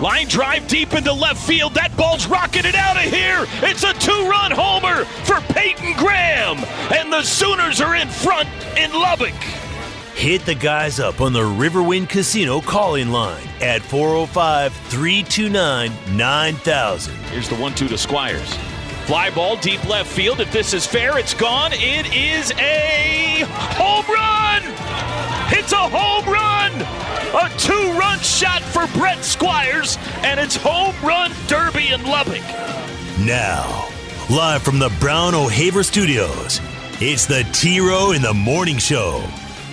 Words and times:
Line 0.00 0.28
drive 0.28 0.68
deep 0.68 0.94
into 0.94 1.12
left 1.12 1.44
field. 1.44 1.74
That 1.74 1.96
ball's 1.96 2.28
rocketed 2.28 2.76
out 2.76 2.96
of 2.96 3.02
here. 3.02 3.46
It's 3.68 3.82
a 3.82 3.92
two 3.94 4.28
run 4.28 4.52
homer 4.52 5.04
for 5.24 5.40
Peyton 5.52 5.94
Graham. 5.96 6.58
And 6.96 7.12
the 7.12 7.22
Sooners 7.22 7.80
are 7.80 7.96
in 7.96 8.06
front 8.06 8.48
in 8.76 8.92
Lubbock. 8.92 9.34
Hit 10.14 10.46
the 10.46 10.54
guys 10.54 11.00
up 11.00 11.20
on 11.20 11.32
the 11.32 11.40
Riverwind 11.40 12.08
Casino 12.08 12.60
calling 12.60 13.08
line 13.08 13.46
at 13.60 13.82
405 13.82 14.72
329 14.72 15.92
9000. 16.16 17.14
Here's 17.14 17.48
the 17.48 17.56
1 17.56 17.74
2 17.74 17.88
to 17.88 17.98
Squires. 17.98 18.54
Fly 19.06 19.30
ball 19.30 19.56
deep 19.56 19.84
left 19.88 20.12
field. 20.12 20.38
If 20.38 20.52
this 20.52 20.74
is 20.74 20.86
fair, 20.86 21.18
it's 21.18 21.34
gone. 21.34 21.72
It 21.72 22.14
is 22.14 22.52
a 22.52 23.44
home 23.74 24.06
run! 24.06 25.37
It's 25.50 25.72
a 25.72 25.76
home 25.76 26.30
run! 26.30 26.72
A 27.34 27.58
two 27.58 27.98
run 27.98 28.18
shot 28.20 28.62
for 28.62 28.86
Brett 28.98 29.24
Squires, 29.24 29.96
and 30.18 30.38
it's 30.38 30.56
home 30.56 30.94
run 31.02 31.32
derby 31.46 31.88
in 31.88 32.04
Lubbock. 32.04 32.42
Now, 33.20 33.88
live 34.28 34.62
from 34.62 34.78
the 34.78 34.94
Brown 35.00 35.34
O'Haver 35.34 35.82
Studios, 35.82 36.60
it's 37.00 37.24
the 37.24 37.48
T 37.52 37.80
Row 37.80 38.12
in 38.12 38.20
the 38.20 38.34
Morning 38.34 38.76
Show 38.76 39.24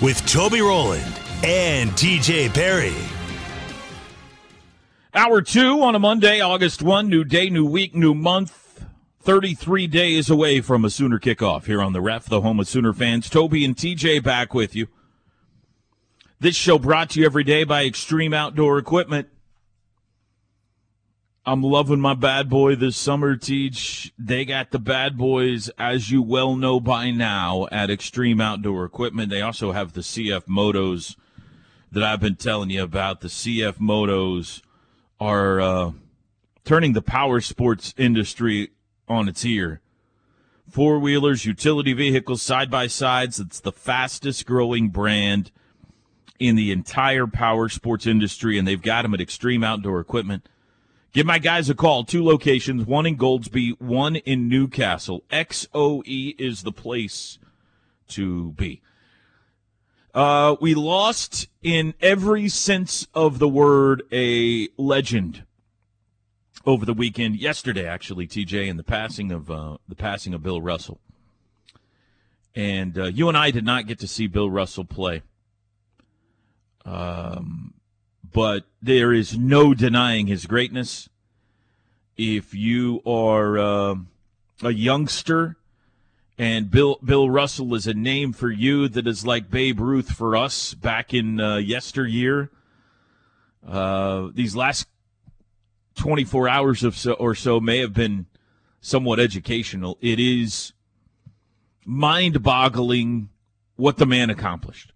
with 0.01 0.25
Toby 0.25 0.61
Rowland 0.61 1.19
and 1.43 1.91
TJ 1.91 2.53
Perry. 2.53 2.95
Hour 5.13 5.41
two 5.41 5.81
on 5.81 5.93
a 5.95 5.99
Monday, 5.99 6.39
August 6.39 6.81
1, 6.83 7.09
new 7.09 7.23
day, 7.25 7.49
new 7.49 7.65
week, 7.65 7.93
new 7.93 8.13
month. 8.13 8.85
33 9.21 9.87
days 9.87 10.29
away 10.29 10.61
from 10.61 10.85
a 10.85 10.89
Sooner 10.89 11.19
kickoff 11.19 11.65
here 11.65 11.81
on 11.81 11.93
the 11.93 12.01
ref, 12.01 12.25
the 12.25 12.41
home 12.41 12.59
of 12.59 12.67
Sooner 12.67 12.93
fans. 12.93 13.29
Toby 13.29 13.65
and 13.65 13.75
TJ 13.75 14.23
back 14.23 14.53
with 14.53 14.75
you. 14.75 14.87
This 16.37 16.57
show 16.57 16.77
brought 16.77 17.11
to 17.11 17.21
you 17.21 17.25
every 17.25 17.45
day 17.45 17.63
by 17.63 17.85
Extreme 17.85 18.33
Outdoor 18.33 18.77
Equipment. 18.77 19.29
I'm 21.45 21.63
loving 21.63 22.01
my 22.01 22.13
bad 22.13 22.49
boy 22.49 22.75
this 22.75 22.97
summer, 22.97 23.37
Teach. 23.37 24.11
They 24.19 24.43
got 24.43 24.71
the 24.71 24.79
bad 24.79 25.17
boys, 25.17 25.69
as 25.79 26.11
you 26.11 26.21
well 26.21 26.57
know 26.57 26.81
by 26.81 27.09
now, 27.09 27.67
at 27.71 27.89
Extreme 27.89 28.41
Outdoor 28.41 28.83
Equipment. 28.83 29.29
They 29.29 29.41
also 29.41 29.71
have 29.71 29.93
the 29.93 30.01
CF 30.01 30.41
Motos 30.41 31.15
that 31.89 32.03
I've 32.03 32.19
been 32.19 32.35
telling 32.35 32.69
you 32.69 32.83
about. 32.83 33.21
The 33.21 33.29
CF 33.29 33.77
Motos 33.77 34.61
are 35.21 35.61
uh, 35.61 35.91
turning 36.65 36.91
the 36.91 37.01
power 37.01 37.39
sports 37.39 37.93
industry 37.97 38.71
on 39.07 39.29
its 39.29 39.45
ear. 39.45 39.79
Four 40.69 40.99
wheelers, 40.99 41.45
utility 41.45 41.93
vehicles, 41.93 42.41
side 42.41 42.69
by 42.69 42.87
sides. 42.87 43.39
It's 43.39 43.61
the 43.61 43.71
fastest 43.71 44.45
growing 44.45 44.89
brand 44.89 45.51
in 46.39 46.55
the 46.55 46.71
entire 46.71 47.27
power 47.27 47.69
sports 47.69 48.05
industry, 48.05 48.57
and 48.57 48.67
they've 48.67 48.81
got 48.81 49.03
them 49.03 49.13
at 49.13 49.21
Extreme 49.21 49.63
Outdoor 49.63 49.99
Equipment. 49.99 50.47
Give 51.13 51.25
my 51.25 51.39
guys 51.39 51.69
a 51.69 51.75
call. 51.75 52.03
Two 52.03 52.25
locations, 52.25 52.85
one 52.85 53.05
in 53.05 53.17
Goldsby, 53.17 53.79
one 53.79 54.17
in 54.17 54.49
Newcastle. 54.49 55.23
XOE 55.31 56.35
is 56.37 56.63
the 56.63 56.73
place 56.73 57.39
to 58.09 58.51
be. 58.51 58.81
Uh, 60.13 60.55
we 60.61 60.73
lost 60.73 61.47
in 61.61 61.93
every 62.01 62.47
sense 62.47 63.07
of 63.13 63.39
the 63.39 63.47
word 63.47 64.03
a 64.11 64.69
legend 64.77 65.43
over 66.65 66.85
the 66.85 66.93
weekend. 66.93 67.37
Yesterday, 67.37 67.85
actually, 67.85 68.27
TJ, 68.27 68.67
in 68.67 68.77
the 68.77 68.83
passing 68.83 69.31
of 69.31 69.51
uh, 69.51 69.77
the 69.87 69.95
passing 69.95 70.33
of 70.33 70.43
Bill 70.43 70.61
Russell, 70.61 70.99
and 72.55 72.97
uh, 72.97 73.05
you 73.05 73.27
and 73.27 73.37
I 73.37 73.51
did 73.51 73.65
not 73.65 73.87
get 73.87 73.99
to 73.99 74.07
see 74.07 74.27
Bill 74.27 74.49
Russell 74.49 74.85
play. 74.85 75.21
Um, 76.85 77.73
but 78.31 78.65
there 78.81 79.11
is 79.11 79.37
no 79.37 79.73
denying 79.73 80.27
his 80.27 80.45
greatness. 80.45 81.09
If 82.17 82.53
you 82.53 83.01
are 83.05 83.57
uh, 83.57 83.95
a 84.61 84.71
youngster 84.71 85.57
and 86.37 86.69
Bill 86.69 86.99
Bill 87.03 87.29
Russell 87.29 87.73
is 87.75 87.87
a 87.87 87.93
name 87.93 88.33
for 88.33 88.49
you 88.51 88.87
that 88.89 89.07
is 89.07 89.25
like 89.25 89.49
Babe 89.49 89.79
Ruth 89.79 90.11
for 90.11 90.35
us 90.35 90.73
back 90.73 91.13
in 91.13 91.39
uh, 91.39 91.57
yesteryear, 91.57 92.51
uh, 93.67 94.29
these 94.33 94.55
last 94.55 94.87
24 95.95 96.49
hours 96.49 96.83
of 96.83 96.95
so, 96.97 97.13
or 97.13 97.35
so 97.35 97.59
may 97.59 97.79
have 97.79 97.93
been 97.93 98.25
somewhat 98.81 99.19
educational. 99.19 99.97
It 100.01 100.19
is 100.19 100.73
mind 101.85 102.43
boggling 102.43 103.29
what 103.77 103.97
the 103.97 104.05
man 104.05 104.29
accomplished. 104.29 104.91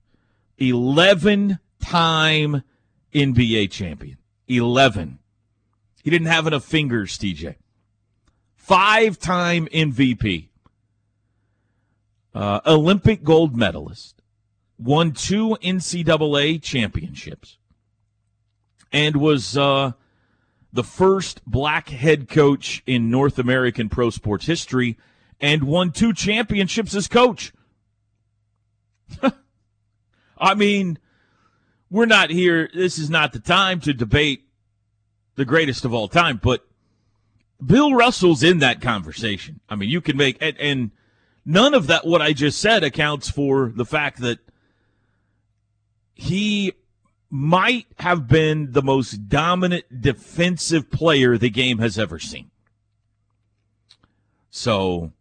11 0.57 1.59
time 1.83 2.63
NBA 3.13 3.71
champion. 3.71 4.17
11. 4.47 5.19
He 6.03 6.09
didn't 6.09 6.27
have 6.27 6.47
enough 6.47 6.65
fingers, 6.65 7.17
TJ. 7.17 7.55
Five 8.55 9.19
time 9.19 9.67
MVP. 9.67 10.49
Uh, 12.33 12.59
Olympic 12.65 13.23
gold 13.23 13.55
medalist. 13.55 14.21
Won 14.77 15.11
two 15.11 15.57
NCAA 15.61 16.61
championships. 16.61 17.57
And 18.91 19.17
was 19.17 19.57
uh, 19.57 19.91
the 20.71 20.83
first 20.83 21.41
black 21.45 21.89
head 21.89 22.29
coach 22.29 22.81
in 22.85 23.09
North 23.09 23.39
American 23.39 23.89
pro 23.89 24.09
sports 24.09 24.45
history 24.45 24.97
and 25.41 25.63
won 25.63 25.91
two 25.91 26.13
championships 26.13 26.95
as 26.95 27.07
coach. 27.07 27.51
I 30.37 30.53
mean, 30.55 30.97
we're 31.89 32.05
not 32.05 32.29
here. 32.29 32.69
This 32.73 32.97
is 32.97 33.09
not 33.09 33.33
the 33.33 33.39
time 33.39 33.79
to 33.81 33.93
debate 33.93 34.45
the 35.35 35.45
greatest 35.45 35.85
of 35.85 35.93
all 35.93 36.07
time, 36.07 36.39
but 36.41 36.65
Bill 37.65 37.93
Russell's 37.93 38.43
in 38.43 38.59
that 38.59 38.81
conversation. 38.81 39.59
I 39.69 39.75
mean, 39.75 39.89
you 39.89 40.01
can 40.01 40.17
make, 40.17 40.37
and, 40.41 40.57
and 40.59 40.91
none 41.45 41.73
of 41.73 41.87
that, 41.87 42.05
what 42.05 42.21
I 42.21 42.33
just 42.33 42.59
said, 42.59 42.83
accounts 42.83 43.29
for 43.29 43.71
the 43.73 43.85
fact 43.85 44.19
that 44.19 44.39
he 46.13 46.73
might 47.29 47.85
have 47.99 48.27
been 48.27 48.71
the 48.71 48.81
most 48.81 49.29
dominant 49.29 50.01
defensive 50.01 50.89
player 50.89 51.37
the 51.37 51.49
game 51.49 51.77
has 51.79 51.97
ever 51.97 52.19
seen. 52.19 52.49
So, 54.49 55.13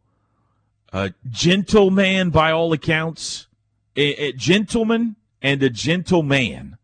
a 0.92 1.12
gentleman 1.28 2.30
by 2.30 2.50
all 2.50 2.72
accounts, 2.72 3.46
a, 3.94 4.28
a 4.28 4.32
gentleman 4.32 5.16
and 5.42 5.62
a 5.62 5.70
gentleman. 5.70 6.76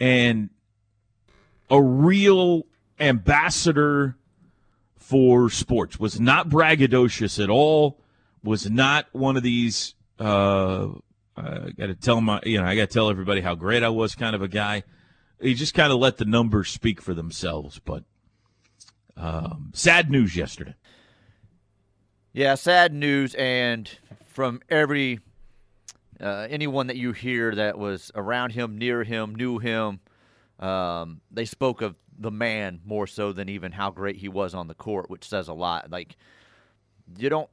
And 0.00 0.50
a 1.70 1.82
real 1.82 2.66
ambassador 3.00 4.16
for 4.96 5.50
sports. 5.50 5.98
Was 5.98 6.20
not 6.20 6.48
braggadocious 6.48 7.42
at 7.42 7.50
all. 7.50 7.98
Was 8.42 8.70
not 8.70 9.06
one 9.12 9.36
of 9.36 9.42
these 9.42 9.94
uh, 10.18 10.88
i 11.36 11.70
gotta 11.76 11.94
tell 11.94 12.20
my 12.20 12.40
you 12.44 12.58
know 12.58 12.66
i 12.66 12.74
gotta 12.74 12.88
tell 12.88 13.08
everybody 13.08 13.40
how 13.40 13.54
great 13.54 13.84
i 13.84 13.88
was 13.88 14.14
kind 14.14 14.34
of 14.34 14.42
a 14.42 14.48
guy. 14.48 14.82
He 15.40 15.54
just 15.54 15.74
kind 15.74 15.92
of 15.92 15.98
let 16.00 16.16
the 16.16 16.24
numbers 16.24 16.68
speak 16.68 17.00
for 17.00 17.14
themselves 17.14 17.80
but 17.84 18.04
um, 19.16 19.72
sad 19.74 20.10
news 20.10 20.36
yesterday. 20.36 20.74
Yeah 22.32 22.54
sad 22.54 22.92
news 22.92 23.34
and 23.34 23.88
from 24.26 24.60
every 24.68 25.20
uh, 26.20 26.46
anyone 26.50 26.88
that 26.88 26.96
you 26.96 27.12
hear 27.12 27.54
that 27.54 27.78
was 27.78 28.10
around 28.14 28.52
him, 28.52 28.78
near 28.78 29.04
him, 29.04 29.34
knew 29.34 29.58
him, 29.58 30.00
um, 30.58 31.20
they 31.30 31.44
spoke 31.44 31.82
of 31.82 31.94
the 32.18 32.30
man 32.30 32.80
more 32.84 33.06
so 33.06 33.32
than 33.32 33.48
even 33.48 33.72
how 33.72 33.90
great 33.90 34.16
he 34.16 34.28
was 34.28 34.54
on 34.54 34.66
the 34.66 34.74
court, 34.74 35.08
which 35.08 35.28
says 35.28 35.48
a 35.48 35.54
lot. 35.54 35.90
Like, 35.90 36.16
you 37.16 37.28
don't. 37.28 37.48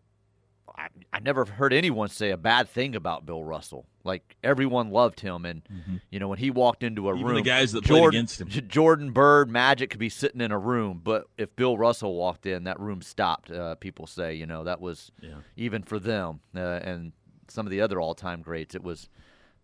I, 0.77 0.87
I 1.13 1.19
never 1.19 1.45
heard 1.45 1.71
anyone 1.71 2.09
say 2.09 2.31
a 2.31 2.37
bad 2.37 2.67
thing 2.67 2.95
about 2.95 3.25
Bill 3.25 3.43
Russell. 3.43 3.85
Like 4.03 4.35
everyone 4.43 4.91
loved 4.91 5.21
him, 5.21 5.45
and 5.45 5.63
mm-hmm. 5.63 5.95
you 6.11 6.19
know 6.19 6.27
when 6.27 6.37
he 6.37 6.51
walked 6.51 6.83
into 6.83 7.09
a 7.09 7.13
Even 7.13 7.25
room, 7.25 7.35
the 7.35 7.41
guys 7.41 7.71
that 7.71 7.83
Jordan, 7.83 8.01
played 8.01 8.13
against 8.15 8.41
him, 8.41 8.49
Jordan 8.67 9.11
Bird, 9.11 9.49
Magic 9.49 9.89
could 9.89 9.99
be 9.99 10.09
sitting 10.09 10.41
in 10.41 10.51
a 10.51 10.59
room, 10.59 10.99
but 11.03 11.27
if 11.37 11.55
Bill 11.55 11.77
Russell 11.77 12.15
walked 12.15 12.45
in, 12.45 12.65
that 12.65 12.79
room 12.79 13.01
stopped. 13.01 13.49
Uh, 13.49 13.75
people 13.75 14.05
say, 14.05 14.35
you 14.35 14.45
know, 14.45 14.63
that 14.65 14.81
was 14.81 15.11
yeah. 15.21 15.35
even 15.55 15.81
for 15.81 15.97
them, 15.97 16.41
uh, 16.55 16.59
and 16.59 17.13
some 17.47 17.65
of 17.65 17.71
the 17.71 17.81
other 17.81 17.99
all-time 17.99 18.41
greats, 18.41 18.75
it 18.75 18.83
was 18.83 19.09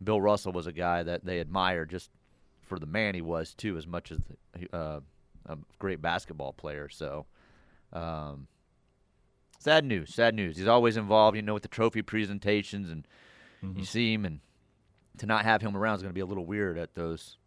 Bill 0.03 0.19
Russell 0.19 0.51
was 0.51 0.67
a 0.67 0.71
guy 0.71 1.03
that 1.03 1.25
they 1.25 1.39
admired 1.39 1.89
just 1.89 2.09
for 2.61 2.79
the 2.79 2.85
man 2.85 3.15
he 3.15 3.21
was 3.21 3.53
too, 3.53 3.77
as 3.77 3.85
much 3.85 4.11
as 4.11 4.19
the, 4.53 4.75
uh, 4.75 4.99
a 5.45 5.57
great 5.79 6.01
basketball 6.01 6.53
player. 6.53 6.89
So, 6.89 7.25
um, 7.93 8.47
sad 9.59 9.85
news. 9.85 10.13
Sad 10.13 10.35
news. 10.35 10.57
He's 10.57 10.67
always 10.67 10.97
involved, 10.97 11.35
you 11.35 11.41
know, 11.41 11.53
with 11.53 11.63
the 11.63 11.69
trophy 11.69 12.01
presentations, 12.01 12.89
and 12.89 13.07
mm-hmm. 13.63 13.79
you 13.79 13.85
see 13.85 14.13
him, 14.13 14.25
and 14.25 14.39
to 15.17 15.25
not 15.25 15.45
have 15.45 15.61
him 15.61 15.75
around 15.75 15.95
is 15.95 16.01
going 16.01 16.11
to 16.11 16.15
be 16.15 16.21
a 16.21 16.25
little 16.25 16.45
weird 16.45 16.77
at 16.77 16.95
those 16.95 17.37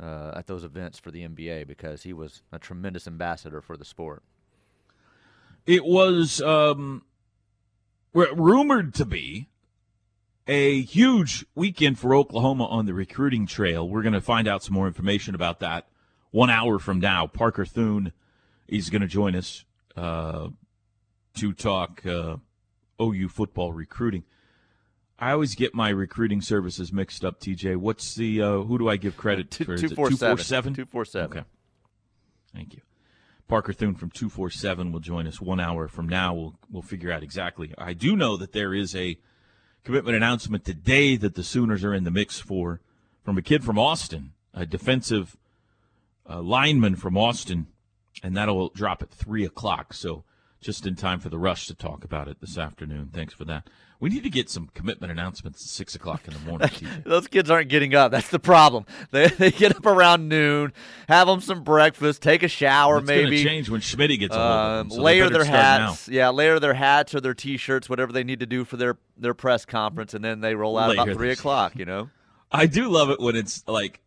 uh, 0.00 0.32
at 0.36 0.46
those 0.46 0.64
events 0.64 0.98
for 0.98 1.10
the 1.10 1.26
NBA 1.26 1.66
because 1.66 2.02
he 2.02 2.12
was 2.12 2.42
a 2.52 2.58
tremendous 2.58 3.06
ambassador 3.06 3.60
for 3.60 3.76
the 3.76 3.84
sport. 3.84 4.22
It 5.66 5.84
was 5.84 6.40
um, 6.40 7.02
rumored 8.14 8.94
to 8.94 9.04
be 9.04 9.48
a 10.48 10.80
huge 10.80 11.44
weekend 11.54 11.98
for 11.98 12.14
Oklahoma 12.14 12.64
on 12.66 12.86
the 12.86 12.94
recruiting 12.94 13.46
trail. 13.46 13.88
We're 13.88 14.02
going 14.02 14.14
to 14.14 14.20
find 14.20 14.48
out 14.48 14.64
some 14.64 14.74
more 14.74 14.86
information 14.86 15.34
about 15.34 15.60
that 15.60 15.86
one 16.30 16.50
hour 16.50 16.78
from 16.78 16.98
now. 16.98 17.26
Parker 17.26 17.66
Thune 17.66 18.12
is 18.66 18.88
going 18.88 19.02
to 19.02 19.08
join 19.08 19.36
us 19.36 19.64
uh, 19.94 20.48
to 21.34 21.52
talk 21.52 22.04
uh, 22.06 22.36
OU 23.00 23.28
football 23.28 23.72
recruiting. 23.74 24.24
I 25.18 25.32
always 25.32 25.54
get 25.54 25.74
my 25.74 25.90
recruiting 25.90 26.40
services 26.40 26.92
mixed 26.92 27.24
up. 27.24 27.40
TJ, 27.40 27.76
what's 27.76 28.14
the 28.14 28.40
uh, 28.40 28.58
who 28.60 28.78
do 28.78 28.88
I 28.88 28.96
give 28.96 29.16
credit 29.16 29.50
to? 29.52 29.76
Two 29.76 29.88
four 29.90 30.10
seven. 30.12 30.74
Two 30.74 30.86
four 30.86 31.04
seven. 31.04 31.38
Okay. 31.38 31.46
Thank 32.54 32.74
you. 32.74 32.82
Parker 33.48 33.72
Thune 33.72 33.96
from 33.96 34.10
two 34.10 34.28
four 34.28 34.48
seven 34.48 34.92
will 34.92 35.00
join 35.00 35.26
us 35.26 35.40
one 35.40 35.58
hour 35.58 35.88
from 35.88 36.08
now. 36.08 36.34
We'll 36.34 36.58
we'll 36.70 36.82
figure 36.82 37.10
out 37.10 37.24
exactly. 37.24 37.74
I 37.76 37.94
do 37.94 38.14
know 38.14 38.36
that 38.36 38.52
there 38.52 38.72
is 38.72 38.94
a 38.94 39.18
commitment 39.84 40.16
announcement 40.16 40.64
today 40.64 41.16
that 41.16 41.34
the 41.34 41.44
Sooners 41.44 41.84
are 41.84 41.94
in 41.94 42.04
the 42.04 42.10
mix 42.10 42.40
for 42.40 42.80
from 43.24 43.38
a 43.38 43.42
kid 43.42 43.64
from 43.64 43.78
Austin, 43.78 44.32
a 44.54 44.66
defensive 44.66 45.36
uh, 46.28 46.40
lineman 46.40 46.96
from 46.96 47.16
Austin, 47.16 47.66
and 48.22 48.36
that'll 48.36 48.70
drop 48.70 49.02
at 49.02 49.10
three 49.10 49.44
o'clock. 49.44 49.94
So 49.94 50.24
just 50.60 50.86
in 50.86 50.96
time 50.96 51.20
for 51.20 51.28
the 51.28 51.38
rush 51.38 51.66
to 51.66 51.74
talk 51.74 52.04
about 52.04 52.28
it 52.28 52.40
this 52.40 52.58
afternoon. 52.58 53.10
Thanks 53.12 53.32
for 53.32 53.44
that. 53.44 53.68
We 54.00 54.10
need 54.10 54.22
to 54.22 54.30
get 54.30 54.48
some 54.48 54.70
commitment 54.74 55.10
announcements 55.10 55.62
at 55.64 55.68
six 55.68 55.94
o'clock 55.94 56.26
in 56.28 56.34
the 56.34 56.40
morning. 56.40 56.70
Those 57.04 57.26
kids 57.26 57.50
aren't 57.50 57.68
getting 57.68 57.94
up. 57.94 58.12
That's 58.12 58.28
the 58.28 58.38
problem. 58.38 58.86
They, 59.10 59.28
they 59.28 59.50
get 59.50 59.74
up 59.74 59.86
around 59.86 60.28
noon, 60.28 60.72
have 61.08 61.28
them 61.28 61.40
some 61.40 61.64
breakfast, 61.64 62.20
take 62.20 62.42
a 62.42 62.48
shower. 62.48 62.98
It's 62.98 63.06
maybe 63.06 63.42
change 63.42 63.70
when 63.70 63.80
Schmidt 63.80 64.18
gets 64.20 64.34
um, 64.34 64.90
so 64.90 65.00
layer 65.00 65.30
their 65.30 65.44
hats. 65.44 66.08
Now. 66.08 66.14
Yeah, 66.14 66.28
layer 66.28 66.60
their 66.60 66.74
hats 66.74 67.14
or 67.14 67.20
their 67.20 67.32
t-shirts, 67.32 67.88
whatever 67.88 68.12
they 68.12 68.22
need 68.22 68.40
to 68.40 68.46
do 68.46 68.64
for 68.64 68.76
their 68.76 68.98
their 69.16 69.34
press 69.34 69.64
conference, 69.64 70.12
and 70.12 70.22
then 70.22 70.40
they 70.40 70.54
roll 70.54 70.76
out 70.76 70.90
layer 70.90 71.02
about 71.02 71.14
three 71.14 71.30
o'clock. 71.30 71.74
You 71.76 71.86
know. 71.86 72.10
I 72.52 72.66
do 72.66 72.88
love 72.88 73.08
it 73.10 73.20
when 73.20 73.34
it's 73.34 73.66
like, 73.66 74.00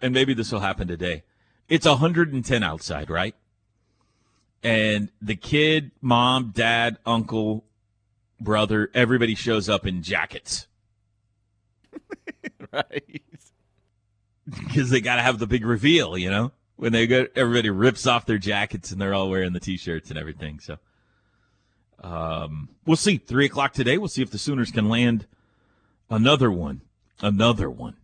and 0.00 0.14
maybe 0.14 0.32
this 0.32 0.52
will 0.52 0.60
happen 0.60 0.88
today. 0.88 1.24
It's 1.68 1.86
110 1.86 2.62
outside, 2.62 3.10
right? 3.10 3.34
And 4.62 5.10
the 5.20 5.36
kid, 5.36 5.92
mom, 6.00 6.52
dad, 6.54 6.98
uncle, 7.06 7.64
brother, 8.40 8.90
everybody 8.94 9.34
shows 9.34 9.68
up 9.68 9.86
in 9.86 10.02
jackets. 10.02 10.66
right. 12.72 13.22
Because 14.48 14.90
they 14.90 15.00
got 15.00 15.16
to 15.16 15.22
have 15.22 15.38
the 15.38 15.46
big 15.46 15.64
reveal, 15.64 16.16
you 16.16 16.30
know? 16.30 16.52
When 16.76 16.92
they 16.92 17.06
go, 17.06 17.26
everybody 17.34 17.70
rips 17.70 18.06
off 18.06 18.26
their 18.26 18.38
jackets 18.38 18.92
and 18.92 19.00
they're 19.00 19.14
all 19.14 19.30
wearing 19.30 19.52
the 19.52 19.60
t 19.60 19.76
shirts 19.76 20.10
and 20.10 20.18
everything. 20.18 20.60
So, 20.60 20.78
um, 22.02 22.68
we'll 22.84 22.96
see. 22.96 23.16
Three 23.16 23.46
o'clock 23.46 23.72
today. 23.72 23.96
We'll 23.98 24.08
see 24.08 24.22
if 24.22 24.30
the 24.30 24.38
Sooners 24.38 24.70
can 24.70 24.88
land 24.88 25.26
another 26.10 26.50
one. 26.50 26.82
Another 27.20 27.70
one. 27.70 27.96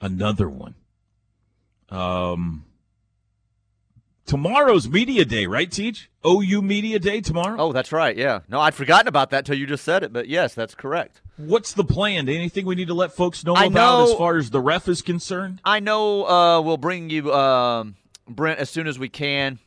Another 0.00 0.48
one. 0.48 0.74
Um, 1.90 2.64
tomorrow's 4.26 4.88
media 4.88 5.24
day, 5.24 5.46
right, 5.46 5.70
Teach? 5.70 6.10
OU 6.26 6.62
media 6.62 6.98
day 6.98 7.20
tomorrow. 7.20 7.56
Oh, 7.58 7.72
that's 7.72 7.92
right. 7.92 8.16
Yeah. 8.16 8.40
No, 8.48 8.60
I'd 8.60 8.74
forgotten 8.74 9.08
about 9.08 9.30
that 9.30 9.44
till 9.44 9.56
you 9.56 9.66
just 9.66 9.84
said 9.84 10.02
it, 10.02 10.12
but 10.12 10.28
yes, 10.28 10.54
that's 10.54 10.74
correct. 10.74 11.20
What's 11.36 11.72
the 11.72 11.84
plan? 11.84 12.28
Anything 12.28 12.66
we 12.66 12.74
need 12.74 12.88
to 12.88 12.94
let 12.94 13.12
folks 13.12 13.44
know 13.44 13.54
I 13.54 13.64
about 13.66 13.98
know, 13.98 14.12
as 14.12 14.18
far 14.18 14.36
as 14.36 14.50
the 14.50 14.60
ref 14.60 14.88
is 14.88 15.02
concerned? 15.02 15.60
I 15.64 15.80
know 15.80 16.26
uh, 16.26 16.60
we'll 16.60 16.76
bring 16.76 17.10
you 17.10 17.32
um, 17.32 17.96
Brent 18.28 18.60
as 18.60 18.70
soon 18.70 18.86
as 18.86 18.98
we 18.98 19.08
can. 19.08 19.58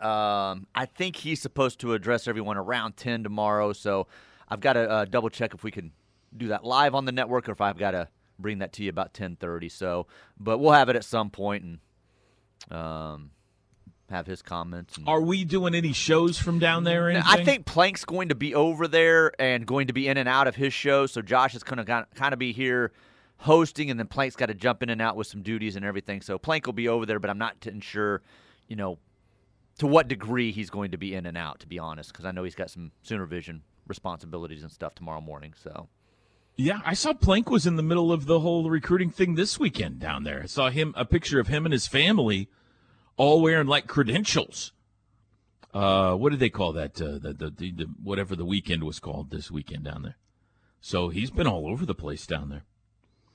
Um, 0.00 0.66
I 0.74 0.86
think 0.86 1.16
he's 1.16 1.40
supposed 1.40 1.80
to 1.80 1.94
address 1.94 2.28
everyone 2.28 2.56
around 2.56 2.96
ten 2.96 3.22
tomorrow, 3.22 3.72
so 3.72 4.06
I've 4.48 4.60
got 4.60 4.74
to 4.74 4.88
uh, 4.88 5.04
double 5.06 5.30
check 5.30 5.54
if 5.54 5.64
we 5.64 5.70
can 5.70 5.92
do 6.36 6.48
that 6.48 6.64
live 6.64 6.94
on 6.94 7.06
the 7.06 7.12
network 7.12 7.48
or 7.48 7.52
if 7.52 7.60
I've 7.60 7.78
got 7.78 7.92
to 7.92 8.08
bring 8.38 8.58
that 8.58 8.72
to 8.74 8.82
you 8.82 8.90
about 8.90 9.14
ten 9.14 9.36
thirty. 9.36 9.68
So, 9.68 10.06
but 10.38 10.58
we'll 10.58 10.72
have 10.72 10.88
it 10.88 10.96
at 10.96 11.04
some 11.04 11.30
point 11.30 11.64
and. 11.64 11.78
Um, 12.68 13.30
have 14.10 14.26
his 14.26 14.42
comments. 14.42 14.98
Are 15.06 15.20
we 15.20 15.44
doing 15.44 15.74
any 15.74 15.92
shows 15.92 16.38
from 16.38 16.58
down 16.58 16.84
there? 16.84 17.10
I 17.24 17.44
think 17.44 17.66
Plank's 17.66 18.04
going 18.04 18.28
to 18.28 18.34
be 18.34 18.54
over 18.54 18.86
there 18.86 19.32
and 19.40 19.66
going 19.66 19.88
to 19.88 19.92
be 19.92 20.08
in 20.08 20.16
and 20.16 20.28
out 20.28 20.46
of 20.46 20.56
his 20.56 20.72
show. 20.72 21.06
So 21.06 21.22
Josh 21.22 21.54
is 21.54 21.62
going 21.62 21.84
to 21.84 22.06
kind 22.14 22.32
of 22.32 22.38
be 22.38 22.52
here 22.52 22.92
hosting, 23.38 23.90
and 23.90 23.98
then 23.98 24.06
Plank's 24.06 24.36
got 24.36 24.46
to 24.46 24.54
jump 24.54 24.82
in 24.82 24.90
and 24.90 25.02
out 25.02 25.16
with 25.16 25.26
some 25.26 25.42
duties 25.42 25.76
and 25.76 25.84
everything. 25.84 26.20
So 26.20 26.38
Plank 26.38 26.66
will 26.66 26.72
be 26.72 26.88
over 26.88 27.04
there, 27.04 27.18
but 27.18 27.30
I'm 27.30 27.38
not 27.38 27.56
sure, 27.80 28.22
you 28.68 28.76
know, 28.76 28.98
to 29.78 29.86
what 29.86 30.08
degree 30.08 30.52
he's 30.52 30.70
going 30.70 30.92
to 30.92 30.98
be 30.98 31.14
in 31.14 31.26
and 31.26 31.36
out. 31.36 31.60
To 31.60 31.66
be 31.66 31.78
honest, 31.78 32.12
because 32.12 32.24
I 32.24 32.30
know 32.30 32.44
he's 32.44 32.54
got 32.54 32.70
some 32.70 32.92
Sooner 33.02 33.26
Vision 33.26 33.62
responsibilities 33.86 34.62
and 34.62 34.70
stuff 34.72 34.94
tomorrow 34.94 35.20
morning. 35.20 35.54
So. 35.62 35.88
Yeah, 36.58 36.80
I 36.86 36.94
saw 36.94 37.12
Plank 37.12 37.50
was 37.50 37.66
in 37.66 37.76
the 37.76 37.82
middle 37.82 38.10
of 38.10 38.24
the 38.24 38.40
whole 38.40 38.70
recruiting 38.70 39.10
thing 39.10 39.34
this 39.34 39.60
weekend 39.60 39.98
down 39.98 40.24
there. 40.24 40.40
I 40.44 40.46
saw 40.46 40.70
him 40.70 40.94
a 40.96 41.04
picture 41.04 41.38
of 41.38 41.48
him 41.48 41.66
and 41.66 41.72
his 41.74 41.86
family 41.86 42.48
all 43.16 43.40
wearing 43.40 43.66
like 43.66 43.86
credentials. 43.86 44.72
Uh, 45.72 46.14
what 46.14 46.30
did 46.30 46.40
they 46.40 46.48
call 46.48 46.72
that? 46.72 47.00
Uh, 47.00 47.18
the, 47.18 47.34
the, 47.36 47.50
the, 47.50 47.70
the, 47.72 47.84
whatever 48.02 48.34
the 48.34 48.44
weekend 48.44 48.84
was 48.84 48.98
called 48.98 49.30
this 49.30 49.50
weekend 49.50 49.84
down 49.84 50.02
there. 50.02 50.16
So 50.80 51.08
he's 51.08 51.30
been 51.30 51.46
all 51.46 51.66
over 51.66 51.84
the 51.84 51.94
place 51.94 52.26
down 52.26 52.48
there. 52.48 52.62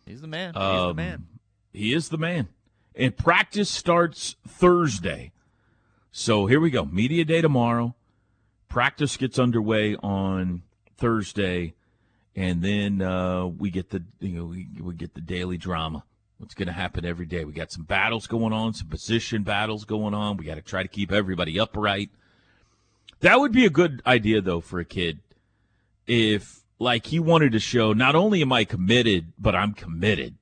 He's 0.05 0.21
the 0.21 0.27
man. 0.27 0.53
He's 0.53 0.63
um, 0.63 0.87
the 0.87 0.93
man. 0.93 1.27
He 1.73 1.93
is 1.93 2.09
the 2.09 2.17
man. 2.17 2.47
And 2.95 3.15
practice 3.15 3.69
starts 3.69 4.35
Thursday. 4.47 5.31
So 6.11 6.45
here 6.45 6.59
we 6.59 6.71
go. 6.71 6.85
Media 6.85 7.23
day 7.25 7.41
tomorrow. 7.41 7.95
Practice 8.67 9.17
gets 9.17 9.37
underway 9.37 9.95
on 9.97 10.63
Thursday, 10.97 11.73
and 12.35 12.61
then 12.61 13.01
uh, 13.01 13.45
we 13.45 13.69
get 13.69 13.89
the 13.89 14.03
you 14.19 14.37
know 14.37 14.45
we, 14.45 14.67
we 14.79 14.95
get 14.95 15.13
the 15.13 15.21
daily 15.21 15.57
drama 15.57 16.05
what's 16.41 16.55
going 16.55 16.67
to 16.67 16.73
happen 16.73 17.05
every 17.05 17.27
day. 17.27 17.45
We 17.45 17.53
got 17.53 17.71
some 17.71 17.83
battles 17.83 18.25
going 18.25 18.51
on, 18.51 18.73
some 18.73 18.87
position 18.87 19.43
battles 19.43 19.85
going 19.85 20.15
on. 20.15 20.37
We 20.37 20.45
got 20.45 20.55
to 20.55 20.61
try 20.61 20.81
to 20.81 20.89
keep 20.89 21.11
everybody 21.11 21.59
upright. 21.59 22.09
That 23.19 23.39
would 23.39 23.51
be 23.51 23.65
a 23.65 23.69
good 23.69 24.01
idea, 24.07 24.41
though, 24.41 24.59
for 24.59 24.79
a 24.79 24.85
kid. 24.85 25.19
If, 26.07 26.61
like, 26.79 27.05
he 27.05 27.19
wanted 27.19 27.51
to 27.51 27.59
show 27.59 27.93
not 27.93 28.15
only 28.15 28.41
am 28.41 28.51
I 28.51 28.65
committed, 28.65 29.33
but 29.37 29.55
I'm 29.55 29.73
committed. 29.73 30.35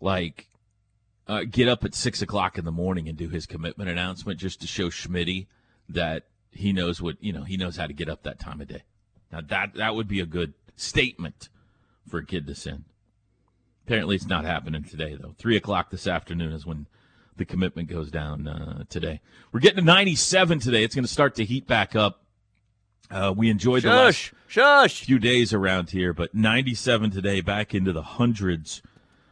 Like, 0.00 0.46
uh, 1.26 1.42
get 1.50 1.66
up 1.66 1.84
at 1.84 1.96
six 1.96 2.22
o'clock 2.22 2.56
in 2.56 2.64
the 2.64 2.70
morning 2.70 3.08
and 3.08 3.18
do 3.18 3.28
his 3.28 3.44
commitment 3.44 3.90
announcement 3.90 4.38
just 4.38 4.60
to 4.60 4.68
show 4.68 4.88
Schmitty 4.88 5.46
that 5.88 6.26
he 6.52 6.72
knows 6.72 7.02
what, 7.02 7.16
you 7.20 7.32
know, 7.32 7.42
he 7.42 7.56
knows 7.56 7.76
how 7.76 7.88
to 7.88 7.92
get 7.92 8.08
up 8.08 8.22
that 8.22 8.38
time 8.38 8.60
of 8.60 8.68
day. 8.68 8.82
Now, 9.32 9.40
that, 9.40 9.74
that 9.74 9.96
would 9.96 10.06
be 10.06 10.20
a 10.20 10.26
good 10.26 10.54
statement 10.76 11.48
for 12.08 12.18
a 12.18 12.24
kid 12.24 12.46
to 12.46 12.54
send. 12.54 12.84
Apparently, 13.86 14.16
it's 14.16 14.26
not 14.26 14.44
happening 14.44 14.84
today, 14.84 15.16
though. 15.20 15.34
Three 15.38 15.56
o'clock 15.56 15.90
this 15.90 16.06
afternoon 16.06 16.52
is 16.52 16.64
when 16.64 16.86
the 17.36 17.44
commitment 17.44 17.88
goes 17.88 18.10
down 18.10 18.46
uh, 18.46 18.84
today. 18.88 19.20
We're 19.50 19.60
getting 19.60 19.78
to 19.78 19.84
97 19.84 20.60
today. 20.60 20.84
It's 20.84 20.94
going 20.94 21.04
to 21.04 21.12
start 21.12 21.34
to 21.36 21.44
heat 21.44 21.66
back 21.66 21.96
up. 21.96 22.22
Uh, 23.10 23.34
we 23.36 23.50
enjoyed 23.50 23.82
shush, 23.82 23.90
the 23.90 23.96
last 23.96 24.32
shush. 24.46 25.04
few 25.04 25.18
days 25.18 25.52
around 25.52 25.90
here, 25.90 26.12
but 26.12 26.34
97 26.34 27.10
today, 27.10 27.40
back 27.40 27.74
into 27.74 27.92
the 27.92 28.02
hundreds 28.02 28.82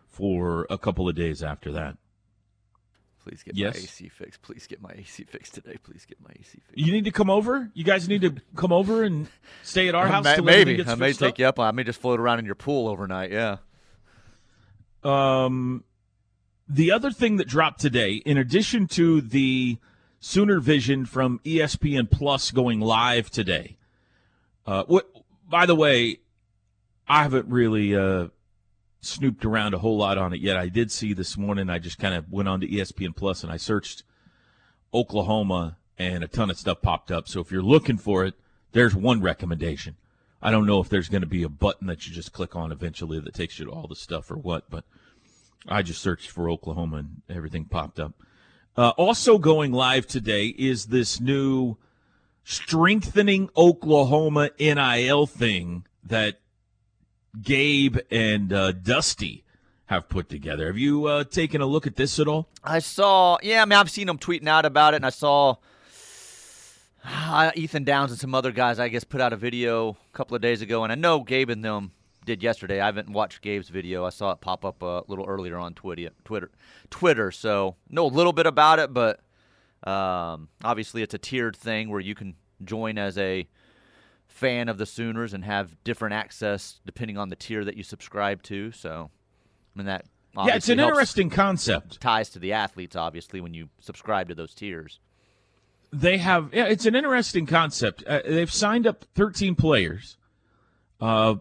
for 0.08 0.66
a 0.68 0.76
couple 0.76 1.08
of 1.08 1.14
days 1.14 1.42
after 1.42 1.72
that. 1.72 1.96
Please 3.24 3.42
get 3.42 3.56
yes. 3.56 3.74
my 3.74 3.82
AC 3.82 4.08
fixed. 4.08 4.42
Please 4.42 4.66
get 4.66 4.82
my 4.82 4.90
AC 4.90 5.24
fixed 5.24 5.54
today. 5.54 5.76
Please 5.82 6.04
get 6.06 6.18
my 6.20 6.30
AC 6.30 6.58
fixed. 6.66 6.76
You 6.76 6.92
need 6.92 7.04
to 7.04 7.10
come 7.10 7.30
over. 7.30 7.70
You 7.74 7.84
guys 7.84 8.08
need 8.08 8.22
to 8.22 8.34
come 8.56 8.72
over 8.72 9.02
and 9.04 9.28
stay 9.62 9.88
at 9.88 9.94
our 9.94 10.08
house. 10.08 10.24
maybe 10.42 10.82
I 10.84 10.94
may 10.94 11.12
take 11.12 11.34
up. 11.34 11.38
you 11.38 11.46
up. 11.46 11.60
I 11.60 11.70
may 11.70 11.84
just 11.84 12.00
float 12.00 12.18
around 12.18 12.38
in 12.38 12.46
your 12.46 12.54
pool 12.54 12.88
overnight. 12.88 13.30
Yeah. 13.30 13.58
Um, 15.02 15.84
the 16.68 16.92
other 16.92 17.10
thing 17.10 17.36
that 17.36 17.48
dropped 17.48 17.80
today, 17.80 18.14
in 18.14 18.38
addition 18.38 18.86
to 18.88 19.20
the 19.20 19.78
Sooner 20.20 20.60
Vision 20.60 21.06
from 21.06 21.40
ESPN 21.44 22.10
Plus 22.10 22.50
going 22.50 22.80
live 22.80 23.30
today, 23.30 23.76
uh, 24.66 24.84
what? 24.84 25.08
By 25.48 25.66
the 25.66 25.74
way, 25.74 26.20
I 27.08 27.22
haven't 27.22 27.48
really 27.48 27.96
uh, 27.96 28.28
snooped 29.00 29.44
around 29.44 29.74
a 29.74 29.78
whole 29.78 29.96
lot 29.96 30.18
on 30.18 30.32
it 30.32 30.40
yet. 30.40 30.56
I 30.56 30.68
did 30.68 30.92
see 30.92 31.12
this 31.12 31.36
morning. 31.36 31.68
I 31.68 31.78
just 31.78 31.98
kind 31.98 32.14
of 32.14 32.30
went 32.30 32.48
on 32.48 32.60
to 32.60 32.68
ESPN 32.68 33.16
Plus 33.16 33.42
and 33.42 33.50
I 33.50 33.56
searched 33.56 34.04
Oklahoma, 34.92 35.76
and 35.98 36.24
a 36.24 36.28
ton 36.28 36.50
of 36.50 36.58
stuff 36.58 36.82
popped 36.82 37.10
up. 37.10 37.28
So 37.28 37.40
if 37.40 37.52
you're 37.52 37.62
looking 37.62 37.98
for 37.98 38.24
it, 38.24 38.34
there's 38.72 38.94
one 38.94 39.20
recommendation. 39.20 39.96
I 40.42 40.50
don't 40.50 40.66
know 40.66 40.80
if 40.80 40.88
there's 40.88 41.08
going 41.08 41.22
to 41.22 41.26
be 41.26 41.42
a 41.42 41.48
button 41.48 41.86
that 41.88 42.06
you 42.06 42.14
just 42.14 42.32
click 42.32 42.56
on 42.56 42.72
eventually 42.72 43.20
that 43.20 43.34
takes 43.34 43.58
you 43.58 43.66
to 43.66 43.70
all 43.70 43.86
the 43.86 43.96
stuff 43.96 44.30
or 44.30 44.36
what, 44.36 44.70
but 44.70 44.84
I 45.68 45.82
just 45.82 46.00
searched 46.00 46.30
for 46.30 46.48
Oklahoma 46.48 46.96
and 46.98 47.22
everything 47.28 47.66
popped 47.66 48.00
up. 48.00 48.14
Uh, 48.76 48.90
also 48.90 49.36
going 49.36 49.72
live 49.72 50.06
today 50.06 50.46
is 50.46 50.86
this 50.86 51.20
new 51.20 51.76
strengthening 52.44 53.50
Oklahoma 53.56 54.50
NIL 54.58 55.26
thing 55.26 55.84
that 56.04 56.40
Gabe 57.40 57.98
and 58.10 58.52
uh, 58.52 58.72
Dusty 58.72 59.44
have 59.86 60.08
put 60.08 60.28
together. 60.28 60.68
Have 60.68 60.78
you 60.78 61.06
uh, 61.06 61.24
taken 61.24 61.60
a 61.60 61.66
look 61.66 61.86
at 61.86 61.96
this 61.96 62.18
at 62.18 62.28
all? 62.28 62.48
I 62.64 62.78
saw, 62.78 63.38
yeah, 63.42 63.60
I 63.60 63.64
mean, 63.64 63.78
I've 63.78 63.90
seen 63.90 64.06
them 64.06 64.18
tweeting 64.18 64.48
out 64.48 64.64
about 64.64 64.94
it, 64.94 64.96
and 64.96 65.06
I 65.06 65.10
saw 65.10 65.56
uh, 67.04 67.50
Ethan 67.54 67.84
Downs 67.84 68.10
and 68.10 68.20
some 68.20 68.34
other 68.34 68.52
guys, 68.52 68.78
I 68.78 68.88
guess, 68.88 69.04
put 69.04 69.20
out 69.20 69.32
a 69.32 69.36
video 69.36 69.90
a 69.90 70.16
couple 70.16 70.34
of 70.34 70.42
days 70.42 70.62
ago, 70.62 70.84
and 70.84 70.92
I 70.92 70.96
know 70.96 71.20
Gabe 71.20 71.50
and 71.50 71.64
them 71.64 71.92
did 72.24 72.42
yesterday. 72.42 72.80
I 72.80 72.86
haven't 72.86 73.10
watched 73.10 73.42
Gabe's 73.42 73.68
video. 73.68 74.04
I 74.04 74.10
saw 74.10 74.32
it 74.32 74.40
pop 74.40 74.64
up 74.64 74.82
a 74.82 75.02
little 75.08 75.24
earlier 75.26 75.56
on 75.56 75.74
Twitter, 75.74 76.10
Twitter, 76.24 76.50
Twitter. 76.90 77.30
So 77.30 77.76
know 77.88 78.06
a 78.06 78.08
little 78.08 78.32
bit 78.32 78.46
about 78.46 78.78
it, 78.78 78.92
but 78.92 79.20
um, 79.84 80.48
obviously 80.62 81.02
it's 81.02 81.14
a 81.14 81.18
tiered 81.18 81.56
thing 81.56 81.88
where 81.88 82.00
you 82.00 82.14
can 82.14 82.34
join 82.64 82.98
as 82.98 83.16
a 83.18 83.48
fan 84.26 84.68
of 84.68 84.78
the 84.78 84.86
Sooners 84.86 85.34
and 85.34 85.44
have 85.44 85.76
different 85.82 86.14
access 86.14 86.80
depending 86.86 87.18
on 87.18 87.30
the 87.30 87.36
tier 87.36 87.64
that 87.64 87.76
you 87.76 87.82
subscribe 87.82 88.42
to. 88.44 88.70
So, 88.72 89.10
I 89.74 89.78
mean 89.78 89.86
that. 89.86 90.04
Yeah, 90.36 90.54
it's 90.54 90.68
an 90.68 90.78
interesting 90.78 91.28
concept. 91.28 92.00
Ties 92.00 92.30
to 92.30 92.38
the 92.38 92.52
athletes, 92.52 92.94
obviously, 92.94 93.40
when 93.40 93.52
you 93.52 93.68
subscribe 93.80 94.28
to 94.28 94.34
those 94.36 94.54
tiers. 94.54 95.00
They 95.92 96.18
have. 96.18 96.50
Yeah, 96.52 96.66
it's 96.66 96.86
an 96.86 96.94
interesting 96.94 97.46
concept. 97.46 98.04
Uh, 98.06 98.20
they've 98.24 98.52
signed 98.52 98.86
up 98.86 99.04
13 99.14 99.54
players. 99.56 100.16
Uh, 101.00 101.36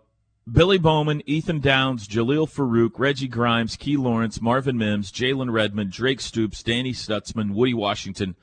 Billy 0.51 0.77
Bowman, 0.77 1.21
Ethan 1.25 1.59
Downs, 1.59 2.07
Jalil 2.07 2.49
Farooq, 2.49 2.97
Reggie 2.97 3.27
Grimes, 3.27 3.75
Key 3.75 3.97
Lawrence, 3.97 4.41
Marvin 4.41 4.77
Mims, 4.77 5.11
Jalen 5.11 5.51
Redmond, 5.51 5.91
Drake 5.91 6.21
Stoops, 6.21 6.63
Danny 6.63 6.93
Stutsman, 6.93 7.51
Woody 7.51 7.73
Washington, 7.73 8.35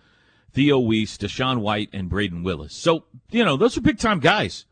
Theo 0.53 0.79
Wease, 0.79 1.19
DaShaun 1.19 1.59
White, 1.61 1.89
and 1.93 2.11
Brayden 2.11 2.45
Willis. 2.45 2.75
So, 2.75 3.05
you 3.31 3.45
know, 3.45 3.57
those 3.57 3.77
are 3.77 3.81
big 3.81 3.99
time 3.99 4.21
guys. 4.21 4.67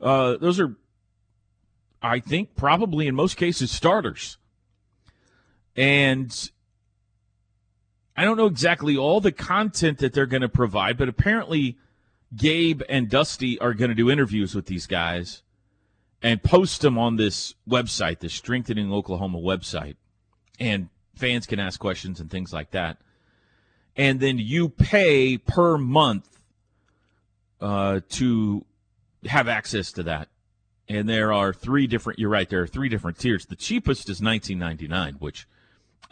Uh, 0.00 0.36
those 0.36 0.58
are, 0.58 0.76
I 2.00 2.20
think, 2.20 2.56
probably 2.56 3.06
in 3.06 3.14
most 3.14 3.36
cases 3.36 3.70
starters. 3.70 4.38
And 5.76 6.50
I 8.16 8.24
don't 8.24 8.36
know 8.36 8.46
exactly 8.46 8.96
all 8.96 9.20
the 9.20 9.32
content 9.32 9.98
that 9.98 10.14
they're 10.14 10.26
going 10.26 10.42
to 10.42 10.48
provide, 10.48 10.96
but 10.96 11.08
apparently 11.08 11.76
Gabe 12.34 12.82
and 12.88 13.10
Dusty 13.10 13.58
are 13.58 13.74
going 13.74 13.90
to 13.90 13.94
do 13.94 14.10
interviews 14.10 14.54
with 14.54 14.66
these 14.66 14.86
guys 14.86 15.42
and 16.22 16.42
post 16.42 16.80
them 16.80 16.96
on 16.96 17.16
this 17.16 17.54
website, 17.68 18.20
the 18.20 18.28
Strengthening 18.28 18.92
Oklahoma 18.92 19.38
website. 19.38 19.96
And 20.58 20.88
fans 21.14 21.46
can 21.46 21.60
ask 21.60 21.78
questions 21.78 22.18
and 22.18 22.30
things 22.30 22.52
like 22.52 22.70
that. 22.70 22.98
And 23.96 24.20
then 24.20 24.38
you 24.38 24.68
pay 24.68 25.38
per 25.38 25.76
month 25.76 26.40
uh, 27.60 28.00
to 28.10 28.64
have 29.26 29.48
access 29.48 29.92
to 29.92 30.02
that. 30.04 30.28
And 30.88 31.08
there 31.08 31.32
are 31.32 31.52
three 31.52 31.86
different, 31.86 32.18
you're 32.18 32.30
right, 32.30 32.48
there 32.48 32.62
are 32.62 32.66
three 32.66 32.88
different 32.88 33.18
tiers. 33.18 33.46
The 33.46 33.56
cheapest 33.56 34.08
is 34.08 34.20
19.99, 34.20 35.20
which 35.20 35.46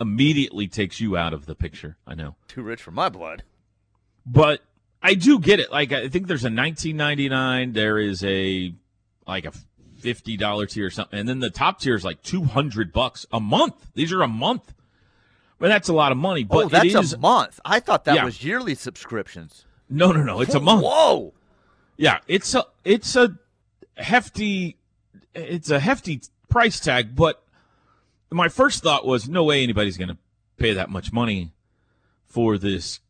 immediately 0.00 0.68
takes 0.68 1.00
you 1.00 1.16
out 1.16 1.32
of 1.32 1.46
the 1.46 1.54
picture. 1.54 1.96
I 2.06 2.14
know. 2.14 2.36
Too 2.48 2.62
rich 2.62 2.82
for 2.82 2.90
my 2.90 3.08
blood. 3.08 3.42
But 4.26 4.60
I 5.02 5.14
do 5.14 5.38
get 5.38 5.60
it. 5.60 5.70
Like 5.70 5.92
I 5.92 6.08
think 6.08 6.26
there's 6.26 6.44
a 6.44 6.48
19.99, 6.48 7.74
there 7.74 7.98
is 7.98 8.24
a 8.24 8.74
like 9.26 9.44
a 9.46 9.52
fifty 9.98 10.36
dollar 10.36 10.66
tier 10.66 10.86
or 10.86 10.90
something, 10.90 11.18
and 11.18 11.28
then 11.28 11.40
the 11.40 11.50
top 11.50 11.80
tier 11.80 11.94
is 11.94 12.04
like 12.04 12.22
two 12.22 12.44
hundred 12.44 12.92
bucks 12.92 13.26
a 13.32 13.40
month. 13.40 13.90
These 13.94 14.12
are 14.12 14.22
a 14.22 14.28
month, 14.28 14.74
but 15.58 15.68
that's 15.68 15.88
a 15.88 15.94
lot 15.94 16.12
of 16.12 16.18
money. 16.18 16.44
But 16.44 16.64
oh, 16.64 16.68
that's 16.68 16.94
is, 16.94 17.12
a 17.12 17.18
month. 17.18 17.60
I 17.64 17.80
thought 17.80 18.04
that 18.04 18.16
Yeah. 18.16 18.24
was 18.24 18.42
yearly 18.44 18.74
subscriptions. 18.74 19.64
no, 19.88 20.12
no, 20.12 20.22
no. 20.22 20.40
It's 20.40 20.54
a 20.54 20.60
month. 20.60 20.82
Whoa! 20.82 21.32
Yeah, 21.96 22.18
it's 22.26 22.54
a 22.54 22.64
it's 22.84 23.14
a 23.16 23.38
hefty 23.96 24.76
it's 25.34 25.70
a 25.70 25.80
hefty 25.80 26.20
price 26.48 26.80
tag, 26.80 27.14
but 27.14 27.43
my 28.34 28.48
first 28.48 28.82
thought 28.82 29.06
was 29.06 29.28
no 29.28 29.44
way 29.44 29.62
anybody's 29.62 29.96
going 29.96 30.08
to 30.08 30.18
pay 30.56 30.72
that 30.72 30.90
much 30.90 31.12
money 31.12 31.52
for 32.26 32.58
this 32.58 33.00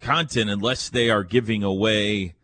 content 0.00 0.50
unless 0.50 0.88
they 0.88 1.10
are 1.10 1.24
giving 1.24 1.62
away, 1.62 2.34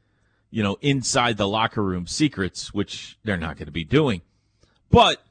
you 0.50 0.62
know, 0.62 0.76
inside 0.80 1.36
the 1.36 1.48
locker 1.48 1.82
room 1.82 2.06
secrets, 2.06 2.74
which 2.74 3.18
they're 3.24 3.36
not 3.36 3.56
going 3.56 3.66
to 3.66 3.72
be 3.72 3.84
doing. 3.84 4.22
But 4.90 5.22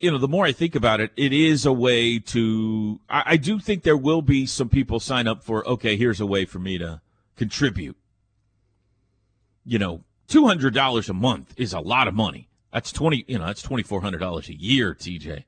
you 0.00 0.10
know, 0.10 0.18
the 0.18 0.28
more 0.28 0.44
I 0.44 0.52
think 0.52 0.74
about 0.74 1.00
it, 1.00 1.12
it 1.16 1.32
is 1.32 1.64
a 1.64 1.72
way 1.72 2.18
to. 2.18 3.00
I, 3.08 3.22
I 3.26 3.36
do 3.36 3.60
think 3.60 3.84
there 3.84 3.96
will 3.96 4.22
be 4.22 4.46
some 4.46 4.68
people 4.68 4.98
sign 4.98 5.28
up 5.28 5.44
for. 5.44 5.66
Okay, 5.68 5.96
here's 5.96 6.20
a 6.20 6.26
way 6.26 6.44
for 6.44 6.58
me 6.58 6.76
to 6.78 7.00
contribute 7.36 7.96
you 9.64 9.78
know, 9.78 10.04
two 10.28 10.46
hundred 10.46 10.74
dollars 10.74 11.08
a 11.08 11.14
month 11.14 11.54
is 11.56 11.72
a 11.72 11.80
lot 11.80 12.08
of 12.08 12.14
money. 12.14 12.48
That's 12.72 12.90
twenty, 12.92 13.24
you 13.28 13.38
know, 13.38 13.46
that's 13.46 13.62
twenty 13.62 13.82
four 13.82 14.00
hundred 14.00 14.18
dollars 14.18 14.48
a 14.48 14.54
year, 14.54 14.94
TJ. 14.94 15.44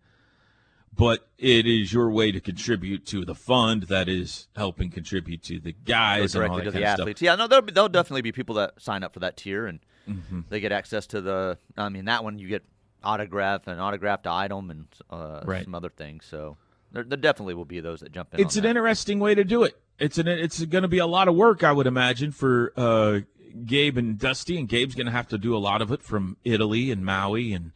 But 0.96 1.28
it 1.38 1.66
is 1.66 1.92
your 1.92 2.08
way 2.10 2.30
to 2.30 2.40
contribute 2.40 3.04
to 3.06 3.24
the 3.24 3.34
fund 3.34 3.84
that 3.84 4.08
is 4.08 4.46
helping 4.54 4.90
contribute 4.90 5.42
to 5.44 5.58
the 5.58 5.72
guys 5.72 6.36
and 6.36 6.44
all 6.44 6.50
directly 6.58 6.64
that 6.70 6.70
to 6.70 6.78
the 6.78 6.84
athletes. 6.84 7.20
Yeah, 7.22 7.34
no, 7.34 7.48
there'll, 7.48 7.64
be, 7.64 7.72
there'll 7.72 7.88
definitely 7.88 8.22
be 8.22 8.30
people 8.30 8.54
that 8.56 8.80
sign 8.80 9.02
up 9.02 9.12
for 9.14 9.20
that 9.20 9.36
tier, 9.36 9.66
and 9.66 9.80
Mm-hmm. 10.08 10.40
they 10.50 10.60
get 10.60 10.70
access 10.70 11.06
to 11.08 11.22
the. 11.22 11.56
I 11.78 11.88
mean, 11.88 12.04
that 12.04 12.22
one 12.22 12.38
you 12.38 12.46
get 12.46 12.62
autograph 13.02 13.66
and 13.66 13.80
autographed 13.80 14.26
item 14.26 14.70
and 14.70 14.86
uh, 15.08 15.40
Right. 15.46 15.64
some 15.64 15.74
other 15.74 15.88
things. 15.88 16.26
So 16.26 16.58
there, 16.92 17.04
there 17.04 17.16
definitely 17.16 17.54
will 17.54 17.64
be 17.64 17.80
those 17.80 18.00
that 18.00 18.12
jump 18.12 18.34
in. 18.34 18.40
It's 18.40 18.54
an 18.56 18.64
that. 18.64 18.68
interesting 18.68 19.18
way 19.18 19.34
to 19.34 19.44
do 19.44 19.62
it. 19.62 19.80
It's 19.98 20.18
an 20.18 20.28
it's 20.28 20.62
going 20.66 20.82
to 20.82 20.88
be 20.88 20.98
a 20.98 21.06
lot 21.06 21.28
of 21.28 21.34
work, 21.34 21.64
I 21.64 21.72
would 21.72 21.86
imagine, 21.86 22.32
for 22.32 22.74
uh, 22.76 23.20
Gabe 23.64 23.98
and 23.98 24.18
Dusty. 24.18 24.58
And 24.58 24.68
Gabe's 24.68 24.94
going 24.94 25.06
to 25.06 25.12
have 25.12 25.28
to 25.28 25.38
do 25.38 25.56
a 25.56 25.58
lot 25.58 25.82
of 25.82 25.92
it 25.92 26.02
from 26.02 26.36
Italy 26.44 26.90
and 26.90 27.04
Maui 27.04 27.52
and 27.52 27.72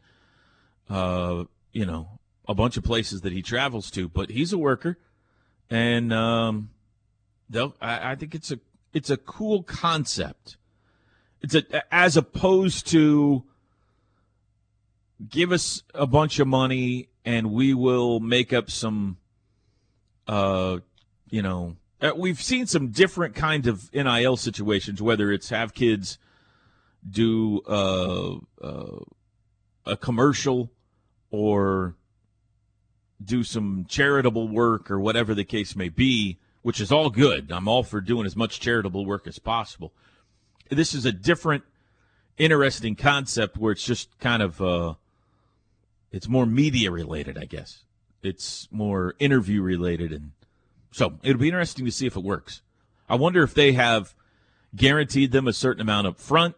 uh, 0.88 1.44
you 1.73 1.87
know 1.87 2.18
a 2.49 2.54
bunch 2.54 2.76
of 2.76 2.85
places 2.85 3.20
that 3.23 3.32
he 3.32 3.42
travels 3.42 3.90
to. 3.92 4.08
But 4.08 4.30
he's 4.30 4.52
a 4.52 4.58
worker, 4.58 4.99
and 5.70 6.12
um. 6.12 6.70
I, 7.80 8.12
I 8.12 8.14
think 8.14 8.35
it's 8.35 8.50
a 8.50 8.58
it's 8.92 9.08
a 9.08 9.16
cool 9.16 9.62
concept. 9.62 10.58
It's 11.40 11.54
a 11.54 11.94
as 11.94 12.14
opposed 12.14 12.87
to 12.88 13.44
give 15.30 15.50
us 15.50 15.82
a 15.94 16.06
bunch 16.06 16.38
of 16.40 16.47
money 16.47 17.08
and 17.25 17.50
we 17.50 17.73
will 17.73 18.20
make 18.20 18.52
up 18.52 18.70
some 18.70 19.16
uh, 20.28 20.78
you 21.30 21.42
know, 21.42 21.76
uh, 22.00 22.12
we've 22.17 22.40
seen 22.40 22.67
some 22.67 22.88
different 22.88 23.35
kinds 23.35 23.67
of 23.67 23.93
NIL 23.93 24.37
situations, 24.37 25.02
whether 25.02 25.33
it's 25.33 25.50
have 25.50 25.75
kids 25.75 26.19
do 27.09 27.61
uh, 27.67 28.37
uh, 28.62 29.05
a 29.87 29.97
commercial 29.97 30.71
or 31.31 31.95
do 33.23 33.43
some 33.43 33.85
charitable 33.88 34.49
work 34.49 34.90
or 34.90 35.00
whatever 35.00 35.35
the 35.35 35.45
case 35.45 35.75
may 35.75 35.88
be, 35.88 36.38
which 36.62 36.81
is 36.81 36.93
all 36.93 37.11
good. 37.11 37.50
I'm 37.50 37.69
all 37.69 37.83
for 37.83 38.00
doing 38.00 38.26
as 38.26 38.37
much 38.37 38.61
charitable 38.61 39.05
work 39.05 39.26
as 39.26 39.38
possible. 39.38 39.93
This 40.71 40.95
is 40.95 41.05
a 41.05 41.12
different, 41.12 41.64
interesting 42.37 42.95
concept 42.95 43.57
where 43.57 43.73
it's 43.73 43.85
just 43.85 44.17
kind 44.21 44.43
of 44.43 44.61
uh, 44.61 44.95
it's 46.12 46.28
more 46.28 46.47
media 46.47 46.90
related, 46.90 47.37
I 47.37 47.45
guess. 47.45 47.85
It's 48.23 48.69
more 48.71 49.14
interview 49.19 49.62
related, 49.62 50.12
and 50.12 50.33
so 50.90 51.18
it'll 51.23 51.40
be 51.40 51.49
interesting 51.49 51.85
to 51.85 51.90
see 51.90 52.07
if 52.07 52.16
it 52.16 52.23
works. 52.23 52.62
I 53.09 53.14
wonder 53.14 53.42
if 53.42 53.54
they 53.54 53.73
have 53.73 54.14
guaranteed 54.75 55.33
them 55.33 55.49
a 55.49 55.52
certain 55.52 55.80
amount 55.80 56.07
up 56.07 56.18
front, 56.18 56.54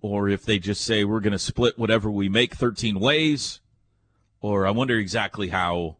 or 0.00 0.28
if 0.28 0.44
they 0.44 0.58
just 0.58 0.82
say 0.82 1.04
we're 1.04 1.20
going 1.20 1.32
to 1.32 1.38
split 1.38 1.78
whatever 1.78 2.10
we 2.10 2.28
make 2.28 2.54
13 2.54 2.98
ways, 2.98 3.60
or 4.40 4.66
I 4.66 4.70
wonder 4.70 4.96
exactly 4.96 5.48
how 5.48 5.96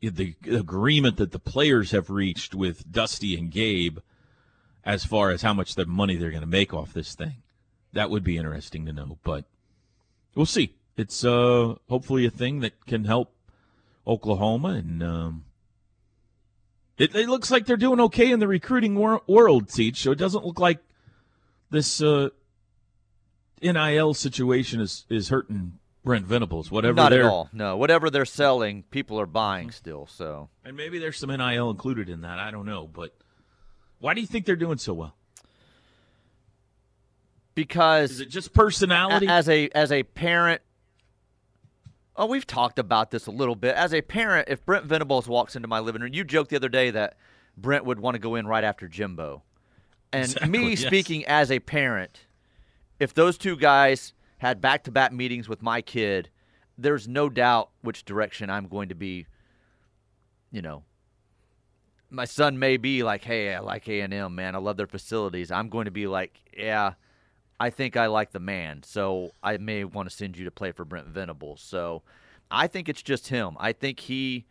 the 0.00 0.34
agreement 0.50 1.16
that 1.16 1.32
the 1.32 1.38
players 1.38 1.92
have 1.92 2.10
reached 2.10 2.54
with 2.54 2.90
Dusty 2.92 3.36
and 3.36 3.50
Gabe 3.50 3.98
as 4.84 5.04
far 5.04 5.30
as 5.30 5.42
how 5.42 5.54
much 5.54 5.74
the 5.74 5.86
money 5.86 6.16
they're 6.16 6.30
going 6.30 6.42
to 6.42 6.46
make 6.46 6.74
off 6.74 6.92
this 6.92 7.14
thing. 7.14 7.36
That 7.94 8.10
would 8.10 8.24
be 8.24 8.36
interesting 8.36 8.84
to 8.86 8.92
know, 8.92 9.18
but 9.24 9.44
we'll 10.34 10.46
see. 10.46 10.74
It's 10.96 11.24
uh, 11.24 11.76
hopefully 11.88 12.26
a 12.26 12.30
thing 12.30 12.60
that 12.60 12.84
can 12.86 13.04
help 13.04 13.34
Oklahoma, 14.06 14.68
and 14.68 15.02
um, 15.02 15.44
it, 16.98 17.14
it 17.14 17.28
looks 17.28 17.50
like 17.50 17.66
they're 17.66 17.76
doing 17.76 18.00
okay 18.00 18.30
in 18.30 18.40
the 18.40 18.48
recruiting 18.48 18.94
wor- 18.94 19.22
world, 19.26 19.68
Teach. 19.68 19.98
So 19.98 20.12
it 20.12 20.18
doesn't 20.18 20.44
look 20.44 20.58
like 20.58 20.78
this 21.70 22.00
uh, 22.02 22.30
NIL 23.62 24.14
situation 24.14 24.80
is 24.80 25.04
is 25.08 25.28
hurting 25.28 25.78
Brent 26.04 26.26
Venables. 26.26 26.70
Whatever 26.70 26.94
Not 26.94 27.12
at 27.12 27.22
all. 27.22 27.48
No, 27.52 27.76
whatever 27.76 28.10
they're 28.10 28.24
selling, 28.24 28.84
people 28.90 29.20
are 29.20 29.26
buying 29.26 29.70
still. 29.70 30.06
So 30.06 30.48
and 30.64 30.76
maybe 30.76 30.98
there's 30.98 31.18
some 31.18 31.30
NIL 31.30 31.70
included 31.70 32.08
in 32.08 32.22
that. 32.22 32.38
I 32.38 32.50
don't 32.50 32.66
know, 32.66 32.86
but 32.86 33.16
why 33.98 34.14
do 34.14 34.20
you 34.20 34.26
think 34.26 34.46
they're 34.46 34.56
doing 34.56 34.78
so 34.78 34.92
well? 34.94 35.16
because 37.54 38.12
Is 38.12 38.20
it 38.20 38.28
just 38.30 38.52
personality? 38.52 39.26
As 39.28 39.48
a 39.48 39.68
as 39.70 39.92
a 39.92 40.02
parent 40.02 40.60
Oh, 42.16 42.26
we've 42.26 42.46
talked 42.46 42.78
about 42.78 43.10
this 43.10 43.26
a 43.26 43.30
little 43.32 43.56
bit. 43.56 43.74
As 43.74 43.92
a 43.92 44.00
parent, 44.02 44.48
if 44.48 44.64
Brent 44.64 44.84
Venables 44.84 45.26
walks 45.26 45.56
into 45.56 45.66
my 45.68 45.80
living 45.80 46.00
room, 46.02 46.14
you 46.14 46.22
joked 46.24 46.50
the 46.50 46.56
other 46.56 46.68
day 46.68 46.90
that 46.90 47.16
Brent 47.56 47.84
would 47.84 47.98
want 47.98 48.14
to 48.14 48.20
go 48.20 48.36
in 48.36 48.46
right 48.46 48.62
after 48.64 48.86
Jimbo. 48.86 49.42
And 50.12 50.24
Exactly, 50.26 50.48
me 50.48 50.70
yes. 50.70 50.80
speaking 50.80 51.24
as 51.26 51.50
a 51.50 51.58
parent, 51.58 52.26
if 53.00 53.12
those 53.12 53.36
two 53.36 53.56
guys 53.56 54.12
had 54.38 54.60
back 54.60 54.84
to 54.84 54.92
back 54.92 55.12
meetings 55.12 55.48
with 55.48 55.60
my 55.60 55.80
kid, 55.82 56.28
there's 56.78 57.08
no 57.08 57.28
doubt 57.28 57.70
which 57.82 58.04
direction 58.04 58.48
I'm 58.48 58.68
going 58.68 58.88
to 58.90 58.94
be, 58.94 59.26
you 60.52 60.62
know. 60.62 60.84
My 62.10 62.26
son 62.26 62.60
may 62.60 62.76
be 62.76 63.02
like, 63.02 63.24
"Hey, 63.24 63.52
I 63.54 63.58
like 63.58 63.88
A&M, 63.88 64.34
man. 64.36 64.54
I 64.54 64.58
love 64.58 64.76
their 64.76 64.86
facilities." 64.86 65.50
I'm 65.50 65.68
going 65.68 65.86
to 65.86 65.90
be 65.90 66.06
like, 66.06 66.38
"Yeah, 66.56 66.92
I 67.60 67.70
think 67.70 67.96
I 67.96 68.06
like 68.06 68.32
the 68.32 68.40
man, 68.40 68.82
so 68.82 69.30
I 69.42 69.56
may 69.58 69.84
want 69.84 70.08
to 70.08 70.14
send 70.14 70.36
you 70.36 70.44
to 70.44 70.50
play 70.50 70.72
for 70.72 70.84
Brent 70.84 71.06
Venables." 71.06 71.60
So, 71.60 72.02
I 72.50 72.66
think 72.66 72.88
it's 72.88 73.02
just 73.02 73.28
him. 73.28 73.56
I 73.58 73.72
think 73.72 74.00
he, 74.00 74.46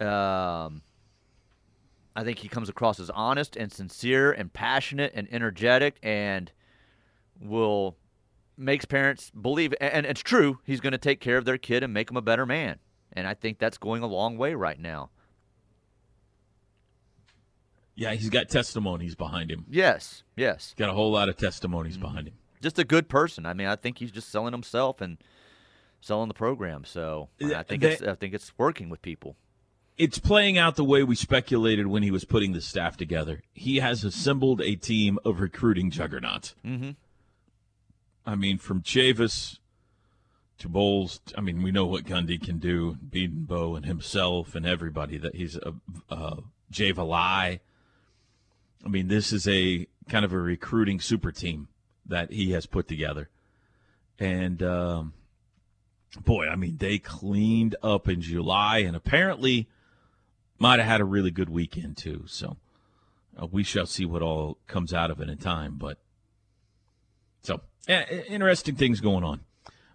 um, 0.00 0.82
I 2.16 2.24
think 2.24 2.38
he 2.38 2.48
comes 2.48 2.68
across 2.68 2.98
as 2.98 3.10
honest 3.10 3.56
and 3.56 3.72
sincere 3.72 4.32
and 4.32 4.52
passionate 4.52 5.12
and 5.14 5.28
energetic, 5.30 5.98
and 6.02 6.50
will 7.40 7.96
makes 8.56 8.84
parents 8.84 9.30
believe. 9.30 9.72
And, 9.80 10.04
it's 10.04 10.20
true. 10.20 10.58
He's 10.64 10.80
going 10.80 10.92
to 10.92 10.98
take 10.98 11.20
care 11.20 11.36
of 11.36 11.44
their 11.44 11.58
kid 11.58 11.82
and 11.82 11.94
make 11.94 12.08
them 12.08 12.16
a 12.16 12.22
better 12.22 12.44
man. 12.44 12.78
And 13.12 13.26
I 13.26 13.34
think 13.34 13.58
that's 13.58 13.78
going 13.78 14.02
a 14.02 14.06
long 14.06 14.36
way 14.36 14.54
right 14.54 14.78
now. 14.78 15.10
Yeah, 17.98 18.12
he's 18.14 18.30
got 18.30 18.48
testimonies 18.48 19.16
behind 19.16 19.50
him. 19.50 19.64
Yes, 19.68 20.22
yes. 20.36 20.72
Got 20.78 20.88
a 20.88 20.92
whole 20.92 21.10
lot 21.10 21.28
of 21.28 21.36
testimonies 21.36 21.96
behind 21.96 22.28
him. 22.28 22.34
just 22.62 22.78
a 22.78 22.84
good 22.84 23.08
person. 23.08 23.44
I 23.44 23.54
mean, 23.54 23.66
I 23.66 23.74
think 23.76 23.98
he's 23.98 24.12
just 24.12 24.30
selling 24.30 24.52
himself 24.52 25.00
and 25.00 25.18
selling 26.00 26.28
the 26.28 26.34
program. 26.34 26.84
So 26.84 27.28
I 27.42 27.64
think 27.64 27.82
they- 27.82 27.94
it's 27.94 28.02
I 28.02 28.14
think 28.14 28.34
it's 28.34 28.52
working 28.56 28.88
with 28.88 29.02
people. 29.02 29.34
It's 29.96 30.20
playing 30.20 30.56
out 30.58 30.76
the 30.76 30.84
way 30.84 31.02
we 31.02 31.16
speculated 31.16 31.88
when 31.88 32.04
he 32.04 32.12
was 32.12 32.24
putting 32.24 32.52
the 32.52 32.60
staff 32.60 32.96
together. 32.96 33.42
He 33.52 33.78
has 33.80 34.04
assembled 34.04 34.60
a 34.60 34.76
team 34.76 35.18
of 35.24 35.40
recruiting 35.40 35.90
juggernauts. 35.90 36.54
Mm-hmm. 36.64 36.90
I 38.24 38.34
mean, 38.36 38.58
from 38.58 38.82
Chavis 38.82 39.58
to 40.58 40.68
Bowles. 40.68 41.20
I 41.36 41.40
mean, 41.40 41.62
we 41.64 41.72
know 41.72 41.86
what 41.86 42.04
Gundy 42.04 42.40
can 42.40 42.58
do, 42.58 42.96
Bedenbaugh 43.10 43.76
and 43.76 43.86
himself 43.86 44.54
and 44.54 44.64
everybody. 44.66 45.18
That 45.18 45.34
he's 45.34 45.56
a, 45.56 45.74
a 46.10 46.38
Jay 46.70 46.92
Valai. 46.92 47.58
I 48.84 48.88
mean, 48.88 49.08
this 49.08 49.32
is 49.32 49.46
a 49.48 49.86
kind 50.08 50.24
of 50.24 50.32
a 50.32 50.38
recruiting 50.38 51.00
super 51.00 51.32
team 51.32 51.68
that 52.06 52.32
he 52.32 52.52
has 52.52 52.66
put 52.66 52.88
together, 52.88 53.28
and 54.18 54.62
um, 54.62 55.12
boy, 56.24 56.46
I 56.48 56.56
mean, 56.56 56.76
they 56.78 56.98
cleaned 56.98 57.76
up 57.82 58.08
in 58.08 58.20
July, 58.20 58.78
and 58.78 58.96
apparently 58.96 59.68
might 60.58 60.78
have 60.78 60.88
had 60.88 61.00
a 61.00 61.04
really 61.04 61.30
good 61.30 61.48
weekend 61.48 61.96
too. 61.96 62.24
So 62.26 62.56
uh, 63.40 63.46
we 63.46 63.62
shall 63.62 63.86
see 63.86 64.04
what 64.04 64.22
all 64.22 64.58
comes 64.66 64.92
out 64.92 65.10
of 65.10 65.20
it 65.20 65.28
in 65.28 65.38
time, 65.38 65.76
but. 65.76 65.98
So, 67.42 67.60
eh, 67.86 68.04
eh, 68.10 68.22
interesting 68.28 68.74
things 68.74 69.00
going 69.00 69.22
on. 69.22 69.40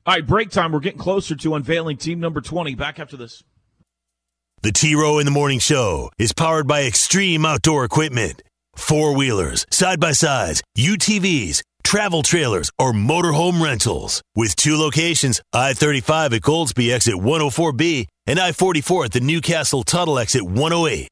All 0.06 0.14
right, 0.14 0.26
break 0.26 0.50
time. 0.50 0.72
We're 0.72 0.80
getting 0.80 1.00
closer 1.00 1.36
to 1.36 1.56
unveiling 1.56 1.98
team 1.98 2.20
number 2.20 2.42
20. 2.42 2.76
Back 2.76 3.00
after 3.00 3.16
this. 3.16 3.44
The 4.62 4.72
T 4.72 4.96
Row 4.96 5.20
in 5.20 5.26
the 5.26 5.32
Morning 5.32 5.60
Show 5.60 6.10
is 6.18 6.32
powered 6.32 6.68
by 6.68 6.84
Extreme 6.84 7.46
Outdoor 7.46 7.84
Equipment. 7.84 8.42
Four 8.76 9.16
wheelers, 9.16 9.66
side 9.72 10.00
by 10.00 10.12
sides, 10.12 10.62
UTVs, 10.78 11.62
travel 11.84 12.24
trailers, 12.24 12.70
or 12.80 12.92
motorhome 12.92 13.62
rentals. 13.62 14.22
With 14.36 14.56
two 14.56 14.76
locations 14.78 15.42
I 15.54 15.74
35 15.74 16.34
at 16.34 16.42
Goldsby 16.42 16.92
exit 16.94 17.16
104B 17.16 18.08
and 18.28 18.40
I 18.40 18.52
44 18.52 19.06
at 19.06 19.12
the 19.12 19.20
Newcastle 19.20 19.84
Tuttle 19.84 20.20
exit 20.20 20.44
108. 20.44 21.08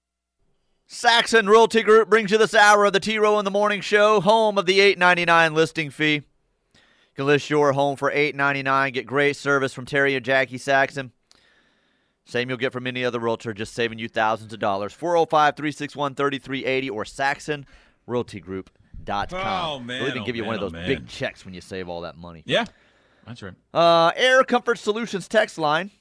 Saxon 0.87 1.47
Realty 1.47 1.83
Group 1.83 2.09
brings 2.09 2.31
you 2.31 2.37
this 2.37 2.53
hour 2.53 2.83
of 2.83 2.91
the 2.91 2.99
T 2.99 3.17
Row 3.17 3.39
in 3.39 3.45
the 3.45 3.51
Morning 3.51 3.79
Show, 3.79 4.19
home 4.19 4.57
of 4.57 4.65
the 4.65 4.81
eight 4.81 4.97
ninety 4.97 5.23
nine 5.23 5.53
listing 5.53 5.89
fee. 5.89 6.15
You 6.15 6.81
can 7.15 7.25
list 7.27 7.49
your 7.49 7.71
home 7.71 7.95
for 7.95 8.11
eight 8.11 8.35
ninety 8.35 8.61
nine. 8.61 8.91
Get 8.91 9.05
great 9.05 9.37
service 9.37 9.73
from 9.73 9.85
Terry 9.85 10.15
and 10.15 10.25
Jackie 10.25 10.57
Saxon. 10.57 11.13
Same 12.31 12.47
you'll 12.47 12.57
get 12.57 12.71
from 12.71 12.87
any 12.87 13.03
other 13.03 13.19
realtor, 13.19 13.53
just 13.53 13.73
saving 13.73 13.99
you 13.99 14.07
thousands 14.07 14.53
of 14.53 14.59
dollars. 14.59 14.93
405 14.93 15.57
361 15.57 16.15
3380 16.15 16.89
or 16.89 17.03
SaxonRealtyGroup.com. 17.03 19.65
Oh, 19.65 19.79
man, 19.79 19.99
They'll 19.99 20.07
even 20.07 20.21
oh, 20.21 20.25
give 20.25 20.37
you 20.37 20.45
one 20.45 20.55
of 20.55 20.61
those 20.61 20.73
oh, 20.73 20.87
big 20.87 21.09
checks 21.09 21.43
when 21.43 21.53
you 21.53 21.59
save 21.59 21.89
all 21.89 21.99
that 22.01 22.15
money. 22.15 22.43
Yeah, 22.45 22.63
that's 23.27 23.43
right. 23.43 23.53
Uh, 23.73 24.13
Air 24.15 24.45
Comfort 24.45 24.79
Solutions 24.79 25.27
text 25.27 25.57
line. 25.57 25.91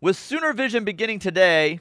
With 0.00 0.16
Sooner 0.16 0.54
Vision 0.54 0.84
beginning 0.84 1.18
today, 1.18 1.80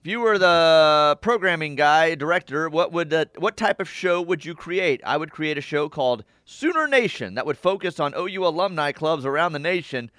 if 0.00 0.06
you 0.06 0.20
were 0.20 0.38
the 0.38 1.18
programming 1.20 1.74
guy, 1.74 2.14
director, 2.14 2.70
what 2.70 2.90
would 2.90 3.12
uh, 3.12 3.26
what 3.36 3.58
type 3.58 3.80
of 3.80 3.88
show 3.88 4.22
would 4.22 4.46
you 4.46 4.54
create? 4.54 5.02
I 5.04 5.18
would 5.18 5.30
create 5.30 5.58
a 5.58 5.62
show 5.62 5.90
called 5.90 6.24
Sooner 6.46 6.88
Nation 6.88 7.34
that 7.34 7.44
would 7.44 7.58
focus 7.58 8.00
on 8.00 8.14
OU 8.16 8.46
alumni 8.46 8.92
clubs 8.92 9.26
around 9.26 9.52
the 9.52 9.58
nation, 9.58 10.10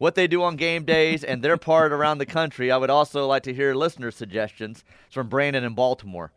what 0.00 0.14
they 0.14 0.26
do 0.26 0.42
on 0.42 0.56
game 0.56 0.84
days, 0.86 1.22
and 1.22 1.42
their 1.42 1.58
part 1.58 1.92
around 1.92 2.16
the 2.16 2.26
country. 2.26 2.70
I 2.70 2.78
would 2.78 2.88
also 2.88 3.26
like 3.26 3.42
to 3.42 3.52
hear 3.52 3.74
listener 3.74 4.10
suggestions 4.10 4.82
from 5.10 5.28
Brandon 5.28 5.62
in 5.62 5.74
Baltimore. 5.74 6.32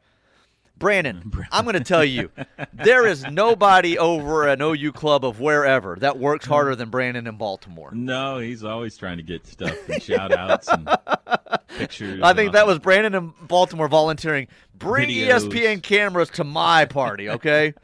Brandon, 0.76 1.32
I'm 1.50 1.64
going 1.64 1.76
to 1.76 1.84
tell 1.84 2.04
you, 2.04 2.30
there 2.74 3.08
is 3.08 3.24
nobody 3.24 3.98
over 3.98 4.48
an 4.48 4.62
OU 4.62 4.92
club 4.92 5.24
of 5.24 5.40
wherever 5.40 5.96
that 6.02 6.20
works 6.20 6.46
harder 6.46 6.76
than 6.76 6.90
Brandon 6.90 7.26
in 7.26 7.38
Baltimore. 7.38 7.92
No, 7.94 8.40
he's 8.40 8.66
always 8.66 8.98
trying 8.98 9.16
to 9.16 9.24
get 9.24 9.48
stuff 9.48 9.78
and 9.88 10.04
shout 10.04 10.34
outs 10.34 10.68
and 10.68 10.90
pictures. 11.78 12.20
I 12.22 12.34
think 12.34 12.52
that 12.52 12.68
was 12.68 12.80
Brandon 12.80 13.16
in 13.16 13.34
Baltimore 13.48 13.88
volunteering. 13.88 14.50
Bring 14.78 15.08
Videos. 15.08 15.48
ESPN 15.48 15.82
cameras 15.82 16.30
to 16.32 16.44
my 16.44 16.84
party, 16.84 17.30
okay? 17.30 17.76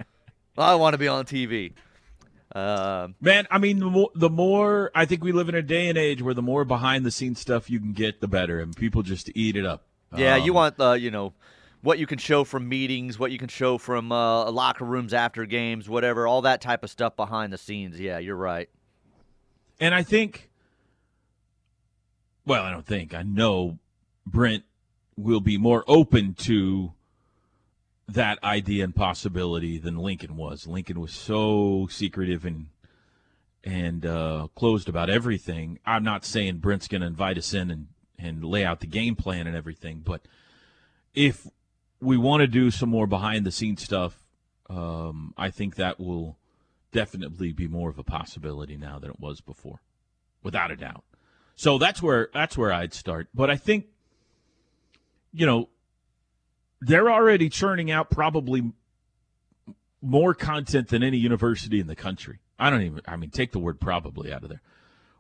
I 0.58 0.76
want 0.76 0.94
to 0.94 0.98
be 0.98 1.08
on 1.08 1.24
TV. 1.24 1.72
Um, 2.56 3.16
Man, 3.22 3.48
I 3.52 3.60
mean, 3.60 3.80
the 3.80 3.86
more, 3.90 4.10
the 4.16 4.30
more 4.30 4.90
I 4.96 5.06
think 5.06 5.24
we 5.24 5.32
live 5.32 5.50
in 5.50 5.56
a 5.56 5.62
day 5.62 5.88
and 5.88 5.98
age 5.98 6.22
where 6.22 6.34
the 6.34 6.42
more 6.42 6.66
behind 6.66 7.06
the 7.06 7.12
scenes 7.12 7.40
stuff 7.40 7.70
you 7.70 7.80
can 7.80 7.94
get, 7.94 8.22
the 8.22 8.28
better, 8.28 8.60
and 8.60 8.76
people 8.76 9.04
just 9.04 9.30
eat 9.36 9.56
it 9.56 9.66
up. 9.66 9.84
yeah, 10.16 10.36
you 10.36 10.52
Um, 10.52 10.56
want 10.56 10.78
the 10.78 10.94
you 10.94 11.12
know 11.12 11.34
what 11.82 12.00
you 12.00 12.08
can 12.08 12.18
show 12.18 12.44
from 12.44 12.68
meetings, 12.68 13.20
what 13.20 13.32
you 13.32 13.38
can 13.38 13.48
show 13.50 13.78
from 13.78 14.12
uh, 14.12 14.50
locker 14.52 14.84
rooms 14.84 15.14
after 15.14 15.46
games, 15.46 15.88
whatever, 15.88 16.26
all 16.28 16.42
that 16.42 16.60
type 16.60 16.84
of 16.84 16.90
stuff 16.90 17.16
behind 17.16 17.54
the 17.54 17.58
scenes. 17.58 18.00
Yeah, 18.00 18.18
you're 18.18 18.36
right. 18.36 18.68
And 19.80 19.96
I 19.96 20.04
think, 20.04 20.50
well, 22.46 22.64
I 22.64 22.72
don't 22.72 22.86
think, 22.86 23.14
I 23.14 23.22
know 23.24 23.80
Brent 24.26 24.64
will 25.16 25.40
be 25.40 25.58
more 25.58 25.84
open 25.88 26.34
to 26.34 26.94
that 28.14 28.44
idea 28.44 28.84
and 28.84 28.96
possibility 28.96 29.78
than 29.78 29.98
Lincoln 29.98 30.36
was. 30.36 30.68
Lincoln 30.68 31.00
was 31.00 31.14
so 31.14 31.88
secretive 31.90 32.46
and 32.46 32.68
and 33.64 34.06
uh, 34.06 34.48
closed 34.56 34.88
about 34.88 35.10
everything. 35.10 35.80
I'm 35.86 36.04
not 36.04 36.24
saying 36.24 36.58
Brent's 36.60 36.88
going 36.88 37.02
to 37.02 37.08
invite 37.08 37.38
us 37.38 37.54
in 37.54 37.70
and, 37.70 37.88
and 38.18 38.44
lay 38.44 38.64
out 38.64 38.80
the 38.80 38.88
game 38.88 39.16
plan 39.16 39.48
and 39.48 39.56
everything, 39.56 40.02
but 40.04 40.22
if 41.14 41.48
we 42.00 42.18
want 42.18 42.42
to 42.42 42.48
do 42.48 42.72
some 42.72 42.90
more 42.90 43.08
behind 43.08 43.46
the 43.46 43.52
scenes 43.52 43.84
stuff, 43.84 44.18
um, 44.70 45.34
I 45.38 45.50
think 45.50 45.76
that 45.76 46.00
will 46.00 46.38
definitely 46.92 47.52
be 47.52 47.68
more 47.68 47.90
of 47.90 48.00
a 48.00 48.04
possibility 48.04 48.78
now 48.78 49.00
than 49.00 49.10
it 49.10 49.20
was 49.20 49.42
before, 49.42 49.82
without 50.44 50.72
a 50.72 50.76
doubt. 50.76 51.04
So 51.56 51.78
that's 51.78 52.02
where 52.02 52.30
that's 52.34 52.58
where 52.58 52.72
I'd 52.72 52.94
start. 52.94 53.28
But 53.34 53.50
I 53.50 53.58
think, 53.58 53.88
you 55.34 55.46
know, 55.46 55.70
they're 56.82 57.12
already 57.12 57.50
churning 57.50 57.92
out 57.92 58.10
probably 58.10 58.72
more 60.02 60.34
content 60.34 60.90
than 60.90 61.04
any 61.04 61.18
university 61.18 61.80
in 61.80 61.88
the 61.88 61.96
country. 61.96 62.40
I 62.58 62.70
don't 62.70 62.82
even. 62.82 63.02
I 63.08 63.16
mean, 63.16 63.30
take 63.30 63.52
the 63.52 63.60
word 63.60 63.80
probably 63.80 64.32
out 64.34 64.44
of 64.44 64.50
there. 64.50 64.62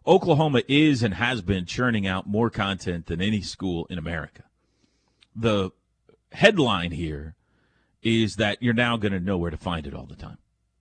Oklahoma 0.08 0.64
is 0.68 1.04
and 1.04 1.14
has 1.14 1.42
been 1.42 1.66
churning 1.66 2.08
out 2.08 2.28
more 2.28 2.50
content 2.50 3.08
than 3.08 3.22
any 3.22 3.42
school 3.42 3.86
in 3.90 3.98
America. 3.98 4.44
The 5.36 5.72
headline 6.32 6.92
here 6.92 7.36
is 8.02 8.38
that 8.38 8.62
you're 8.62 8.74
now 8.74 8.98
going 8.98 9.12
to 9.12 9.20
know 9.20 9.38
where 9.38 9.52
to 9.52 9.58
find 9.58 9.86
it 9.86 9.94
all 9.94 10.06
the 10.06 10.16
time. 10.16 10.38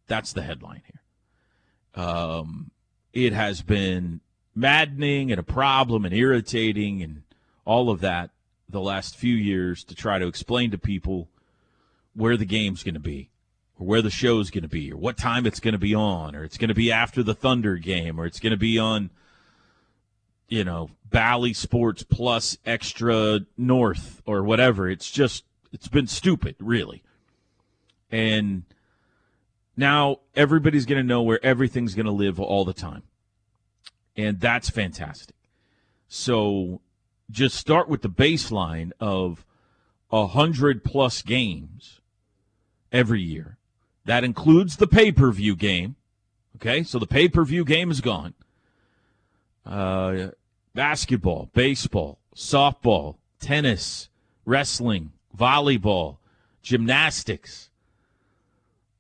That's 0.07 0.33
the 0.33 0.43
headline 0.43 0.83
here. 0.87 2.05
Um, 2.05 2.71
it 3.13 3.33
has 3.33 3.63
been 3.63 4.21
maddening 4.55 5.31
and 5.31 5.39
a 5.39 5.45
problem 5.45 6.05
and 6.05 6.15
irritating 6.15 7.03
and 7.03 7.23
all 7.65 7.91
of 7.91 8.01
that 8.01 8.31
the 8.69 8.81
last 8.81 9.17
few 9.17 9.35
years 9.35 9.85
to 9.85 9.95
try 9.95 10.19
to 10.19 10.27
explain 10.27 10.71
to 10.71 10.79
people 10.79 11.29
where 12.15 12.37
the 12.37 12.45
game's 12.45 12.83
going 12.83 12.95
to 12.95 13.01
be 13.01 13.31
or 13.79 13.87
where 13.87 14.03
the 14.03 14.11
show's 14.11 14.51
going 14.51 14.63
to 14.63 14.69
be 14.69 14.93
or 14.93 14.97
what 14.97 15.17
time 15.17 15.47
it's 15.47 15.61
going 15.61 15.73
to 15.73 15.79
be 15.79 15.95
on 15.95 16.35
or 16.35 16.45
it's 16.45 16.59
going 16.59 16.69
to 16.69 16.75
be 16.75 16.93
after 16.93 17.23
the 17.23 17.35
Thunder 17.35 17.77
game 17.77 18.21
or 18.21 18.27
it's 18.27 18.41
going 18.41 18.51
to 18.51 18.57
be 18.57 18.79
on 18.79 19.11
you 20.49 20.65
know 20.65 20.91
Bally 21.05 21.53
Sports 21.53 22.03
Plus 22.03 22.59
Extra 22.67 23.41
North 23.57 24.23
or 24.27 24.43
whatever. 24.43 24.89
It's 24.89 25.11
just 25.11 25.45
it's 25.73 25.89
been 25.89 26.07
stupid 26.07 26.57
really. 26.59 27.03
And 28.11 28.65
now 29.77 30.21
everybody's 30.35 30.87
going 30.87 31.01
to 31.01 31.07
know 31.07 31.23
where 31.23 31.45
everything's 31.45 31.95
going 31.95 32.07
to 32.07 32.13
live 32.13 32.41
all 32.41 32.65
the 32.65 32.73
time. 32.73 33.03
And 34.17 34.41
that's 34.41 34.69
fantastic. 34.69 35.37
So 36.09 36.81
just 37.31 37.57
start 37.57 37.89
with 37.89 38.03
the 38.03 38.09
baseline 38.09 38.93
of 39.01 39.45
a 40.11 40.29
hundred 40.29 40.85
plus 40.85 41.23
games 41.23 42.01
every 42.91 43.21
year. 43.21 43.57
That 44.05 44.25
includes 44.25 44.77
the 44.77 44.87
pay 44.87 45.13
per 45.13 45.31
view 45.31 45.55
game. 45.55 45.97
Okay, 46.57 46.83
so 46.83 46.99
the 46.99 47.07
pay 47.07 47.29
per 47.29 47.45
view 47.45 47.65
game 47.65 47.91
is 47.91 48.01
gone. 48.01 48.35
Uh, 49.65 50.29
basketball, 50.75 51.51
baseball, 51.53 52.19
softball, 52.35 53.17
tennis, 53.39 54.09
wrestling, 54.45 55.13
volleyball, 55.37 56.17
gymnastics. 56.63 57.69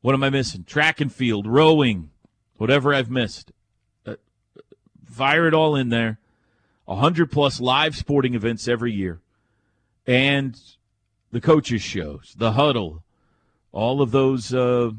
What 0.03 0.14
am 0.14 0.23
I 0.23 0.31
missing? 0.31 0.64
Track 0.64 1.01
and 1.01 1.12
field, 1.12 1.47
rowing, 1.47 2.11
whatever 2.57 2.95
I've 2.95 3.11
missed. 3.11 3.51
Uh, 4.07 4.17
fire 5.05 5.49
it 5.49 5.55
all 5.55 5.75
in 5.75 5.88
there. 5.88 6.19
100 6.88 7.31
plus 7.31 7.61
live 7.61 7.94
sporting 7.94 8.35
events 8.35 8.66
every 8.66 8.92
year. 8.92 9.20
And 10.07 10.59
the 11.31 11.40
coaches' 11.40 11.83
shows, 11.83 12.35
the 12.38 12.53
huddle, 12.53 13.03
all 13.72 14.01
of 14.01 14.11
those 14.11 14.55
uh, 14.55 14.92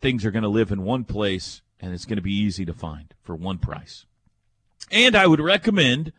things 0.00 0.24
are 0.24 0.30
going 0.30 0.44
to 0.44 0.48
live 0.48 0.70
in 0.70 0.84
one 0.84 1.02
place, 1.02 1.60
and 1.80 1.92
it's 1.92 2.04
going 2.04 2.16
to 2.16 2.22
be 2.22 2.32
easy 2.32 2.64
to 2.64 2.72
find 2.72 3.12
for 3.24 3.34
one 3.34 3.58
price. 3.58 4.06
And 4.92 5.16
I 5.16 5.26
would 5.26 5.40
recommend 5.40 6.12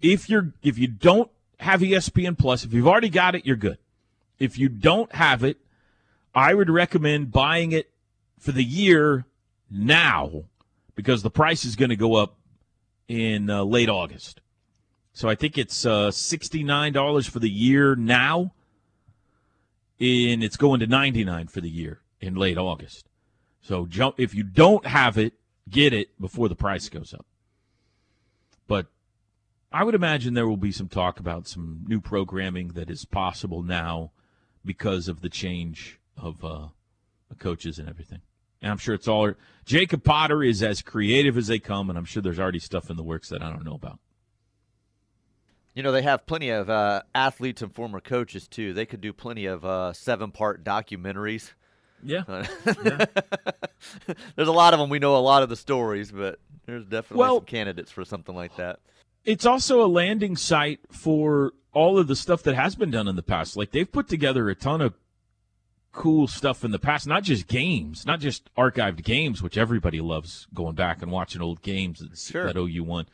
if 0.00 0.30
you're 0.30 0.52
if 0.62 0.78
you 0.78 0.86
don't 0.86 1.30
have 1.58 1.80
ESPN 1.80 2.38
Plus, 2.38 2.64
if 2.64 2.72
you've 2.72 2.86
already 2.86 3.08
got 3.08 3.34
it, 3.34 3.44
you're 3.44 3.56
good. 3.56 3.78
If 4.38 4.56
you 4.56 4.68
don't 4.68 5.12
have 5.16 5.42
it, 5.42 5.56
I 6.32 6.54
would 6.54 6.70
recommend 6.70 7.32
buying 7.32 7.72
it 7.72 7.90
for 8.38 8.52
the 8.52 8.62
year 8.62 9.24
now 9.68 10.44
because 10.94 11.24
the 11.24 11.30
price 11.30 11.64
is 11.64 11.74
going 11.74 11.88
to 11.88 11.96
go 11.96 12.14
up 12.14 12.37
in 13.08 13.50
uh, 13.50 13.64
late 13.64 13.88
August. 13.88 14.40
So 15.12 15.28
I 15.28 15.34
think 15.34 15.58
it's 15.58 15.84
uh, 15.84 16.10
$69 16.10 17.28
for 17.28 17.40
the 17.40 17.50
year 17.50 17.96
now, 17.96 18.52
and 19.98 20.44
it's 20.44 20.56
going 20.56 20.78
to 20.80 20.86
99 20.86 21.48
for 21.48 21.60
the 21.60 21.70
year 21.70 22.02
in 22.20 22.36
late 22.36 22.58
August. 22.58 23.08
So 23.60 23.86
jump 23.86 24.20
if 24.20 24.34
you 24.34 24.44
don't 24.44 24.86
have 24.86 25.18
it, 25.18 25.34
get 25.68 25.92
it 25.92 26.18
before 26.20 26.48
the 26.48 26.54
price 26.54 26.88
goes 26.88 27.12
up. 27.12 27.26
But 28.68 28.86
I 29.72 29.84
would 29.84 29.94
imagine 29.94 30.34
there 30.34 30.48
will 30.48 30.56
be 30.56 30.72
some 30.72 30.88
talk 30.88 31.18
about 31.18 31.48
some 31.48 31.84
new 31.86 32.00
programming 32.00 32.68
that 32.68 32.90
is 32.90 33.04
possible 33.04 33.62
now 33.62 34.12
because 34.64 35.08
of 35.08 35.20
the 35.20 35.28
change 35.28 35.98
of 36.16 36.44
uh, 36.44 36.68
the 37.28 37.34
coaches 37.34 37.78
and 37.78 37.88
everything. 37.88 38.20
And 38.60 38.72
I'm 38.72 38.78
sure 38.78 38.94
it's 38.94 39.08
all 39.08 39.32
Jacob 39.64 40.02
Potter 40.02 40.42
is 40.42 40.62
as 40.62 40.82
creative 40.82 41.36
as 41.36 41.46
they 41.46 41.58
come, 41.58 41.90
and 41.90 41.98
I'm 41.98 42.04
sure 42.04 42.22
there's 42.22 42.40
already 42.40 42.58
stuff 42.58 42.90
in 42.90 42.96
the 42.96 43.02
works 43.02 43.28
that 43.28 43.42
I 43.42 43.50
don't 43.50 43.64
know 43.64 43.74
about. 43.74 43.98
You 45.74 45.82
know, 45.82 45.92
they 45.92 46.02
have 46.02 46.26
plenty 46.26 46.50
of 46.50 46.68
uh, 46.68 47.02
athletes 47.14 47.62
and 47.62 47.72
former 47.72 48.00
coaches, 48.00 48.48
too. 48.48 48.72
They 48.72 48.86
could 48.86 49.00
do 49.00 49.12
plenty 49.12 49.46
of 49.46 49.64
uh, 49.64 49.92
seven 49.92 50.32
part 50.32 50.64
documentaries. 50.64 51.52
Yeah. 52.02 52.22
yeah. 52.84 53.04
there's 54.36 54.48
a 54.48 54.52
lot 54.52 54.74
of 54.74 54.80
them. 54.80 54.88
We 54.88 54.98
know 54.98 55.16
a 55.16 55.18
lot 55.18 55.42
of 55.42 55.48
the 55.48 55.56
stories, 55.56 56.10
but 56.10 56.40
there's 56.66 56.84
definitely 56.84 57.18
well, 57.18 57.38
some 57.38 57.44
candidates 57.44 57.90
for 57.92 58.04
something 58.04 58.34
like 58.34 58.56
that. 58.56 58.80
It's 59.24 59.46
also 59.46 59.84
a 59.84 59.86
landing 59.86 60.36
site 60.36 60.80
for 60.90 61.52
all 61.72 61.98
of 61.98 62.08
the 62.08 62.16
stuff 62.16 62.42
that 62.44 62.54
has 62.54 62.74
been 62.74 62.90
done 62.90 63.08
in 63.08 63.16
the 63.16 63.22
past. 63.22 63.56
Like 63.56 63.70
they've 63.70 63.90
put 63.90 64.08
together 64.08 64.48
a 64.48 64.54
ton 64.54 64.80
of 64.80 64.94
cool 65.92 66.28
stuff 66.28 66.64
in 66.64 66.70
the 66.70 66.78
past, 66.78 67.06
not 67.06 67.22
just 67.22 67.46
games, 67.46 68.06
not 68.06 68.20
just 68.20 68.54
archived 68.56 69.02
games, 69.02 69.42
which 69.42 69.56
everybody 69.56 70.00
loves 70.00 70.46
going 70.54 70.74
back 70.74 71.02
and 71.02 71.10
watching 71.10 71.42
old 71.42 71.62
games 71.62 72.02
sure. 72.14 72.46
that 72.46 72.56
OU 72.56 72.84
won, 72.84 73.06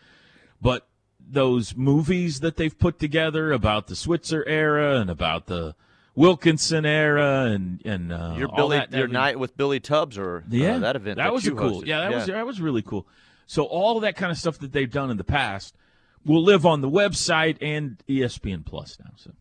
but 0.60 0.87
those 1.26 1.76
movies 1.76 2.40
that 2.40 2.56
they've 2.56 2.78
put 2.78 2.98
together 2.98 3.52
about 3.52 3.87
the 3.87 3.96
Switzer 3.96 4.46
era 4.46 5.00
and 5.00 5.08
about 5.08 5.46
the 5.46 5.74
Wilkinson 6.14 6.87
era 6.87 7.46
and 7.46 7.80
and 7.84 8.12
uh, 8.12 8.34
your 8.38 8.48
Billy 8.48 8.78
that, 8.78 8.92
your 8.92 9.08
night 9.08 9.38
with 9.38 9.56
Billy 9.56 9.80
Tubbs 9.80 10.16
or 10.16 10.38
uh, 10.38 10.42
yeah 10.50 10.76
uh, 10.76 10.78
that 10.80 10.96
event 10.96 11.16
that, 11.16 11.24
that 11.24 11.32
was 11.32 11.48
cool 11.48 11.82
hosted. 11.82 11.87
yeah 11.87 12.00
that 12.00 12.10
yeah. 12.10 12.16
was 12.16 12.26
that 12.26 12.46
was 12.46 12.60
really 12.60 12.82
cool. 12.82 13.06
So 13.46 13.64
all 13.64 14.00
that 14.00 14.16
kind 14.16 14.30
of 14.30 14.38
stuff 14.38 14.58
that 14.58 14.72
they've 14.72 14.90
done 14.90 15.10
in 15.10 15.16
the 15.16 15.24
past 15.24 15.76
will 16.24 16.42
live 16.42 16.64
on 16.64 16.80
the 16.80 16.88
website 16.88 17.58
and 17.60 18.02
ESPN 18.08 18.64
Plus 18.64 18.98
now. 18.98 19.10
So 19.16 19.32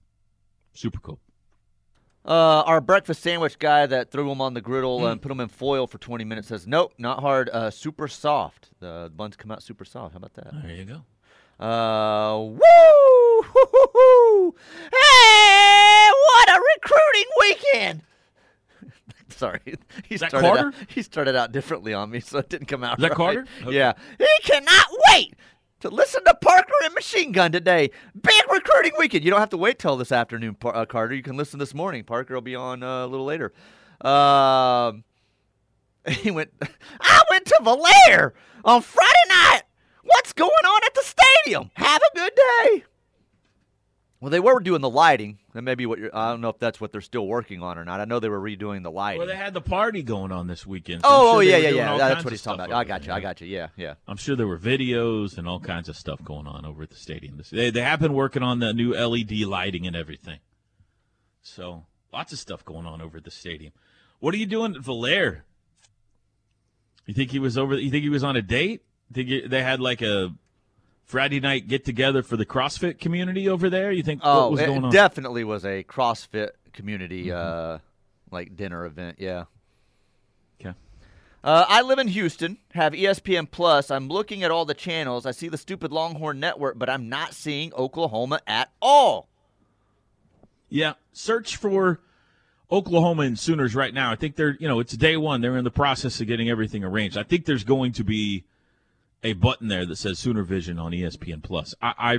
super 0.73 0.99
cool. 0.99 1.19
Uh, 2.25 2.63
our 2.65 2.79
breakfast 2.79 3.21
sandwich 3.21 3.59
guy 3.59 3.85
that 3.85 4.09
threw 4.09 4.29
them 4.29 4.39
on 4.39 4.53
the 4.53 4.61
griddle 4.61 5.01
mm. 5.01 5.11
and 5.11 5.21
put 5.21 5.27
them 5.27 5.41
in 5.41 5.49
foil 5.49 5.87
for 5.87 5.97
20 5.97 6.23
minutes 6.23 6.47
says, 6.47 6.65
nope, 6.65 6.93
not 6.97 7.19
hard, 7.19 7.49
uh, 7.49 7.69
super 7.69 8.07
soft. 8.07 8.69
The 8.79 9.11
buns 9.13 9.35
come 9.35 9.51
out 9.51 9.61
super 9.61 9.83
soft. 9.83 10.13
How 10.13 10.17
about 10.17 10.33
that? 10.35 10.53
There 10.63 10.75
you 10.75 10.85
go. 10.85 11.01
Uh, 11.59 12.39
woo! 12.39 12.61
Hey, 14.91 16.09
what 16.09 16.49
a 16.49 16.61
recruiting 16.75 17.29
weekend! 17.39 18.01
Sorry, 19.29 19.59
he 20.07 20.17
started 20.17 20.45
Out, 20.45 20.73
he 20.87 21.01
started 21.01 21.35
out 21.35 21.51
differently 21.51 21.93
on 21.93 22.09
me, 22.09 22.19
so 22.19 22.39
it 22.39 22.49
didn't 22.49 22.67
come 22.67 22.83
out. 22.83 22.99
Is 22.99 23.03
that 23.03 23.11
right. 23.11 23.17
Carter? 23.17 23.45
Okay. 23.63 23.75
Yeah, 23.75 23.93
he 24.17 24.27
cannot 24.43 24.85
wait 25.09 25.35
to 25.83 25.89
listen 25.89 26.23
to 26.23 26.33
Parker 26.35 26.73
and 26.85 26.93
Machine 26.93 27.33
Gun 27.33 27.51
today. 27.51 27.91
Big 28.19 28.41
recruiting 28.49 28.93
weekend. 28.97 29.25
You 29.25 29.31
don't 29.31 29.41
have 29.41 29.49
to 29.49 29.57
wait 29.57 29.79
till 29.79 29.97
this 29.97 30.13
afternoon, 30.13 30.55
uh, 30.63 30.85
Carter. 30.85 31.13
You 31.13 31.21
can 31.21 31.35
listen 31.35 31.59
this 31.59 31.73
morning. 31.73 32.05
Parker 32.05 32.33
will 32.33 32.41
be 32.41 32.55
on 32.55 32.81
uh, 32.81 33.05
a 33.05 33.07
little 33.07 33.25
later. 33.25 33.51
Um, 33.99 35.03
he 36.07 36.31
went. 36.31 36.51
I 37.01 37.21
went 37.29 37.45
to 37.47 37.59
Valair 37.61 38.31
on 38.63 38.81
Friday 38.81 39.13
night. 39.27 39.63
What's 40.03 40.31
going 40.31 40.51
on 40.51 40.81
at 40.85 40.93
the 40.93 41.03
stadium? 41.03 41.69
Have 41.73 42.01
a 42.01 42.15
good 42.17 42.31
day. 42.33 42.83
Well, 44.23 44.29
they 44.29 44.39
were 44.39 44.61
doing 44.61 44.79
the 44.79 44.89
lighting. 44.89 45.39
That 45.53 45.63
may 45.63 45.75
be 45.75 45.85
what 45.85 45.99
you're. 45.99 46.15
I 46.15 46.29
don't 46.29 46.39
know 46.39 46.47
if 46.47 46.57
that's 46.57 46.79
what 46.79 46.93
they're 46.93 47.01
still 47.01 47.27
working 47.27 47.61
on 47.61 47.77
or 47.77 47.83
not. 47.83 47.99
I 47.99 48.05
know 48.05 48.21
they 48.21 48.29
were 48.29 48.39
redoing 48.39 48.81
the 48.81 48.89
lighting. 48.89 49.19
Well, 49.19 49.27
they 49.27 49.35
had 49.35 49.53
the 49.53 49.59
party 49.59 50.01
going 50.01 50.31
on 50.31 50.47
this 50.47 50.65
weekend. 50.65 51.01
So 51.01 51.09
oh, 51.09 51.11
oh, 51.11 51.23
sure 51.23 51.35
oh 51.35 51.39
yeah, 51.41 51.57
yeah, 51.57 51.69
yeah. 51.71 51.97
That's 51.97 52.23
what 52.23 52.31
he's 52.31 52.41
talking 52.41 52.61
about. 52.63 52.73
I 52.73 52.85
got 52.85 53.05
you. 53.05 53.11
I 53.11 53.19
got 53.19 53.41
you. 53.41 53.47
Yeah, 53.47 53.67
yeah. 53.75 53.95
I'm 54.07 54.15
sure 54.15 54.37
there 54.37 54.47
were 54.47 54.57
videos 54.57 55.37
and 55.37 55.45
all 55.45 55.59
kinds 55.59 55.89
of 55.89 55.97
stuff 55.97 56.23
going 56.23 56.47
on 56.47 56.65
over 56.65 56.83
at 56.83 56.89
the 56.89 56.95
stadium. 56.95 57.41
They 57.51 57.69
they 57.69 57.81
have 57.81 57.99
been 57.99 58.13
working 58.13 58.43
on 58.43 58.59
the 58.59 58.71
new 58.71 58.93
LED 58.93 59.39
lighting 59.41 59.85
and 59.85 59.93
everything. 59.93 60.39
So 61.41 61.85
lots 62.13 62.31
of 62.31 62.39
stuff 62.39 62.63
going 62.63 62.85
on 62.85 63.01
over 63.01 63.17
at 63.17 63.25
the 63.25 63.31
stadium. 63.31 63.73
What 64.21 64.33
are 64.33 64.37
you 64.37 64.45
doing 64.45 64.73
at 64.73 64.81
Valere? 64.83 65.43
You 67.07 67.13
think 67.13 67.31
he 67.31 67.39
was 67.39 67.57
over? 67.57 67.75
You 67.75 67.91
think 67.91 68.03
he 68.03 68.09
was 68.09 68.23
on 68.23 68.37
a 68.37 68.41
date? 68.41 68.83
Think 69.11 69.49
they 69.49 69.63
had 69.63 69.81
like 69.81 70.01
a 70.01 70.33
Friday 71.05 71.39
night 71.39 71.67
get 71.67 71.85
together 71.85 72.23
for 72.23 72.37
the 72.37 72.45
CrossFit 72.45 72.99
community 72.99 73.49
over 73.49 73.69
there? 73.69 73.91
You 73.91 74.03
think 74.03 74.21
oh, 74.23 74.43
what 74.43 74.51
was 74.51 74.59
going 74.61 74.83
it 74.83 74.85
on? 74.85 74.91
definitely 74.91 75.43
was 75.43 75.65
a 75.65 75.83
CrossFit 75.83 76.51
community 76.73 77.27
mm-hmm. 77.27 77.75
uh, 77.75 77.79
like 78.31 78.55
dinner 78.55 78.85
event. 78.85 79.17
Yeah. 79.19 79.45
Okay. 80.59 80.73
Uh, 81.43 81.65
I 81.67 81.81
live 81.81 81.99
in 81.99 82.07
Houston, 82.07 82.57
have 82.73 82.93
ESPN 82.93 83.49
Plus. 83.49 83.91
I'm 83.91 84.07
looking 84.07 84.43
at 84.43 84.51
all 84.51 84.65
the 84.65 84.73
channels. 84.73 85.25
I 85.25 85.31
see 85.31 85.49
the 85.49 85.57
stupid 85.57 85.91
Longhorn 85.91 86.39
Network, 86.39 86.79
but 86.79 86.89
I'm 86.89 87.09
not 87.09 87.33
seeing 87.33 87.73
Oklahoma 87.73 88.41
at 88.47 88.71
all. 88.81 89.29
Yeah, 90.69 90.93
search 91.11 91.57
for 91.57 91.99
Oklahoma 92.71 93.23
and 93.23 93.37
Sooners 93.37 93.75
right 93.75 93.93
now. 93.93 94.11
I 94.11 94.15
think 94.15 94.35
they're, 94.35 94.57
you 94.59 94.67
know, 94.67 94.79
it's 94.79 94.97
day 94.97 95.15
one. 95.15 95.41
They're 95.41 95.57
in 95.57 95.63
the 95.63 95.69
process 95.69 96.19
of 96.19 96.25
getting 96.25 96.49
everything 96.49 96.83
arranged. 96.83 97.17
I 97.17 97.23
think 97.23 97.45
there's 97.45 97.63
going 97.63 97.91
to 97.93 98.03
be 98.03 98.45
a 99.23 99.33
button 99.33 99.69
there 99.69 99.85
that 99.85 99.95
says 99.95 100.19
Sooner 100.19 100.43
Vision 100.43 100.77
on 100.77 100.91
ESPN 100.91 101.41
Plus. 101.41 101.73
I, 101.81 101.93
I 101.97 102.17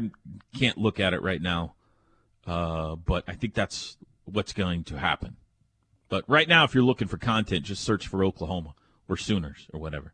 can't 0.59 0.79
look 0.79 0.99
at 0.99 1.12
it 1.12 1.23
right 1.23 1.40
now, 1.40 1.75
uh, 2.47 2.97
but 2.97 3.25
I 3.29 3.35
think 3.35 3.55
that's 3.55 3.97
what's 4.25 4.53
going 4.53 4.85
to 4.85 4.99
happen. 4.99 5.37
But 6.09 6.25
right 6.29 6.49
now, 6.49 6.64
if 6.64 6.75
you're 6.75 6.85
looking 6.85 7.09
for 7.09 7.19
content, 7.19 7.64
just 7.64 7.85
search 7.85 8.07
for 8.07 8.25
Oklahoma 8.25 8.75
or 9.09 9.17
Sooners 9.17 9.69
or 9.73 9.81
whatever. 9.81 10.12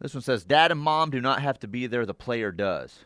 This 0.00 0.14
one 0.14 0.22
says, 0.22 0.44
"Dad 0.44 0.72
and 0.72 0.80
mom 0.80 1.10
do 1.10 1.20
not 1.20 1.42
have 1.42 1.60
to 1.60 1.68
be 1.68 1.86
there; 1.86 2.04
the 2.04 2.14
player 2.14 2.50
does." 2.50 3.04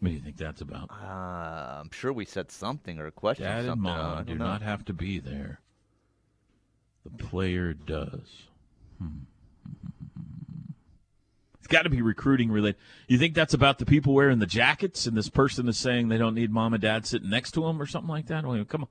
What 0.00 0.08
do 0.08 0.14
you 0.14 0.20
think 0.20 0.36
that's 0.36 0.60
about? 0.60 0.90
Uh, 0.90 1.80
I'm 1.80 1.90
sure 1.90 2.12
we 2.12 2.26
said 2.26 2.50
something 2.50 2.98
or 2.98 3.06
a 3.06 3.10
question. 3.10 3.46
Dad 3.46 3.64
and 3.64 3.80
mom 3.80 4.24
do 4.26 4.34
know. 4.34 4.44
not 4.44 4.60
have 4.60 4.84
to 4.84 4.92
be 4.92 5.18
there. 5.18 5.60
The 7.04 7.24
player 7.24 7.72
does. 7.74 8.44
Hmm. 8.98 9.08
It's 11.58 11.72
got 11.72 11.84
to 11.84 11.88
be 11.88 12.02
recruiting 12.02 12.50
related. 12.50 12.78
You 13.08 13.16
think 13.16 13.34
that's 13.34 13.54
about 13.54 13.78
the 13.78 13.86
people 13.86 14.12
wearing 14.12 14.38
the 14.38 14.44
jackets, 14.44 15.06
and 15.06 15.16
this 15.16 15.30
person 15.30 15.66
is 15.66 15.78
saying 15.78 16.10
they 16.10 16.18
don't 16.18 16.34
need 16.34 16.50
mom 16.50 16.74
and 16.74 16.82
dad 16.82 17.06
sitting 17.06 17.30
next 17.30 17.52
to 17.52 17.62
them, 17.62 17.80
or 17.80 17.86
something 17.86 18.10
like 18.10 18.26
that? 18.26 18.44
Well, 18.44 18.62
come 18.66 18.82
on, 18.82 18.88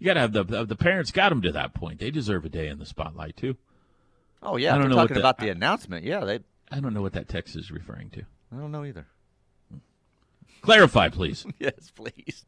you 0.00 0.06
got 0.06 0.14
to 0.14 0.20
have 0.20 0.32
the 0.32 0.64
the 0.64 0.74
parents 0.74 1.12
got 1.12 1.28
them 1.28 1.40
to 1.42 1.52
that 1.52 1.72
point. 1.72 2.00
They 2.00 2.10
deserve 2.10 2.44
a 2.44 2.48
day 2.48 2.66
in 2.66 2.80
the 2.80 2.84
spotlight 2.84 3.36
too. 3.36 3.56
Oh 4.42 4.56
yeah, 4.56 4.74
I 4.74 4.78
don't 4.78 4.90
know 4.90 4.96
talking 4.96 5.18
about 5.18 5.38
the 5.38 5.50
announcement. 5.50 6.04
Yeah, 6.04 6.24
they. 6.24 6.40
I 6.68 6.80
don't 6.80 6.94
know 6.94 7.02
what 7.02 7.12
that 7.12 7.28
text 7.28 7.54
is 7.54 7.70
referring 7.70 8.10
to. 8.10 8.22
I 8.52 8.56
don't 8.56 8.72
know 8.72 8.84
either. 8.84 9.06
Clarify, 10.62 11.10
please. 11.10 11.46
yes, 11.60 11.92
please. 11.94 12.44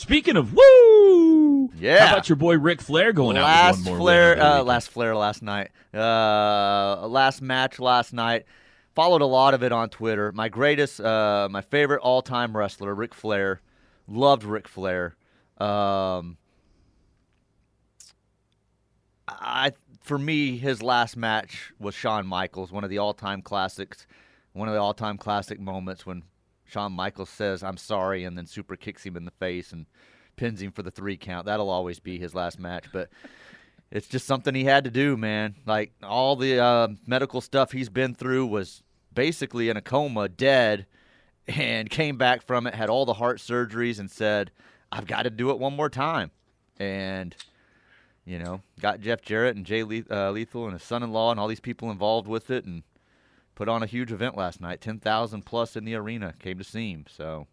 Speaking 0.00 0.38
of 0.38 0.54
woo, 0.54 1.70
Yeah. 1.78 2.06
How 2.06 2.12
about 2.14 2.28
your 2.30 2.36
boy 2.36 2.56
Ric 2.56 2.80
Flair 2.80 3.12
going 3.12 3.36
out 3.36 3.42
last 3.42 3.76
with 3.76 3.86
one 3.86 3.92
more 3.92 4.00
flare, 4.00 4.34
win 4.36 4.42
uh, 4.46 4.62
last 4.64 4.88
flare 4.88 5.14
last 5.14 5.42
night. 5.42 5.72
Uh, 5.92 7.06
last 7.06 7.42
match 7.42 7.78
last 7.78 8.14
night. 8.14 8.46
Followed 8.94 9.20
a 9.20 9.26
lot 9.26 9.52
of 9.52 9.62
it 9.62 9.72
on 9.72 9.90
Twitter. 9.90 10.32
My 10.32 10.48
greatest, 10.48 11.02
uh, 11.02 11.48
my 11.50 11.60
favorite 11.60 12.00
all-time 12.00 12.56
wrestler, 12.56 12.94
Ric 12.94 13.12
Flair. 13.12 13.60
Loved 14.08 14.42
Ric 14.42 14.68
Flair. 14.68 15.16
Um, 15.58 16.38
I 19.28 19.72
for 20.00 20.16
me, 20.16 20.56
his 20.56 20.82
last 20.82 21.14
match 21.14 21.74
was 21.78 21.94
Shawn 21.94 22.26
Michaels, 22.26 22.72
one 22.72 22.84
of 22.84 22.90
the 22.90 22.96
all-time 22.96 23.42
classics, 23.42 24.06
one 24.54 24.66
of 24.66 24.72
the 24.72 24.80
all-time 24.80 25.18
classic 25.18 25.60
moments 25.60 26.06
when 26.06 26.22
Shawn 26.70 26.92
Michaels 26.92 27.30
says 27.30 27.62
"I'm 27.62 27.76
sorry" 27.76 28.24
and 28.24 28.36
then 28.38 28.46
super 28.46 28.76
kicks 28.76 29.04
him 29.04 29.16
in 29.16 29.24
the 29.24 29.32
face 29.32 29.72
and 29.72 29.86
pins 30.36 30.62
him 30.62 30.72
for 30.72 30.82
the 30.82 30.90
three 30.90 31.16
count. 31.16 31.46
That'll 31.46 31.70
always 31.70 31.98
be 31.98 32.18
his 32.18 32.34
last 32.34 32.58
match, 32.58 32.86
but 32.92 33.10
it's 33.90 34.06
just 34.06 34.26
something 34.26 34.54
he 34.54 34.64
had 34.64 34.84
to 34.84 34.90
do, 34.90 35.16
man. 35.16 35.56
Like 35.66 35.92
all 36.02 36.36
the 36.36 36.58
uh, 36.58 36.88
medical 37.06 37.40
stuff 37.40 37.72
he's 37.72 37.88
been 37.88 38.14
through 38.14 38.46
was 38.46 38.82
basically 39.12 39.68
in 39.68 39.76
a 39.76 39.82
coma, 39.82 40.28
dead, 40.28 40.86
and 41.48 41.90
came 41.90 42.16
back 42.16 42.42
from 42.42 42.66
it. 42.66 42.74
Had 42.74 42.88
all 42.88 43.04
the 43.04 43.14
heart 43.14 43.38
surgeries 43.38 43.98
and 43.98 44.10
said, 44.10 44.52
"I've 44.92 45.06
got 45.06 45.22
to 45.22 45.30
do 45.30 45.50
it 45.50 45.58
one 45.58 45.74
more 45.74 45.90
time," 45.90 46.30
and 46.78 47.34
you 48.24 48.38
know, 48.38 48.62
got 48.80 49.00
Jeff 49.00 49.22
Jarrett 49.22 49.56
and 49.56 49.66
Jay 49.66 49.82
uh, 49.82 50.30
Lethal 50.30 50.64
and 50.64 50.72
his 50.74 50.82
son-in-law 50.82 51.32
and 51.32 51.40
all 51.40 51.48
these 51.48 51.58
people 51.58 51.90
involved 51.90 52.28
with 52.28 52.50
it, 52.50 52.64
and 52.64 52.84
put 53.60 53.68
on 53.68 53.82
a 53.82 53.86
huge 53.86 54.10
event 54.10 54.38
last 54.38 54.58
night. 54.58 54.80
Ten 54.80 54.98
thousand 54.98 55.44
plus 55.44 55.76
in 55.76 55.84
the 55.84 55.94
arena 55.94 56.32
came 56.38 56.56
to 56.56 56.64
see 56.64 56.92
him. 56.92 57.04
So 57.06 57.46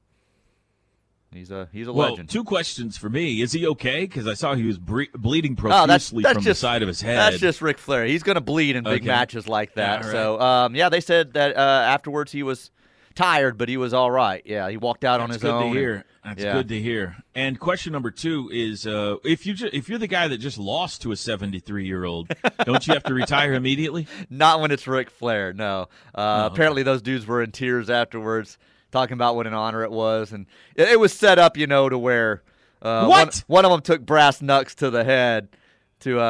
he's 1.33 1.51
a 1.51 1.67
he's 1.73 1.85
a 1.85 1.91
well, 1.91 2.11
legend. 2.11 2.29
two 2.29 2.45
questions 2.45 2.95
for 2.95 3.09
me. 3.09 3.41
Is 3.41 3.51
he 3.51 3.67
okay? 3.67 4.05
Because 4.05 4.25
I 4.25 4.33
saw 4.33 4.55
he 4.55 4.63
was 4.63 4.77
bre- 4.77 5.11
bleeding 5.13 5.51
Oh, 5.61 5.85
that's, 5.85 6.11
profusely 6.11 6.23
that's 6.23 6.33
from 6.35 6.43
just, 6.45 6.61
the 6.61 6.67
side 6.67 6.81
of 6.81 6.87
his 6.87 7.01
head. 7.01 7.17
That's 7.17 7.39
just 7.39 7.61
Ric 7.61 7.77
Flair. 7.77 8.05
He's 8.05 8.23
going 8.23 8.35
to 8.35 8.41
bleed 8.41 8.77
in 8.77 8.85
big 8.85 9.01
Okay. 9.01 9.07
matches 9.07 9.49
like 9.49 9.73
that. 9.73 10.05
Yeah, 10.05 10.11
So, 10.11 10.39
um, 10.39 10.75
yeah, 10.75 10.87
they 10.87 11.01
said 11.01 11.33
that 11.33 11.57
uh, 11.57 11.59
afterwards 11.59 12.31
he 12.31 12.41
was 12.41 12.71
tired, 13.17 13.57
but 13.57 13.67
he 13.67 13.75
was 13.77 13.93
all 13.93 14.09
right. 14.11 14.41
Yeah, 14.45 14.69
he 14.69 14.77
walked 14.77 15.03
out 15.03 15.19
on 15.19 15.29
That's 15.29 15.41
his 15.41 15.49
good 15.49 15.53
own. 15.53 15.61
to 15.63 15.67
and- 15.67 15.77
hear. 15.77 16.05
That's 16.23 16.43
yeah. 16.43 16.53
good 16.53 16.67
to 16.69 16.81
hear. 16.81 17.15
And 17.35 17.57
question 17.57 17.93
number 17.93 18.11
two 18.11 18.49
is: 18.51 18.85
uh, 18.85 19.15
if 19.23 19.45
you 19.45 19.53
ju- 19.53 19.69
if 19.71 19.87
you're 19.87 19.97
the 19.97 20.07
guy 20.07 20.27
that 20.27 20.39
just 20.39 20.57
lost 20.57 21.01
to 21.03 21.13
a 21.13 21.15
73 21.15 21.85
year 21.87 22.03
old, 22.03 22.27
don't 22.65 22.85
you 22.85 22.93
have 22.93 23.03
to 23.03 23.13
retire 23.13 23.53
immediately? 23.53 24.07
Not 24.29 24.59
when 24.59 24.71
it's 24.71 24.85
Ric 24.87 25.09
Flair. 25.09 25.53
No. 25.53 25.87
Uh, 26.13 26.43
okay. 26.47 26.53
Apparently, 26.53 26.83
those 26.83 27.01
dudes 27.01 27.25
were 27.25 27.41
in 27.41 27.51
tears 27.51 27.89
afterwards, 27.89 28.57
talking 28.91 29.13
about 29.13 29.37
what 29.37 29.47
an 29.47 29.53
honor 29.53 29.83
it 29.83 29.91
was, 29.91 30.33
and 30.33 30.47
it, 30.75 30.89
it 30.89 30.99
was 30.99 31.13
set 31.13 31.39
up, 31.39 31.55
you 31.55 31.65
know, 31.65 31.87
to 31.87 31.97
where 31.97 32.43
uh, 32.81 33.05
one, 33.07 33.27
What? 33.27 33.43
one 33.47 33.63
of 33.65 33.71
them 33.71 33.79
took 33.81 34.05
brass 34.05 34.41
knucks 34.41 34.75
to 34.75 34.89
the 34.89 35.05
head. 35.05 35.47
To 36.01 36.19
uh, 36.19 36.23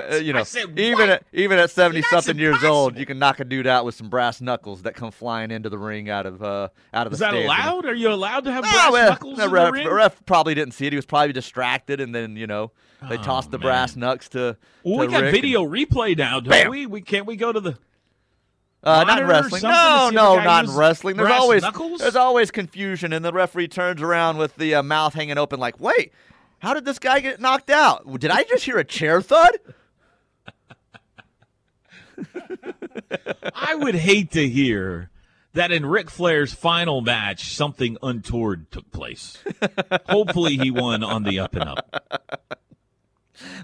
uh, 0.00 0.12
uh, 0.12 0.16
you 0.16 0.32
know, 0.32 0.44
said 0.44 0.78
even 0.78 1.10
at 1.10 1.24
even 1.34 1.58
at 1.58 1.70
seventy 1.70 2.00
something 2.00 2.38
years 2.38 2.64
old, 2.64 2.96
you 2.96 3.04
can 3.04 3.18
knock 3.18 3.38
a 3.38 3.44
dude 3.44 3.66
out 3.66 3.84
with 3.84 3.94
some 3.94 4.08
brass 4.08 4.40
knuckles 4.40 4.82
that 4.84 4.94
come 4.94 5.10
flying 5.10 5.50
into 5.50 5.68
the 5.68 5.76
ring 5.76 6.08
out 6.08 6.24
of 6.24 6.42
uh, 6.42 6.68
out 6.94 7.06
of 7.06 7.12
Is 7.12 7.18
the 7.18 7.26
that 7.26 7.34
you 7.34 7.40
know. 7.40 7.46
allowed? 7.48 7.84
Are 7.84 7.92
you 7.94 8.10
allowed 8.10 8.44
to 8.44 8.52
have 8.52 8.64
No, 8.64 8.70
brass 8.90 9.10
knuckles 9.10 9.36
the 9.36 9.44
in 9.44 9.50
ref, 9.50 9.66
the 9.66 9.72
ring? 9.72 9.88
ref 9.88 10.24
probably 10.24 10.54
didn't 10.54 10.72
see 10.72 10.86
it. 10.86 10.94
He 10.94 10.96
was 10.96 11.04
probably 11.04 11.34
distracted, 11.34 12.00
and 12.00 12.14
then 12.14 12.34
you 12.36 12.46
know 12.46 12.72
they 13.10 13.18
Oh, 13.18 13.22
tossed 13.22 13.50
the 13.50 13.58
man. 13.58 13.66
brass 13.66 13.94
knucks 13.94 14.30
to. 14.30 14.56
well, 14.84 15.00
to 15.00 15.06
we 15.06 15.12
got 15.12 15.22
Rick 15.24 15.34
video 15.34 15.64
replay 15.66 16.16
now, 16.16 16.40
don't 16.40 16.48
Bam. 16.48 16.70
we? 16.70 16.86
We 16.86 17.02
can't 17.02 17.26
we 17.26 17.36
go 17.36 17.52
to 17.52 17.60
the 17.60 17.76
Uh, 18.82 19.04
not 19.04 19.18
in 19.20 19.26
wrestling. 19.28 19.60
No, 19.62 20.08
no, 20.10 20.36
not 20.42 20.64
in 20.64 20.74
wrestling. 20.74 21.18
There's 21.18 21.30
always 21.30 21.60
knuckles? 21.62 22.00
there's 22.00 22.16
always 22.16 22.50
confusion, 22.50 23.12
and 23.12 23.22
the 23.22 23.34
referee 23.34 23.68
turns 23.68 24.00
around 24.00 24.38
with 24.38 24.56
the 24.56 24.76
uh, 24.76 24.82
mouth 24.82 25.12
hanging 25.12 25.36
open, 25.36 25.60
like, 25.60 25.78
"Wait, 25.78 26.10
how 26.60 26.72
did 26.74 26.84
this 26.84 26.98
guy 26.98 27.20
get 27.20 27.40
knocked 27.40 27.70
out? 27.70 28.06
Did 28.20 28.30
I 28.30 28.44
just 28.44 28.64
hear 28.64 28.78
a 28.78 28.84
chair 28.84 29.20
thud?" 29.20 29.50
I 33.54 33.74
would 33.74 33.94
hate 33.94 34.30
to 34.32 34.48
hear 34.48 35.10
that 35.54 35.72
in 35.72 35.84
Ric 35.86 36.10
Flair's 36.10 36.52
final 36.52 37.00
match, 37.00 37.54
something 37.54 37.96
untoward 38.02 38.70
took 38.70 38.90
place. 38.92 39.38
Hopefully, 40.08 40.56
he 40.56 40.70
won 40.70 41.02
on 41.02 41.22
the 41.24 41.38
up 41.38 41.54
and 41.54 41.64
up. 41.68 42.04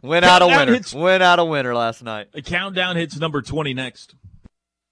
Went 0.03 0.25
out 0.25 0.43
a 0.43 0.47
winner. 0.47 0.73
hits- 0.75 0.95
Went 0.95 1.23
out 1.23 1.39
a 1.39 1.45
winner 1.45 1.75
last 1.75 2.03
night. 2.03 2.33
The 2.33 2.43
countdown 2.43 2.97
hits 2.97 3.17
number 3.19 3.43
20 3.43 3.75
next. 3.75 4.15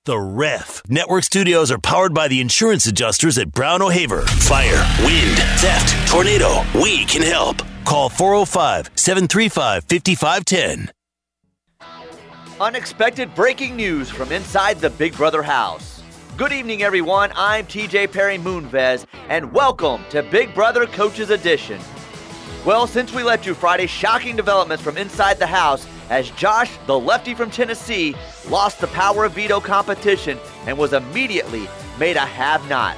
The 0.04 0.18
Ref. 0.18 0.82
Network 0.88 1.24
studios 1.24 1.70
are 1.70 1.78
powered 1.78 2.12
by 2.12 2.28
the 2.28 2.42
insurance 2.42 2.86
adjusters 2.86 3.38
at 3.38 3.50
Brown 3.50 3.80
O'Haver. 3.80 4.20
Fire, 4.22 4.86
wind, 5.06 5.38
theft, 5.58 6.08
tornado. 6.10 6.62
We 6.74 7.06
can 7.06 7.22
help. 7.22 7.62
Call 7.84 8.08
405 8.08 8.90
735 8.94 9.84
5510. 9.84 10.90
Unexpected 12.60 13.34
breaking 13.34 13.76
news 13.76 14.08
from 14.08 14.32
inside 14.32 14.78
the 14.80 14.88
Big 14.88 15.14
Brother 15.16 15.42
house. 15.42 16.02
Good 16.38 16.52
evening, 16.52 16.82
everyone. 16.82 17.30
I'm 17.36 17.66
TJ 17.66 18.10
Perry 18.10 18.38
Moonves, 18.38 19.04
and 19.28 19.52
welcome 19.52 20.02
to 20.10 20.22
Big 20.22 20.54
Brother 20.54 20.86
Coaches 20.86 21.28
Edition. 21.28 21.78
Well, 22.64 22.86
since 22.86 23.12
we 23.12 23.22
left 23.22 23.44
you 23.44 23.52
Friday, 23.52 23.86
shocking 23.86 24.34
developments 24.34 24.82
from 24.82 24.96
inside 24.96 25.38
the 25.38 25.46
house 25.46 25.86
as 26.08 26.30
Josh, 26.30 26.78
the 26.86 26.98
lefty 26.98 27.34
from 27.34 27.50
Tennessee, 27.50 28.16
lost 28.48 28.80
the 28.80 28.86
power 28.88 29.24
of 29.24 29.32
veto 29.32 29.60
competition 29.60 30.38
and 30.66 30.78
was 30.78 30.94
immediately 30.94 31.68
made 31.98 32.16
a 32.16 32.20
have 32.20 32.66
not. 32.66 32.96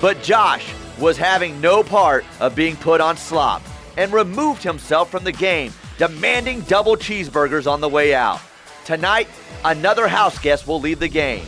But 0.00 0.22
Josh 0.22 0.72
was 0.96 1.16
having 1.16 1.60
no 1.60 1.82
part 1.82 2.24
of 2.38 2.54
being 2.54 2.76
put 2.76 3.00
on 3.00 3.16
slop 3.16 3.62
and 3.98 4.12
removed 4.12 4.62
himself 4.62 5.10
from 5.10 5.24
the 5.24 5.32
game, 5.32 5.72
demanding 5.98 6.60
double 6.62 6.96
cheeseburgers 6.96 7.70
on 7.70 7.82
the 7.82 7.88
way 7.88 8.14
out. 8.14 8.40
Tonight, 8.86 9.28
another 9.64 10.08
house 10.08 10.38
guest 10.38 10.66
will 10.66 10.80
lead 10.80 11.00
the 11.00 11.08
game. 11.08 11.44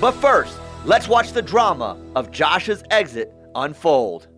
But 0.00 0.12
first, 0.12 0.56
let's 0.86 1.08
watch 1.08 1.32
the 1.32 1.42
drama 1.42 1.98
of 2.14 2.30
Josh's 2.30 2.82
exit 2.90 3.34
unfold. 3.56 4.28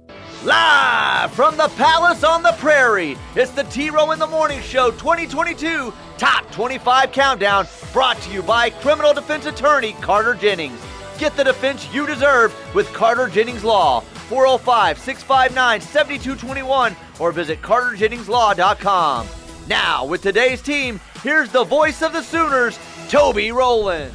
Live 0.42 1.30
from 1.32 1.58
the 1.58 1.68
Palace 1.76 2.24
on 2.24 2.42
the 2.42 2.52
Prairie, 2.52 3.18
it's 3.36 3.50
the 3.50 3.64
T 3.64 3.90
Row 3.90 4.12
in 4.12 4.18
the 4.18 4.26
Morning 4.26 4.60
Show 4.62 4.90
2022 4.92 5.92
Top 6.16 6.50
25 6.50 7.12
Countdown, 7.12 7.66
brought 7.92 8.18
to 8.22 8.32
you 8.32 8.42
by 8.42 8.70
criminal 8.70 9.12
defense 9.12 9.44
attorney 9.44 9.92
Carter 10.00 10.34
Jennings. 10.34 10.80
Get 11.18 11.36
the 11.36 11.44
defense 11.44 11.86
you 11.92 12.06
deserve 12.06 12.54
with 12.74 12.90
Carter 12.94 13.28
Jennings 13.28 13.64
Law, 13.64 14.02
405 14.30 14.96
659 15.00 15.80
7221, 15.80 16.96
or 17.18 17.32
visit 17.32 17.60
carterjenningslaw.com. 17.62 19.26
Now, 19.66 20.04
with 20.04 20.22
today's 20.22 20.62
team, 20.62 21.00
here's 21.24 21.50
the 21.50 21.64
voice 21.64 22.00
of 22.00 22.12
the 22.12 22.22
Sooners, 22.22 22.78
Toby 23.08 23.50
Rowland. 23.50 24.12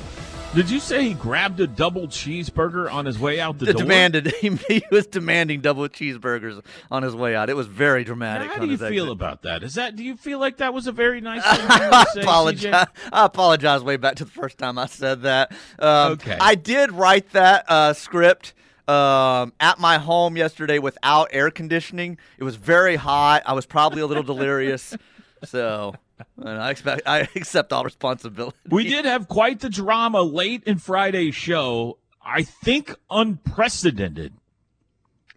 Did 0.53 0.69
you 0.69 0.79
say 0.79 1.03
he 1.03 1.13
grabbed 1.15 1.59
a 1.59 1.67
double 1.67 2.07
cheeseburger 2.07 2.89
on 2.89 3.05
his 3.05 3.19
way 3.19 3.41
out 3.41 3.59
the 3.59 3.65
door? 3.65 3.73
demanded 3.73 4.27
he, 4.39 4.81
was 4.89 5.05
demanding 5.05 5.59
double 5.59 5.85
cheeseburgers 5.89 6.63
on 6.89 7.03
his 7.03 7.13
way 7.13 7.35
out. 7.35 7.49
It 7.49 7.57
was 7.57 7.67
very 7.67 8.05
dramatic. 8.05 8.47
How 8.47 8.61
on 8.61 8.67
do 8.67 8.71
you 8.71 8.77
feel 8.77 9.03
exit. 9.03 9.11
about 9.11 9.41
that? 9.41 9.63
Is 9.63 9.73
that 9.73 9.97
do 9.97 10.03
you 10.05 10.15
feel 10.15 10.39
like 10.39 10.57
that 10.57 10.73
was 10.73 10.87
a 10.87 10.93
very 10.93 11.19
nice 11.19 11.43
thing 11.57 11.65
I 11.69 12.05
say, 12.13 12.21
apologize. 12.21 12.71
CJ? 12.73 12.87
I 13.11 13.25
apologize 13.25 13.83
way 13.83 13.97
back 13.97 14.15
to 14.15 14.23
the 14.23 14.31
first 14.31 14.57
time 14.57 14.77
I 14.77 14.85
said 14.85 15.23
that. 15.23 15.51
Um, 15.77 16.13
Okay. 16.13 16.37
I 16.39 16.55
did 16.55 16.93
write 16.93 17.31
that 17.31 17.65
uh, 17.67 17.91
script 17.91 18.53
um, 18.87 19.53
at 19.59 19.79
my 19.79 19.97
home 19.97 20.37
yesterday 20.37 20.79
without 20.79 21.29
air 21.31 21.51
conditioning. 21.51 22.17
It 22.37 22.43
was 22.43 22.55
very 22.55 22.95
hot. 22.95 23.43
I 23.45 23.53
was 23.53 23.65
probably 23.65 24.01
a 24.01 24.07
little 24.07 24.23
delirious. 24.23 24.95
So 25.43 25.93
and 26.37 26.49
I 26.49 26.71
expect 26.71 27.03
I 27.05 27.27
accept 27.35 27.71
all 27.73 27.83
responsibility. 27.83 28.57
We 28.69 28.85
did 28.87 29.05
have 29.05 29.27
quite 29.27 29.59
the 29.59 29.69
drama 29.69 30.21
late 30.21 30.63
in 30.63 30.77
Friday's 30.79 31.35
show. 31.35 31.99
I 32.23 32.43
think 32.43 32.95
unprecedented 33.11 34.33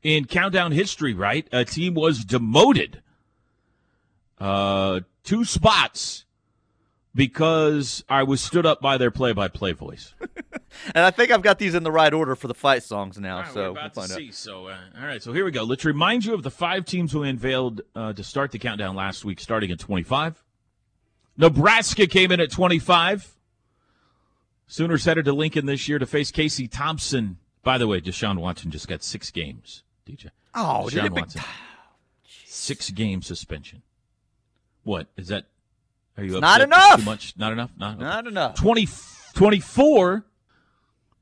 in 0.02 0.24
countdown 0.24 0.72
history, 0.72 1.14
right? 1.14 1.46
A 1.52 1.64
team 1.64 1.94
was 1.94 2.24
demoted 2.24 3.02
uh, 4.38 5.00
two 5.24 5.44
spots 5.44 6.24
because 7.14 8.04
I 8.08 8.22
was 8.22 8.40
stood 8.40 8.64
up 8.64 8.80
by 8.80 8.96
their 8.96 9.10
play 9.10 9.32
by 9.32 9.48
play 9.48 9.72
voice. 9.72 10.14
And 10.94 11.04
I 11.04 11.10
think 11.10 11.30
I've 11.30 11.42
got 11.42 11.58
these 11.58 11.74
in 11.74 11.82
the 11.82 11.90
right 11.92 12.12
order 12.12 12.34
for 12.36 12.46
the 12.46 12.54
fight 12.54 12.82
songs 12.82 13.18
now. 13.18 13.40
Right, 13.40 13.52
so 13.52 13.72
we'll 13.72 13.90
find 13.90 14.12
out. 14.12 14.34
So, 14.34 14.66
uh, 14.66 14.76
all 15.00 15.06
right, 15.06 15.22
so 15.22 15.32
here 15.32 15.44
we 15.44 15.50
go. 15.50 15.62
Let's 15.64 15.84
remind 15.84 16.24
you 16.24 16.34
of 16.34 16.42
the 16.42 16.50
five 16.50 16.84
teams 16.84 17.14
we 17.14 17.28
unveiled 17.28 17.80
uh, 17.94 18.12
to 18.12 18.22
start 18.22 18.52
the 18.52 18.58
countdown 18.58 18.94
last 18.94 19.24
week, 19.24 19.40
starting 19.40 19.70
at 19.70 19.78
25. 19.78 20.42
Nebraska 21.36 22.06
came 22.06 22.32
in 22.32 22.40
at 22.40 22.50
25. 22.50 23.34
Sooners 24.66 25.04
headed 25.04 25.24
to 25.24 25.32
Lincoln 25.32 25.66
this 25.66 25.88
year 25.88 25.98
to 25.98 26.06
face 26.06 26.30
Casey 26.30 26.68
Thompson. 26.68 27.38
By 27.62 27.78
the 27.78 27.86
way, 27.86 28.00
Deshaun 28.00 28.38
Watson 28.38 28.70
just 28.70 28.88
got 28.88 29.02
six 29.02 29.30
games. 29.30 29.82
DJ. 30.06 30.30
Oh, 30.54 30.88
Deshaun 30.90 31.10
Watson, 31.10 31.42
six 32.24 32.90
game 32.90 33.22
suspension. 33.22 33.82
What 34.84 35.06
is 35.16 35.28
that? 35.28 35.46
Are 36.16 36.24
you 36.24 36.40
Not 36.40 36.60
enough. 36.60 37.00
Too 37.00 37.04
much? 37.04 37.34
Not 37.36 37.52
enough. 37.52 37.70
Not, 37.78 38.02
okay. 38.02 38.28
Enough. 38.28 38.56
20, 38.56 38.88
24. 39.34 40.24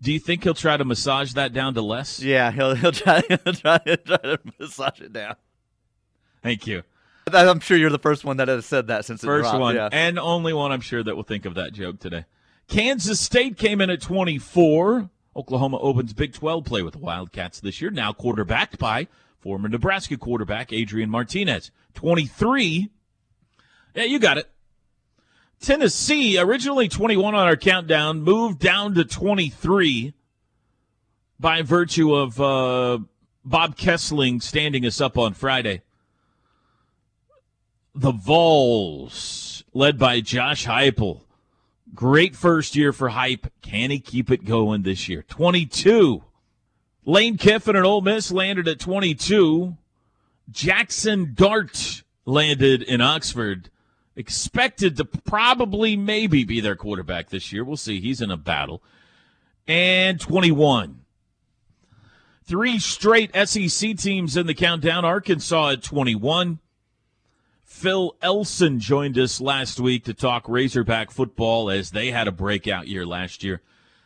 Do 0.01 0.13
you 0.13 0.19
think 0.19 0.45
he'll 0.45 0.55
try 0.55 0.77
to 0.77 0.85
massage 0.85 1.33
that 1.35 1.53
down 1.53 1.75
to 1.75 1.83
less? 1.83 2.21
Yeah, 2.21 2.51
he'll 2.51 2.75
he'll 2.75 2.93
try 2.93 3.23
he'll 3.29 3.39
try, 3.39 3.81
he'll 3.85 3.97
try 3.97 4.17
to 4.19 4.39
massage 4.59 5.01
it 5.01 5.13
down. 5.13 5.37
Thank 6.43 6.67
you. 6.67 6.83
I'm 7.33 7.59
sure 7.59 7.77
you're 7.77 7.91
the 7.91 7.99
first 7.99 8.25
one 8.25 8.37
that 8.37 8.47
has 8.47 8.67
said 8.67 8.87
that 8.87 9.05
since 9.05 9.25
First 9.25 9.51
dropped, 9.51 9.61
one, 9.61 9.75
yeah. 9.75 9.89
and 9.91 10.17
only 10.17 10.53
one 10.53 10.71
I'm 10.71 10.81
sure 10.81 11.03
that 11.03 11.17
will 11.17 11.25
think 11.25 11.45
of 11.45 11.55
that 11.55 11.73
joke 11.73 11.99
today. 11.99 12.25
Kansas 12.69 13.19
State 13.19 13.59
came 13.59 13.81
in 13.81 13.91
at 13.91 14.01
24. 14.01 15.11
Oklahoma 15.35 15.79
opens 15.79 16.13
Big 16.13 16.33
12 16.33 16.65
play 16.65 16.83
with 16.83 16.93
the 16.93 17.01
Wildcats 17.01 17.61
this 17.61 17.81
year, 17.81 17.91
now 17.91 18.13
quarterbacked 18.13 18.79
by 18.79 19.09
former 19.41 19.69
Nebraska 19.69 20.17
quarterback 20.17 20.73
Adrian 20.73 21.11
Martinez. 21.11 21.71
23. 21.95 22.91
Yeah, 23.95 24.05
you 24.05 24.19
got 24.19 24.39
it. 24.39 24.49
Tennessee, 25.61 26.39
originally 26.39 26.89
21 26.89 27.35
on 27.35 27.47
our 27.47 27.57
countdown, 27.57 28.21
moved 28.23 28.59
down 28.59 28.95
to 28.95 29.05
23 29.05 30.15
by 31.39 31.63
virtue 31.63 32.15
of 32.15 32.41
uh, 32.41 32.99
Bob 33.45 33.77
Kesling 33.77 34.43
standing 34.43 34.85
us 34.85 35.01
up 35.01 35.17
on 35.17 35.35
Friday. 35.35 35.83
The 37.95 38.13
Vols, 38.13 39.65
led 39.73 39.99
by 39.99 40.21
Josh 40.21 40.67
Heupel. 40.67 41.23
Great 41.95 42.37
first 42.37 42.77
year 42.77 42.93
for 42.93 43.09
Hype. 43.09 43.47
Can 43.63 43.91
he 43.91 43.99
keep 43.99 44.31
it 44.31 44.45
going 44.45 44.83
this 44.83 45.09
year? 45.09 45.23
22. 45.23 46.23
Lane 47.07 47.39
Kiffin 47.39 47.77
and 47.77 47.87
Ole 47.87 48.03
Miss 48.03 48.33
landed 48.33 48.69
at 48.69 48.81
22. 48.81 49.77
Jackson 50.51 51.33
Dart 51.35 52.03
landed 52.25 52.83
in 52.83 53.01
Oxford. 53.01 53.71
Expected 54.17 54.97
to 54.97 55.05
probably 55.05 55.97
maybe 55.97 56.43
be 56.45 56.61
their 56.61 56.75
quarterback 56.75 57.29
this 57.29 57.53
year. 57.53 57.65
We'll 57.65 57.77
see. 57.77 58.01
He's 58.01 58.23
in 58.23 58.31
a 58.31 58.37
battle. 58.37 58.83
And 59.69 60.19
21. 60.19 61.03
Three 62.45 62.79
straight 62.79 63.31
SEC 63.49 63.97
teams 63.97 64.37
in 64.37 64.47
the 64.47 64.55
countdown. 64.55 65.05
Arkansas 65.05 65.71
at 65.71 65.83
21. 65.83 66.61
Phil 67.65 68.17
Elson 68.23 68.79
joined 68.79 69.19
us 69.19 69.41
last 69.41 69.81
week 69.81 70.05
to 70.05 70.15
talk 70.15 70.49
Razorback 70.49 71.11
football 71.11 71.69
as 71.69 71.91
they 71.91 72.13
had 72.13 72.29
a 72.29 72.33
breakout 72.33 72.87
year 72.87 73.05
last 73.05 73.43
year, 73.43 73.61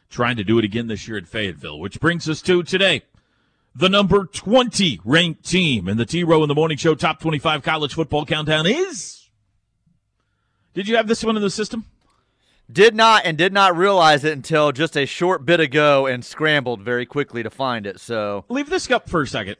trying 0.08 0.36
to 0.38 0.44
do 0.44 0.58
it 0.58 0.64
again 0.64 0.88
this 0.88 1.06
year 1.06 1.18
at 1.18 1.28
Fayetteville, 1.28 1.78
which 1.78 2.00
brings 2.00 2.28
us 2.28 2.42
to 2.42 2.62
today. 2.62 3.02
The 3.74 3.90
number 3.90 4.24
20 4.24 5.00
ranked 5.04 5.48
team 5.48 5.86
in 5.86 5.98
the 5.98 6.06
T 6.06 6.24
Row 6.24 6.42
in 6.42 6.48
the 6.48 6.54
Morning 6.54 6.78
Show 6.78 6.94
Top 6.94 7.20
25 7.20 7.62
College 7.62 7.94
Football 7.94 8.24
Countdown 8.24 8.66
is. 8.66 9.19
Did 10.74 10.88
you 10.88 10.96
have 10.96 11.06
this 11.09 11.24
one 11.24 11.37
in 11.37 11.42
the 11.42 11.50
system? 11.50 11.85
Did 12.72 12.94
not 12.94 13.22
and 13.24 13.37
did 13.37 13.52
not 13.52 13.76
realize 13.76 14.22
it 14.24 14.33
until 14.33 14.70
just 14.70 14.96
a 14.96 15.04
short 15.04 15.44
bit 15.44 15.59
ago 15.59 16.06
and 16.06 16.24
scrambled 16.24 16.83
very 16.83 17.04
quickly 17.04 17.42
to 17.42 17.50
find 17.50 17.85
it. 17.87 17.98
So 17.98 18.44
Leave 18.48 18.70
this 18.70 18.88
up 18.90 19.09
for 19.09 19.22
a 19.22 19.26
second. 19.26 19.56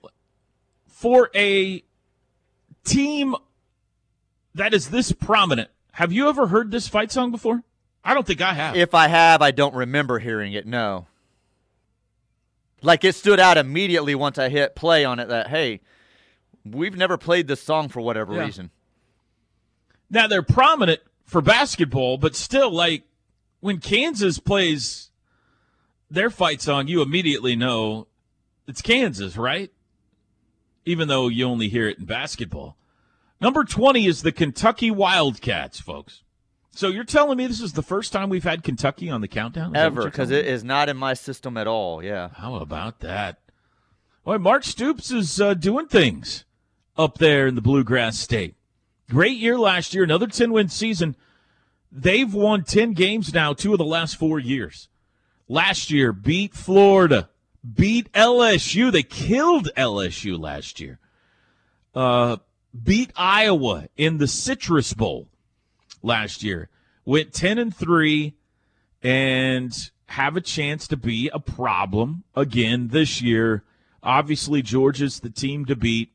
For 0.87 1.29
a 1.35 1.83
team 2.85 3.35
that 4.55 4.73
is 4.75 4.90
this 4.90 5.11
prominent, 5.11 5.70
have 5.92 6.12
you 6.12 6.29
ever 6.29 6.46
heard 6.46 6.70
this 6.70 6.87
fight 6.87 7.11
song 7.11 7.33
before? 7.33 7.64
I 8.05 8.14
don't 8.14 8.27
think 8.27 8.40
I 8.40 8.55
have. 8.55 8.77
if 8.77 8.94
I 8.94 9.09
have, 9.09 9.42
I 9.42 9.51
don't 9.51 9.75
remember 9.75 10.20
hearing 10.20 10.53
it. 10.53 10.66
No. 10.66 11.07
Like 12.83 13.05
it 13.05 13.14
stood 13.14 13.40
out 13.40 13.59
immediately 13.59 14.14
once 14.14 14.38
I 14.38 14.49
hit 14.49 14.75
play 14.75 15.05
on 15.05 15.18
it 15.18 15.29
that, 15.29 15.49
hey, 15.49 15.81
we've 16.64 16.96
never 16.96 17.18
played 17.18 17.46
this 17.49 17.61
song 17.62 17.88
for 17.88 18.01
whatever 18.01 18.35
Yeah. 18.35 18.44
reason. 18.44 18.70
Now 20.11 20.27
they're 20.27 20.42
prominent 20.42 21.01
for 21.25 21.40
basketball, 21.40 22.18
but 22.18 22.35
still, 22.35 22.70
like 22.70 23.05
when 23.61 23.79
Kansas 23.79 24.38
plays 24.38 25.11
their 26.11 26.31
fight 26.31 26.61
song, 26.61 26.88
you 26.88 27.03
immediately 27.03 27.55
know 27.55 28.09
it's 28.66 28.83
Kansas, 28.83 29.37
right? 29.37 29.70
Even 30.85 31.09
though 31.09 31.29
you 31.29 31.44
only 31.44 31.68
hear 31.68 31.88
it 31.88 31.99
in 31.99 32.05
basketball. 32.05 32.77
Number 33.40 33.64
20 33.64 34.07
is 34.07 34.23
the 34.23 34.33
Kentucky 34.33 34.90
Wildcats, 34.90 35.81
folks. 35.81 36.23
So 36.73 36.88
you're 36.88 37.05
telling 37.05 37.38
me 37.38 37.46
this 37.46 37.61
is 37.61 37.73
the 37.73 37.83
first 37.83 38.12
time 38.12 38.29
we've 38.29 38.44
had 38.44 38.62
Kentucky 38.62 39.11
on 39.11 39.20
the 39.20 39.29
countdown? 39.29 39.75
Is 39.75 39.81
Ever, 39.81 40.05
because 40.05 40.31
it 40.31 40.46
is 40.46 40.62
not 40.62 40.88
in 40.88 40.96
my 40.96 41.14
system 41.14 41.57
at 41.57 41.66
all. 41.66 42.03
Yeah. 42.03 42.31
How 42.35 42.57
about 42.57 43.01
that? 43.01 43.38
Boy, 44.25 44.38
Mark 44.38 44.64
Stoops 44.64 45.11
is 45.11 45.40
uh, 45.40 45.55
doing 45.55 45.88
things 45.88 46.44
up 46.96 47.18
there 47.18 47.46
in 47.46 47.55
the 47.55 47.62
Bluegrass 47.62 48.18
State. 48.18 48.55
Great 49.11 49.38
year 49.38 49.59
last 49.59 49.92
year, 49.92 50.05
another 50.05 50.29
10 50.29 50.53
win 50.53 50.68
season. 50.68 51.16
They've 51.90 52.33
won 52.33 52.62
10 52.62 52.92
games 52.92 53.35
now, 53.35 53.53
two 53.53 53.73
of 53.73 53.79
the 53.79 53.85
last 53.85 54.14
four 54.14 54.38
years. 54.38 54.88
Last 55.49 55.90
year, 55.90 56.12
beat 56.12 56.55
Florida, 56.55 57.29
beat 57.75 58.11
LSU. 58.12 58.92
They 58.92 59.03
killed 59.03 59.68
LSU 59.77 60.38
last 60.38 60.79
year. 60.79 61.01
Uh, 61.92 62.37
beat 62.85 63.11
Iowa 63.16 63.88
in 63.96 64.18
the 64.18 64.29
Citrus 64.29 64.94
Bowl 64.94 65.27
last 66.05 66.44
year. 66.44 66.68
Went 67.05 67.33
10 67.33 67.59
and 67.59 67.75
3 67.75 68.37
and 69.03 69.90
have 70.07 70.37
a 70.37 70.40
chance 70.40 70.87
to 70.87 70.96
be 70.96 71.29
a 71.35 71.40
problem 71.40 72.23
again 72.37 72.88
this 72.88 73.20
year. 73.20 73.64
Obviously, 74.05 74.62
Georgia's 74.62 75.18
the 75.18 75.31
team 75.31 75.64
to 75.64 75.75
beat 75.75 76.12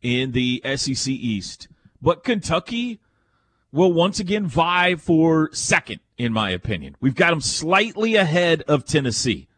in 0.00 0.32
the 0.32 0.62
SEC 0.76 1.12
East. 1.12 1.68
But 2.02 2.24
Kentucky 2.24 3.00
will 3.70 3.92
once 3.92 4.20
again 4.20 4.46
vie 4.46 4.96
for 4.96 5.48
second, 5.52 6.00
in 6.18 6.32
my 6.32 6.50
opinion. 6.50 6.96
We've 7.00 7.14
got 7.14 7.30
them 7.30 7.40
slightly 7.40 8.16
ahead 8.16 8.62
of 8.62 8.84
Tennessee. 8.84 9.48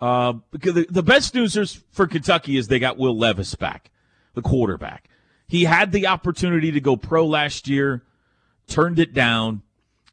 Uh, 0.00 0.34
because 0.50 0.74
the, 0.74 0.86
the 0.88 1.02
best 1.02 1.34
news 1.34 1.82
for 1.90 2.06
Kentucky 2.06 2.56
is 2.56 2.68
they 2.68 2.78
got 2.78 2.96
Will 2.96 3.16
Levis 3.16 3.54
back, 3.54 3.90
the 4.32 4.40
quarterback. 4.40 5.10
He 5.46 5.64
had 5.64 5.92
the 5.92 6.06
opportunity 6.06 6.70
to 6.70 6.80
go 6.80 6.96
pro 6.96 7.26
last 7.26 7.68
year, 7.68 8.04
turned 8.66 8.98
it 8.98 9.12
down, 9.12 9.62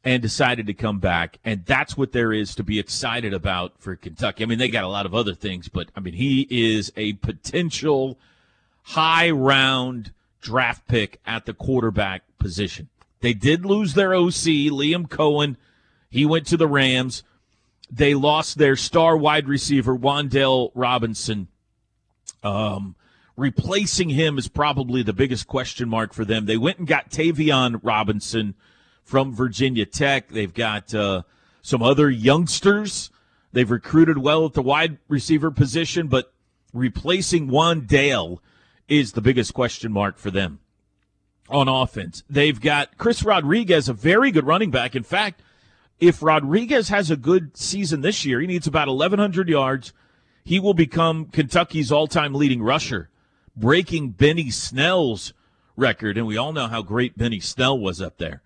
and 0.04 0.20
decided 0.20 0.66
to 0.66 0.74
come 0.74 0.98
back. 0.98 1.38
And 1.44 1.64
that's 1.64 1.96
what 1.96 2.12
there 2.12 2.32
is 2.32 2.54
to 2.56 2.62
be 2.62 2.78
excited 2.78 3.32
about 3.32 3.72
for 3.78 3.96
Kentucky. 3.96 4.42
I 4.42 4.46
mean, 4.46 4.58
they 4.58 4.68
got 4.68 4.84
a 4.84 4.88
lot 4.88 5.06
of 5.06 5.14
other 5.14 5.34
things, 5.34 5.68
but 5.68 5.90
I 5.96 6.00
mean, 6.00 6.14
he 6.14 6.46
is 6.50 6.92
a 6.96 7.14
potential 7.14 8.18
high 8.82 9.30
round 9.30 10.12
draft 10.40 10.86
pick 10.88 11.20
at 11.26 11.46
the 11.46 11.54
quarterback 11.54 12.22
position. 12.38 12.88
They 13.20 13.34
did 13.34 13.64
lose 13.64 13.94
their 13.94 14.14
OC, 14.14 14.70
Liam 14.70 15.08
Coen. 15.08 15.56
He 16.10 16.24
went 16.24 16.46
to 16.46 16.56
the 16.56 16.68
Rams. 16.68 17.22
They 17.90 18.14
lost 18.14 18.58
their 18.58 18.76
star 18.76 19.16
wide 19.16 19.48
receiver, 19.48 19.96
Wan'Dale 19.96 20.70
Robinson. 20.74 21.48
Um, 22.42 22.94
replacing 23.36 24.10
him 24.10 24.38
is 24.38 24.48
probably 24.48 25.02
the 25.02 25.12
biggest 25.12 25.46
question 25.46 25.88
mark 25.88 26.12
for 26.12 26.24
them. 26.24 26.46
They 26.46 26.56
went 26.56 26.78
and 26.78 26.86
got 26.86 27.10
Tayvion 27.10 27.80
Robinson 27.82 28.54
from 29.02 29.34
Virginia 29.34 29.86
Tech. 29.86 30.28
They've 30.28 30.52
got 30.52 30.94
uh, 30.94 31.22
some 31.62 31.82
other 31.82 32.10
youngsters. 32.10 33.10
They've 33.52 33.70
recruited 33.70 34.18
well 34.18 34.44
at 34.44 34.52
the 34.52 34.62
wide 34.62 34.98
receiver 35.08 35.50
position, 35.50 36.08
but 36.08 36.32
replacing 36.72 37.48
Wandale 37.48 38.38
is 38.88 39.12
the 39.12 39.20
biggest 39.20 39.54
question 39.54 39.92
mark 39.92 40.18
for 40.18 40.30
them 40.30 40.60
on 41.48 41.68
offense. 41.68 42.22
They've 42.28 42.60
got 42.60 42.98
Chris 42.98 43.22
Rodriguez, 43.22 43.88
a 43.88 43.92
very 43.92 44.30
good 44.30 44.46
running 44.46 44.70
back. 44.70 44.94
In 44.94 45.02
fact, 45.02 45.42
if 46.00 46.22
Rodriguez 46.22 46.88
has 46.88 47.10
a 47.10 47.16
good 47.16 47.56
season 47.56 48.00
this 48.00 48.24
year, 48.24 48.40
he 48.40 48.46
needs 48.46 48.66
about 48.66 48.88
1,100 48.88 49.48
yards. 49.48 49.92
He 50.44 50.60
will 50.60 50.74
become 50.74 51.26
Kentucky's 51.26 51.92
all 51.92 52.06
time 52.06 52.34
leading 52.34 52.62
rusher, 52.62 53.10
breaking 53.56 54.10
Benny 54.10 54.50
Snell's 54.50 55.32
record. 55.76 56.16
And 56.16 56.26
we 56.26 56.36
all 56.36 56.52
know 56.52 56.68
how 56.68 56.82
great 56.82 57.18
Benny 57.18 57.40
Snell 57.40 57.78
was 57.78 58.00
up 58.00 58.18
there. 58.18 58.42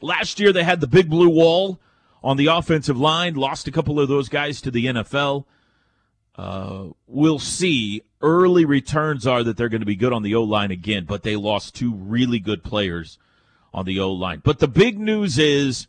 Last 0.00 0.40
year, 0.40 0.52
they 0.52 0.64
had 0.64 0.80
the 0.80 0.86
big 0.86 1.08
blue 1.08 1.28
wall 1.28 1.80
on 2.22 2.36
the 2.36 2.46
offensive 2.46 2.98
line, 2.98 3.34
lost 3.34 3.68
a 3.68 3.72
couple 3.72 4.00
of 4.00 4.08
those 4.08 4.28
guys 4.28 4.60
to 4.62 4.70
the 4.70 4.86
NFL. 4.86 5.44
Uh, 6.34 6.86
we'll 7.06 7.38
see. 7.38 8.02
Early 8.26 8.64
returns 8.64 9.24
are 9.24 9.44
that 9.44 9.56
they're 9.56 9.68
going 9.68 9.82
to 9.82 9.86
be 9.86 9.94
good 9.94 10.12
on 10.12 10.24
the 10.24 10.34
O 10.34 10.42
line 10.42 10.72
again, 10.72 11.04
but 11.04 11.22
they 11.22 11.36
lost 11.36 11.76
two 11.76 11.94
really 11.94 12.40
good 12.40 12.64
players 12.64 13.20
on 13.72 13.84
the 13.84 14.00
O 14.00 14.10
line. 14.10 14.40
But 14.42 14.58
the 14.58 14.66
big 14.66 14.98
news 14.98 15.38
is 15.38 15.86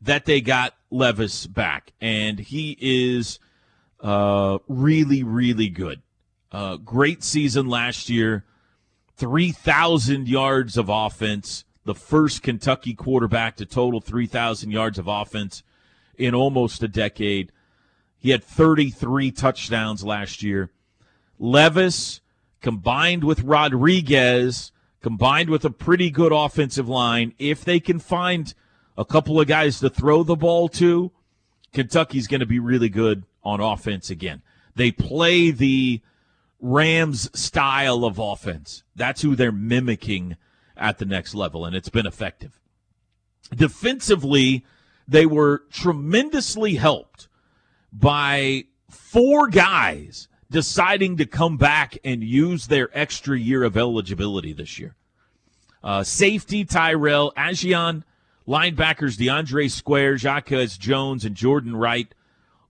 that 0.00 0.24
they 0.24 0.40
got 0.40 0.72
Levis 0.90 1.46
back, 1.46 1.92
and 2.00 2.38
he 2.38 2.74
is 2.80 3.38
uh, 4.00 4.56
really, 4.66 5.22
really 5.22 5.68
good. 5.68 6.00
Uh, 6.50 6.76
great 6.76 7.22
season 7.22 7.68
last 7.68 8.08
year, 8.08 8.46
3,000 9.16 10.26
yards 10.26 10.78
of 10.78 10.88
offense, 10.88 11.66
the 11.84 11.94
first 11.94 12.42
Kentucky 12.42 12.94
quarterback 12.94 13.56
to 13.56 13.66
total 13.66 14.00
3,000 14.00 14.70
yards 14.70 14.98
of 14.98 15.06
offense 15.06 15.62
in 16.16 16.34
almost 16.34 16.82
a 16.82 16.88
decade. 16.88 17.52
He 18.16 18.30
had 18.30 18.42
33 18.42 19.32
touchdowns 19.32 20.02
last 20.02 20.42
year. 20.42 20.70
Levis, 21.38 22.20
combined 22.60 23.24
with 23.24 23.42
Rodriguez, 23.42 24.72
combined 25.02 25.50
with 25.50 25.64
a 25.64 25.70
pretty 25.70 26.10
good 26.10 26.32
offensive 26.32 26.88
line, 26.88 27.34
if 27.38 27.64
they 27.64 27.80
can 27.80 27.98
find 27.98 28.54
a 28.96 29.04
couple 29.04 29.40
of 29.40 29.46
guys 29.46 29.80
to 29.80 29.88
throw 29.88 30.22
the 30.22 30.36
ball 30.36 30.68
to, 30.68 31.12
Kentucky's 31.72 32.26
going 32.26 32.40
to 32.40 32.46
be 32.46 32.58
really 32.58 32.88
good 32.88 33.24
on 33.44 33.60
offense 33.60 34.10
again. 34.10 34.42
They 34.74 34.90
play 34.90 35.50
the 35.50 36.00
Rams 36.60 37.30
style 37.38 38.04
of 38.04 38.18
offense. 38.18 38.82
That's 38.96 39.22
who 39.22 39.36
they're 39.36 39.52
mimicking 39.52 40.36
at 40.76 40.98
the 40.98 41.04
next 41.04 41.34
level, 41.34 41.64
and 41.64 41.76
it's 41.76 41.88
been 41.88 42.06
effective. 42.06 42.58
Defensively, 43.54 44.64
they 45.06 45.26
were 45.26 45.62
tremendously 45.70 46.74
helped 46.74 47.28
by 47.92 48.64
four 48.90 49.48
guys 49.48 50.28
deciding 50.50 51.16
to 51.18 51.26
come 51.26 51.56
back 51.56 51.98
and 52.04 52.22
use 52.22 52.66
their 52.66 52.88
extra 52.92 53.38
year 53.38 53.64
of 53.64 53.76
eligibility 53.76 54.52
this 54.52 54.78
year. 54.78 54.94
Uh, 55.82 56.02
safety 56.02 56.64
Tyrell 56.64 57.32
Ajian, 57.36 58.02
linebackers 58.46 59.16
DeAndre 59.16 59.70
Square, 59.70 60.16
Jacquez 60.16 60.78
Jones, 60.78 61.24
and 61.24 61.36
Jordan 61.36 61.76
Wright 61.76 62.12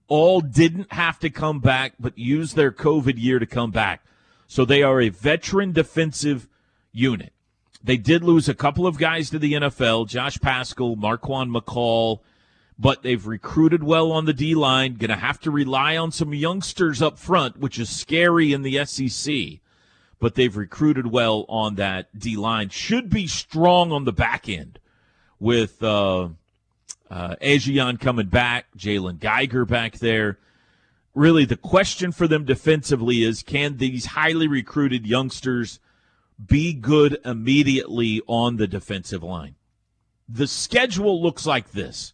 all 0.07 0.41
didn't 0.41 0.91
have 0.91 1.19
to 1.19 1.29
come 1.29 1.59
back, 1.59 1.93
but 1.99 2.17
used 2.17 2.55
their 2.55 2.71
COVID 2.71 3.17
year 3.17 3.39
to 3.39 3.45
come 3.45 3.71
back. 3.71 4.03
So 4.47 4.65
they 4.65 4.83
are 4.83 4.99
a 4.99 5.09
veteran 5.09 5.71
defensive 5.71 6.47
unit. 6.91 7.31
They 7.83 7.97
did 7.97 8.23
lose 8.23 8.49
a 8.49 8.55
couple 8.55 8.85
of 8.85 8.97
guys 8.97 9.29
to 9.29 9.39
the 9.39 9.53
NFL, 9.53 10.09
Josh 10.09 10.39
Paschal, 10.39 10.97
Marquan 10.97 11.55
McCall, 11.55 12.19
but 12.79 13.03
they've 13.03 13.27
recruited 13.27 13.83
well 13.83 14.13
on 14.13 14.23
the 14.23 14.33
D 14.33 14.55
line. 14.55 14.95
Going 14.95 15.09
to 15.09 15.15
have 15.17 15.41
to 15.41 15.51
rely 15.51 15.97
on 15.97 16.13
some 16.13 16.33
youngsters 16.33 17.01
up 17.01 17.19
front, 17.19 17.57
which 17.57 17.77
is 17.77 17.89
scary 17.89 18.53
in 18.53 18.61
the 18.61 18.85
SEC. 18.85 19.59
But 20.17 20.35
they've 20.35 20.55
recruited 20.55 21.07
well 21.07 21.45
on 21.49 21.75
that 21.75 22.17
D 22.17 22.37
line. 22.37 22.69
Should 22.69 23.09
be 23.09 23.27
strong 23.27 23.91
on 23.91 24.05
the 24.05 24.13
back 24.13 24.47
end 24.47 24.79
with 25.39 25.83
uh, 25.83 26.29
uh, 27.11 27.35
coming 27.99 28.27
back, 28.27 28.67
Jalen 28.77 29.19
Geiger 29.19 29.65
back 29.65 29.99
there. 29.99 30.39
Really, 31.13 31.43
the 31.43 31.57
question 31.57 32.13
for 32.13 32.29
them 32.29 32.45
defensively 32.45 33.23
is 33.23 33.43
can 33.43 33.77
these 33.77 34.05
highly 34.05 34.47
recruited 34.47 35.05
youngsters 35.05 35.79
be 36.45 36.71
good 36.71 37.17
immediately 37.25 38.21
on 38.25 38.55
the 38.55 38.67
defensive 38.67 39.23
line? 39.23 39.55
The 40.29 40.47
schedule 40.47 41.21
looks 41.21 41.45
like 41.45 41.71
this 41.71 42.13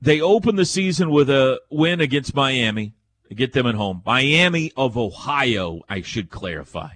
they 0.00 0.20
open 0.20 0.56
the 0.56 0.64
season 0.64 1.10
with 1.10 1.30
a 1.30 1.60
win 1.70 2.00
against 2.00 2.34
Miami 2.34 2.94
get 3.34 3.52
them 3.52 3.66
at 3.66 3.74
home. 3.74 4.02
Miami 4.06 4.72
of 4.76 4.96
Ohio, 4.96 5.80
I 5.88 6.02
should 6.02 6.30
clarify. 6.30 6.94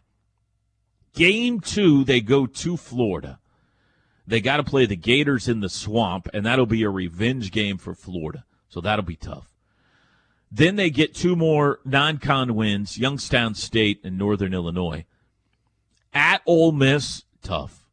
Game 1.14 1.60
two, 1.60 2.04
they 2.04 2.20
go 2.20 2.46
to 2.46 2.76
Florida. 2.76 3.40
They 4.26 4.40
got 4.40 4.58
to 4.58 4.64
play 4.64 4.86
the 4.86 4.96
Gators 4.96 5.48
in 5.48 5.60
the 5.60 5.68
swamp, 5.68 6.28
and 6.32 6.44
that'll 6.44 6.66
be 6.66 6.82
a 6.82 6.90
revenge 6.90 7.50
game 7.50 7.78
for 7.78 7.94
Florida. 7.94 8.44
So 8.68 8.80
that'll 8.80 9.04
be 9.04 9.16
tough. 9.16 9.48
Then 10.50 10.76
they 10.76 10.90
get 10.90 11.14
two 11.14 11.34
more 11.34 11.80
non 11.84 12.18
con 12.18 12.54
wins 12.54 12.98
Youngstown 12.98 13.54
State 13.54 14.00
and 14.04 14.16
Northern 14.16 14.54
Illinois. 14.54 15.04
At 16.12 16.42
Ole 16.46 16.72
Miss, 16.72 17.24
tough. 17.42 17.84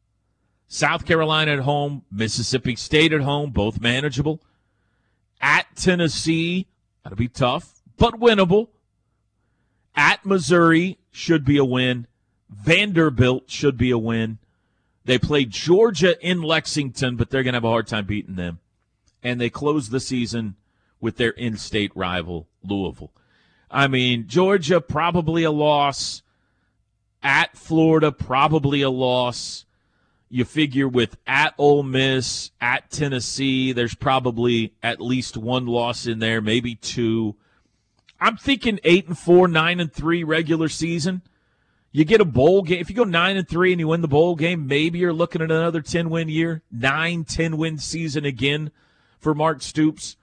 South 0.68 1.06
Carolina 1.06 1.52
at 1.52 1.58
home, 1.60 2.04
Mississippi 2.10 2.76
State 2.76 3.12
at 3.12 3.20
home, 3.22 3.50
both 3.50 3.80
manageable. 3.80 4.42
At 5.40 5.76
Tennessee, 5.76 6.66
that'll 7.02 7.16
be 7.16 7.28
tough, 7.28 7.82
but 7.96 8.18
winnable. 8.18 8.68
At 9.94 10.24
Missouri, 10.24 10.98
should 11.10 11.44
be 11.44 11.56
a 11.56 11.64
win. 11.64 12.06
Vanderbilt 12.50 13.50
should 13.50 13.76
be 13.76 13.90
a 13.90 13.98
win. 13.98 14.38
They 15.04 15.18
play 15.18 15.44
Georgia 15.44 16.20
in 16.26 16.42
Lexington, 16.42 17.16
but 17.16 17.30
they're 17.30 17.42
going 17.42 17.52
to 17.52 17.58
have 17.58 17.64
a 17.64 17.68
hard 17.68 17.86
time 17.86 18.06
beating 18.06 18.34
them. 18.34 18.58
And 19.22 19.40
they 19.40 19.50
close 19.50 19.88
the 19.88 20.00
season 20.00 20.56
with 21.00 21.16
their 21.16 21.30
in 21.30 21.56
state 21.56 21.92
rival, 21.94 22.48
Louisville. 22.62 23.12
I 23.70 23.88
mean, 23.88 24.26
Georgia, 24.26 24.80
probably 24.80 25.44
a 25.44 25.50
loss. 25.50 26.22
At 27.22 27.56
Florida, 27.56 28.12
probably 28.12 28.82
a 28.82 28.90
loss 28.90 29.65
you 30.28 30.44
figure 30.44 30.88
with 30.88 31.16
at 31.26 31.54
Ole 31.56 31.82
Miss, 31.82 32.50
at 32.60 32.90
Tennessee, 32.90 33.72
there's 33.72 33.94
probably 33.94 34.74
at 34.82 35.00
least 35.00 35.36
one 35.36 35.66
loss 35.66 36.06
in 36.06 36.18
there, 36.18 36.40
maybe 36.40 36.74
two. 36.74 37.36
I'm 38.20 38.36
thinking 38.36 38.80
eight 38.84 39.06
and 39.06 39.18
four, 39.18 39.46
nine 39.46 39.78
and 39.78 39.92
three 39.92 40.24
regular 40.24 40.68
season. 40.68 41.22
You 41.92 42.04
get 42.04 42.20
a 42.20 42.26
bowl 42.26 42.62
game. 42.62 42.80
If 42.80 42.90
you 42.90 42.96
go 42.96 43.04
nine 43.04 43.36
and 43.36 43.48
three 43.48 43.72
and 43.72 43.80
you 43.80 43.88
win 43.88 44.02
the 44.02 44.08
bowl 44.08 44.34
game, 44.36 44.66
maybe 44.66 44.98
you're 44.98 45.12
looking 45.12 45.40
at 45.40 45.50
another 45.50 45.80
10 45.80 46.10
win 46.10 46.28
year, 46.28 46.62
nine, 46.70 47.24
10 47.24 47.56
win 47.56 47.78
season 47.78 48.24
again 48.24 48.70
for 49.18 49.34
Mark 49.34 49.62
Stoops. 49.62 50.16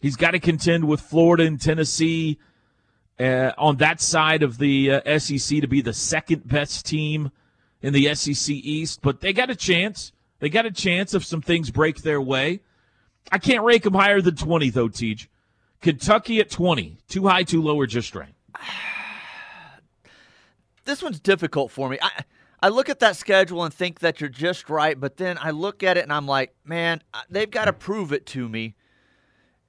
He's 0.00 0.16
got 0.16 0.32
to 0.32 0.38
contend 0.38 0.86
with 0.86 1.00
Florida 1.00 1.44
and 1.44 1.60
Tennessee 1.60 2.38
uh, 3.18 3.52
on 3.58 3.78
that 3.78 4.00
side 4.00 4.42
of 4.42 4.58
the 4.58 4.92
uh, 4.92 5.18
SEC 5.18 5.60
to 5.60 5.66
be 5.66 5.80
the 5.80 5.92
second 5.92 6.46
best 6.46 6.86
team 6.86 7.32
in 7.82 7.92
the 7.92 8.14
SEC 8.14 8.54
East, 8.54 9.00
but 9.02 9.20
they 9.20 9.32
got 9.32 9.50
a 9.50 9.56
chance. 9.56 10.12
They 10.40 10.48
got 10.48 10.66
a 10.66 10.70
chance 10.70 11.14
if 11.14 11.24
some 11.24 11.42
things 11.42 11.70
break 11.70 12.02
their 12.02 12.20
way. 12.20 12.60
I 13.30 13.38
can't 13.38 13.64
rank 13.64 13.82
them 13.82 13.94
higher 13.94 14.20
than 14.20 14.36
20, 14.36 14.70
though, 14.70 14.88
Teach. 14.88 15.28
Kentucky 15.80 16.40
at 16.40 16.50
20. 16.50 16.98
Too 17.08 17.26
high, 17.26 17.42
too 17.42 17.62
low, 17.62 17.76
or 17.76 17.86
just 17.86 18.14
right? 18.14 18.34
This 20.84 21.02
one's 21.02 21.20
difficult 21.20 21.70
for 21.70 21.88
me. 21.88 21.98
I, 22.00 22.24
I 22.60 22.68
look 22.70 22.88
at 22.88 23.00
that 23.00 23.16
schedule 23.16 23.62
and 23.62 23.72
think 23.72 24.00
that 24.00 24.20
you're 24.20 24.30
just 24.30 24.70
right, 24.70 24.98
but 24.98 25.18
then 25.18 25.38
I 25.38 25.50
look 25.50 25.82
at 25.82 25.96
it 25.96 26.02
and 26.02 26.12
I'm 26.12 26.26
like, 26.26 26.54
man, 26.64 27.02
they've 27.28 27.50
got 27.50 27.66
to 27.66 27.72
prove 27.72 28.12
it 28.12 28.26
to 28.26 28.48
me 28.48 28.74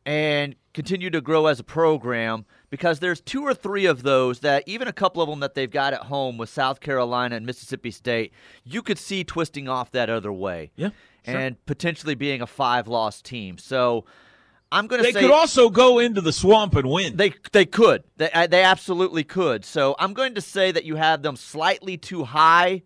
and 0.06 0.56
continue 0.74 1.10
to 1.10 1.22
grow 1.22 1.48
as 1.48 1.60
a 1.60 1.64
program 1.64 2.46
because 2.70 3.00
there's 3.00 3.22
two 3.22 3.44
or 3.44 3.54
three 3.54 3.86
of 3.86 4.04
those 4.04 4.40
that 4.40 4.64
even 4.68 4.88
a 4.88 4.94
couple 4.94 5.22
of 5.22 5.30
them 5.30 5.40
that 5.40 5.56
they've 5.56 5.72
got 5.72 5.94
at 5.94 6.04
home 6.04 6.38
with 6.38 6.50
South 6.50 6.80
Carolina 6.80 7.36
and 7.36 7.46
Mississippi 7.46 7.92
State, 7.92 8.34
you 8.64 8.82
could 8.82 8.98
see 8.98 9.24
twisting 9.24 9.68
off 9.68 9.92
that 9.92 10.10
other 10.10 10.32
way. 10.32 10.72
Yeah. 10.76 10.90
Sure. 11.26 11.38
And 11.38 11.66
potentially 11.66 12.16
being 12.16 12.42
a 12.42 12.48
five 12.48 12.88
loss 12.88 13.22
team. 13.22 13.58
So 13.58 14.06
I'm 14.72 14.88
going 14.88 15.02
to 15.02 15.04
they 15.04 15.12
say 15.12 15.22
They 15.22 15.28
could 15.28 15.36
also 15.36 15.70
go 15.70 16.00
into 16.00 16.22
the 16.22 16.32
swamp 16.32 16.76
and 16.76 16.90
win. 16.90 17.18
They 17.18 17.34
they 17.52 17.66
could. 17.66 18.04
They 18.18 18.32
uh, 18.32 18.48
they 18.48 18.64
absolutely 18.64 19.24
could. 19.24 19.66
So 19.66 19.96
I'm 20.00 20.14
going 20.14 20.36
to 20.36 20.42
say 20.42 20.72
that 20.72 20.86
you 20.86 20.96
have 20.96 21.22
them 21.22 21.36
slightly 21.36 21.98
too 21.98 22.24
high 22.24 22.84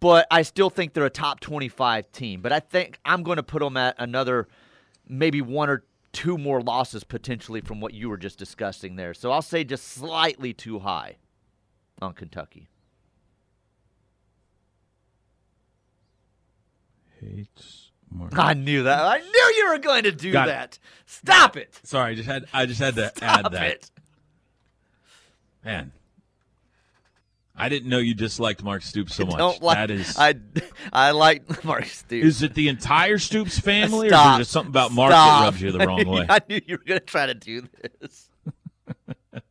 but 0.00 0.26
I 0.30 0.42
still 0.42 0.70
think 0.70 0.92
they're 0.94 1.06
a 1.06 1.10
top 1.10 1.40
25 1.40 2.10
team. 2.10 2.40
But 2.40 2.52
I 2.52 2.60
think 2.60 2.98
I'm 3.04 3.22
going 3.22 3.36
to 3.36 3.42
put 3.42 3.60
them 3.60 3.76
at 3.76 3.94
another 3.98 4.48
maybe 5.08 5.40
one 5.40 5.70
or 5.70 5.84
two 6.16 6.38
more 6.38 6.62
losses 6.62 7.04
potentially 7.04 7.60
from 7.60 7.78
what 7.78 7.92
you 7.92 8.08
were 8.08 8.16
just 8.16 8.38
discussing 8.38 8.96
there. 8.96 9.12
So 9.12 9.30
I'll 9.30 9.42
say 9.42 9.64
just 9.64 9.86
slightly 9.86 10.54
too 10.54 10.78
high 10.78 11.16
on 12.00 12.14
Kentucky. 12.14 12.68
Hates 17.20 17.90
I 18.32 18.54
knew 18.54 18.84
that. 18.84 19.04
I 19.04 19.18
knew 19.18 19.52
you 19.56 19.68
were 19.70 19.78
going 19.78 20.04
to 20.04 20.12
do 20.12 20.32
Got 20.32 20.46
that. 20.46 20.72
It. 20.74 20.78
Stop 21.04 21.56
it. 21.58 21.78
Sorry, 21.82 22.12
I 22.12 22.14
just 22.14 22.28
had 22.28 22.46
I 22.52 22.64
just 22.64 22.80
had 22.80 22.94
to 22.94 23.08
Stop 23.08 23.44
add 23.44 23.52
that. 23.52 23.66
It. 23.66 23.90
Man, 25.64 25.92
I 27.58 27.68
didn't 27.68 27.88
know 27.88 27.98
you 27.98 28.14
disliked 28.14 28.62
Mark 28.62 28.82
Stoops 28.82 29.14
so 29.14 29.24
much. 29.24 29.38
Don't 29.38 29.62
like, 29.62 29.76
that 29.76 29.90
is, 29.90 30.16
I, 30.18 30.34
I 30.92 31.12
like 31.12 31.64
Mark 31.64 31.86
Stoops. 31.86 32.26
Is 32.26 32.42
it 32.42 32.54
the 32.54 32.68
entire 32.68 33.18
Stoops 33.18 33.58
family, 33.58 34.08
Stop. 34.08 34.26
or 34.26 34.30
is 34.32 34.36
there 34.38 34.44
something 34.52 34.70
about 34.70 34.92
Mark 34.92 35.10
Stop. 35.12 35.40
that 35.40 35.44
rubs 35.46 35.62
you 35.62 35.72
the 35.72 35.86
wrong 35.86 36.06
way? 36.06 36.26
I 36.28 36.40
knew 36.48 36.60
you 36.66 36.74
were 36.76 36.84
going 36.84 37.00
to 37.00 37.06
try 37.06 37.26
to 37.26 37.34
do 37.34 37.66
this. 38.00 38.30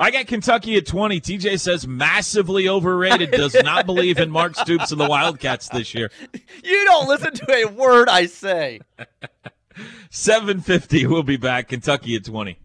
I 0.00 0.12
got 0.12 0.26
Kentucky 0.28 0.76
at 0.76 0.86
20. 0.86 1.20
TJ 1.20 1.58
says 1.58 1.86
massively 1.86 2.68
overrated. 2.68 3.32
Does 3.32 3.54
not 3.64 3.84
believe 3.84 4.18
in 4.18 4.30
Mark 4.30 4.54
Stoops 4.54 4.92
and 4.92 5.00
the 5.00 5.08
Wildcats 5.08 5.68
this 5.70 5.92
year. 5.92 6.10
You 6.62 6.84
don't 6.84 7.08
listen 7.08 7.34
to 7.34 7.52
a 7.52 7.64
word 7.64 8.08
I 8.08 8.26
say. 8.26 8.80
750. 10.10 11.06
We'll 11.06 11.24
be 11.24 11.36
back. 11.36 11.68
Kentucky 11.68 12.14
at 12.14 12.24
20. 12.24 12.58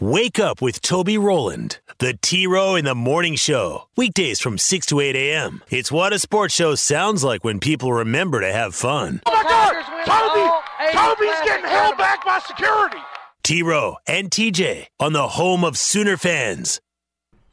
Wake 0.00 0.38
up 0.40 0.60
with 0.62 0.80
Toby 0.80 1.18
Rowland, 1.18 1.78
the 1.98 2.14
T 2.20 2.46
Row 2.46 2.74
in 2.74 2.84
the 2.84 2.94
Morning 2.94 3.36
Show. 3.36 3.88
Weekdays 3.96 4.40
from 4.40 4.58
6 4.58 4.86
to 4.86 5.00
8 5.00 5.14
a.m. 5.14 5.62
It's 5.70 5.92
what 5.92 6.12
a 6.12 6.18
sports 6.18 6.54
show 6.54 6.74
sounds 6.74 7.22
like 7.22 7.44
when 7.44 7.60
people 7.60 7.92
remember 7.92 8.40
to 8.40 8.52
have 8.52 8.74
fun. 8.74 9.20
Oh 9.26 9.32
my 9.32 9.42
God! 9.42 9.74
Toby! 10.04 10.96
Toby's 10.96 11.40
getting 11.44 11.66
held 11.66 11.96
back 11.98 12.24
by 12.24 12.40
security! 12.40 12.96
T 13.42 13.62
Row 13.62 13.96
and 14.06 14.30
TJ 14.30 14.86
on 14.98 15.12
the 15.12 15.28
home 15.28 15.62
of 15.62 15.76
Sooner 15.76 16.16
fans. 16.16 16.80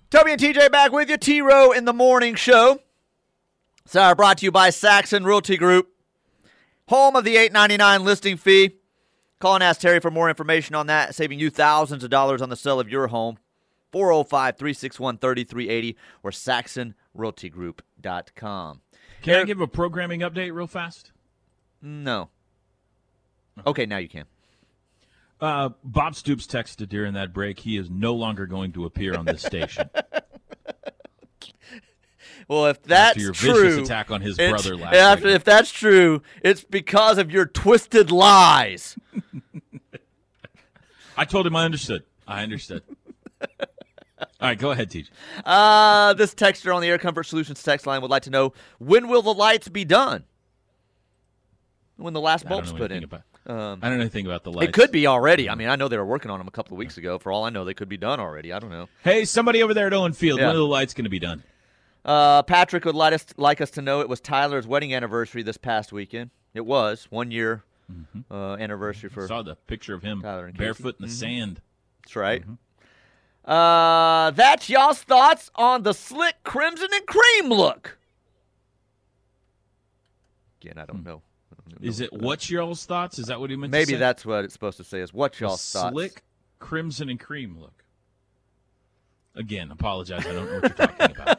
Toby 0.10 0.32
and 0.32 0.42
TJ 0.42 0.72
back 0.72 0.92
with 0.92 1.10
you. 1.10 1.18
T 1.18 1.42
Row 1.42 1.72
in 1.72 1.86
the 1.86 1.94
Morning 1.94 2.36
Show. 2.36 2.80
Sorry, 3.86 4.16
brought 4.16 4.40
to 4.40 4.46
you 4.46 4.52
by 4.52 4.70
Saxon 4.70 5.24
Realty 5.26 5.58
Group, 5.58 5.90
home 6.88 7.16
of 7.16 7.26
the 7.26 7.36
$8.99 7.36 8.04
listing 8.04 8.38
fee. 8.38 8.76
Call 9.40 9.56
and 9.56 9.64
ask 9.64 9.80
Terry 9.80 10.02
for 10.02 10.12
more 10.12 10.30
information 10.30 10.76
on 10.76 10.88
that, 10.88 11.16
saving 11.16 11.40
you 11.40 11.50
thousands 11.50 12.04
of 12.04 12.10
dollars 12.10 12.42
on 12.42 12.50
the 12.50 12.58
sale 12.58 12.80
of 12.80 12.90
your 12.90 13.08
home. 13.08 13.38
405 13.92 14.58
361 14.58 15.18
3380 15.18 15.98
or 16.22 16.32
saxonrealtygroup.com. 16.32 18.82
Can 19.22 19.36
I 19.36 19.44
give 19.46 19.62
a 19.62 19.68
programming 19.68 20.22
update 20.22 20.54
real 20.54 20.68
fast? 20.68 21.12
No. 21.82 22.30
Okay, 23.66 23.86
now 23.86 23.98
you 23.98 24.08
can. 24.08 24.26
Uh, 25.42 25.70
Bob 25.84 26.16
Stoops 26.16 26.46
texted 26.46 26.90
during 26.90 27.14
that 27.14 27.34
break. 27.34 27.60
He 27.60 27.78
is 27.78 27.90
no 27.90 28.14
longer 28.14 28.46
going 28.46 28.74
to 28.74 28.86
appear 28.86 29.16
on 29.16 29.26
this 29.26 29.42
station. 29.42 29.90
Well, 32.50 32.66
if 32.66 32.82
that's 32.82 33.12
after 33.12 33.22
your 33.22 33.32
true, 33.34 33.70
vicious 33.70 33.86
attack 33.86 34.10
on 34.10 34.22
his 34.22 34.36
brother 34.36 34.76
last 34.76 34.95
after, 34.95 35.28
if 35.28 35.43
that's 35.43 35.72
true, 35.72 36.24
it's 36.43 36.64
because 36.64 37.20
of 37.20 37.30
your 37.30 37.45
twisted 37.45 38.12
lies. 38.12 38.97
I 41.16 41.26
told 41.26 41.45
him 41.45 41.56
I 41.56 41.64
understood. 41.64 42.04
I 42.28 42.41
understood. 42.41 42.82
All 43.39 43.47
right, 44.41 44.58
go 44.58 44.72
ahead, 44.72 44.89
Teach. 44.89 45.12
Uh, 45.45 46.14
this 46.14 46.34
texter 46.34 46.74
on 46.76 46.82
the 46.82 46.88
Air 46.88 46.97
Comfort 46.97 47.24
Solutions 47.24 47.62
text 47.62 47.86
line 47.86 48.02
would 48.02 48.10
like 48.10 48.24
to 48.24 48.32
know 48.32 48.54
when 48.80 49.10
will 49.10 49.22
the 49.22 49.34
lights 49.34 49.68
be 49.68 49.86
done? 49.86 50.24
When 51.97 52.14
the 52.14 52.22
last 52.22 52.47
bulb's 52.47 52.72
put 52.72 52.91
in. 52.91 53.04
about. 53.04 53.22
Um, 53.45 53.80
I 53.82 53.89
don't 53.89 53.97
know 53.97 54.04
anything 54.04 54.26
about 54.26 54.43
the 54.43 54.52
lights. 54.52 54.70
it 54.70 54.74
could 54.74 54.91
be 54.91 55.06
already. 55.08 55.50
I 55.50 55.56
mean, 55.56 55.70
I 55.70 55.76
know 55.76 55.88
they 55.88 55.97
were 55.97 56.06
working 56.06 56.32
on 56.32 56.39
them 56.39 56.47
a 56.47 56.52
couple 56.52 56.74
of 56.76 56.80
weeks 56.80 56.97
ago. 56.97 57.20
For 57.20 57.32
all 57.32 57.43
I 57.43 57.50
know, 57.50 57.64
they 57.66 57.74
could 57.74 57.89
be 57.89 57.97
done 57.97 58.20
already. 58.20 58.54
I 58.54 58.60
don't 58.60 58.70
know. 58.72 58.88
Hey, 59.04 59.26
somebody 59.26 59.62
over 59.62 59.74
there 59.74 59.88
at 59.88 59.93
Owen 59.93 60.14
Field. 60.14 60.39
Yeah. 60.39 60.47
When 60.47 60.56
are 60.56 60.60
the 60.60 60.66
lights 60.66 60.93
going 60.93 61.04
to 61.06 61.10
be 61.10 61.20
done? 61.20 61.43
Uh, 62.06 62.43
Patrick 62.43 62.86
would 62.86 62.95
like 62.95 63.14
us 63.14 63.26
like 63.38 63.62
us 63.62 63.72
to 63.72 63.82
know 63.82 64.02
it 64.02 64.10
was 64.10 64.20
Tyler's 64.22 64.66
wedding 64.66 64.93
anniversary 64.93 65.43
this 65.43 65.58
past 65.58 65.91
weekend. 65.91 66.32
It 66.54 66.66
was 66.66 67.08
one 67.10 67.30
year 67.32 67.64
uh, 68.32 68.54
anniversary 68.54 69.10
for. 69.10 69.24
I 69.26 69.28
Saw 69.28 69.43
the 69.43 69.56
picture 69.56 69.93
of 69.93 70.02
him 70.02 70.22
Tyler 70.22 70.45
and 70.45 70.56
Casey. 70.56 70.64
barefoot 70.64 70.95
in 71.00 71.06
the 71.06 71.12
sand. 71.12 71.62
That's 72.04 72.16
right. 72.16 72.41
Mm-hmm. 72.41 73.52
Uh, 73.52 74.32
that's 74.32 74.70
y'all's 74.70 75.02
thoughts 75.02 75.50
on 75.56 75.84
the 75.84 75.93
slick 75.93 76.36
crimson 76.43 76.88
and 76.93 77.06
cream 77.06 77.50
look. 77.50 77.97
Again, 80.62 80.78
I 80.78 80.86
don't 80.86 81.04
know. 81.04 81.22
I 81.52 81.56
don't 81.70 81.82
know. 81.82 81.88
Is 81.88 82.00
it 82.00 82.12
what's 82.14 82.50
y'all's 82.50 82.86
thoughts? 82.86 83.18
Is 83.20 83.28
that 83.28 83.39
what 83.39 83.50
he 83.50 83.56
meant? 83.56 83.72
to 83.74 83.78
Maybe 83.80 83.95
that's 83.95 84.26
what 84.26 84.43
it's 84.45 84.54
supposed 84.54 84.78
to 84.78 84.84
say. 84.84 85.00
Is 85.00 85.14
what 85.14 85.39
y'all's 85.39 85.68
thoughts? 85.72 85.93
slick 85.93 86.24
crimson 86.60 87.10
and 87.10 87.20
cream 87.20 87.58
look. 87.60 87.84
Again, 89.36 89.72
apologize. 89.72 90.26
I 90.26 90.34
don't 90.34 90.45
know 90.45 90.60
what 90.60 90.78
you're 90.78 90.88
talking 90.88 91.16
about. 91.16 91.39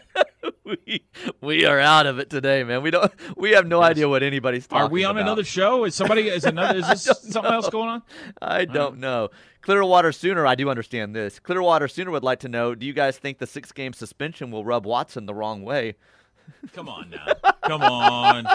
We, 0.87 1.05
we 1.41 1.65
are 1.67 1.79
out 1.79 2.07
of 2.07 2.19
it 2.19 2.31
today, 2.31 2.63
man. 2.65 2.83
We 2.83 2.91
don't. 2.91 3.13
We 3.37 3.51
have 3.53 3.67
no 3.67 3.83
idea 3.83 4.09
what 4.09 4.23
anybody's 4.23 4.67
talking 4.67 4.83
Are 4.83 4.89
we 4.89 5.05
on 5.05 5.13
about. 5.13 5.23
another 5.23 5.45
show? 5.45 5.85
Is 5.85 5.95
somebody? 5.95 6.29
Is 6.29 6.45
another? 6.45 6.79
Is 6.79 6.89
this 7.05 7.21
something 7.23 7.53
else 7.53 7.69
going 7.69 7.89
on? 7.89 8.03
I 8.41 8.65
don't 8.65 8.99
know. 8.99 9.29
Clearwater 9.63 10.13
Sooner, 10.13 10.47
I 10.47 10.55
do 10.55 10.71
understand 10.71 11.15
this. 11.15 11.39
Clearwater 11.39 11.89
Sooner 11.89 12.11
would 12.11 12.25
like 12.25 12.41
to 12.41 12.49
know: 12.49 12.75
Do 12.75 12.87
you 12.87 12.93
guys 12.93 13.19
think 13.19 13.39
the 13.39 13.47
six-game 13.47 13.93
suspension 13.93 14.51
will 14.51 14.65
rub 14.65 14.87
Watson 14.87 15.27
the 15.27 15.35
wrong 15.35 15.63
way? 15.63 15.97
Come 16.73 16.89
on 16.89 17.11
now. 17.11 17.53
Come 17.65 17.83
on. 17.83 18.47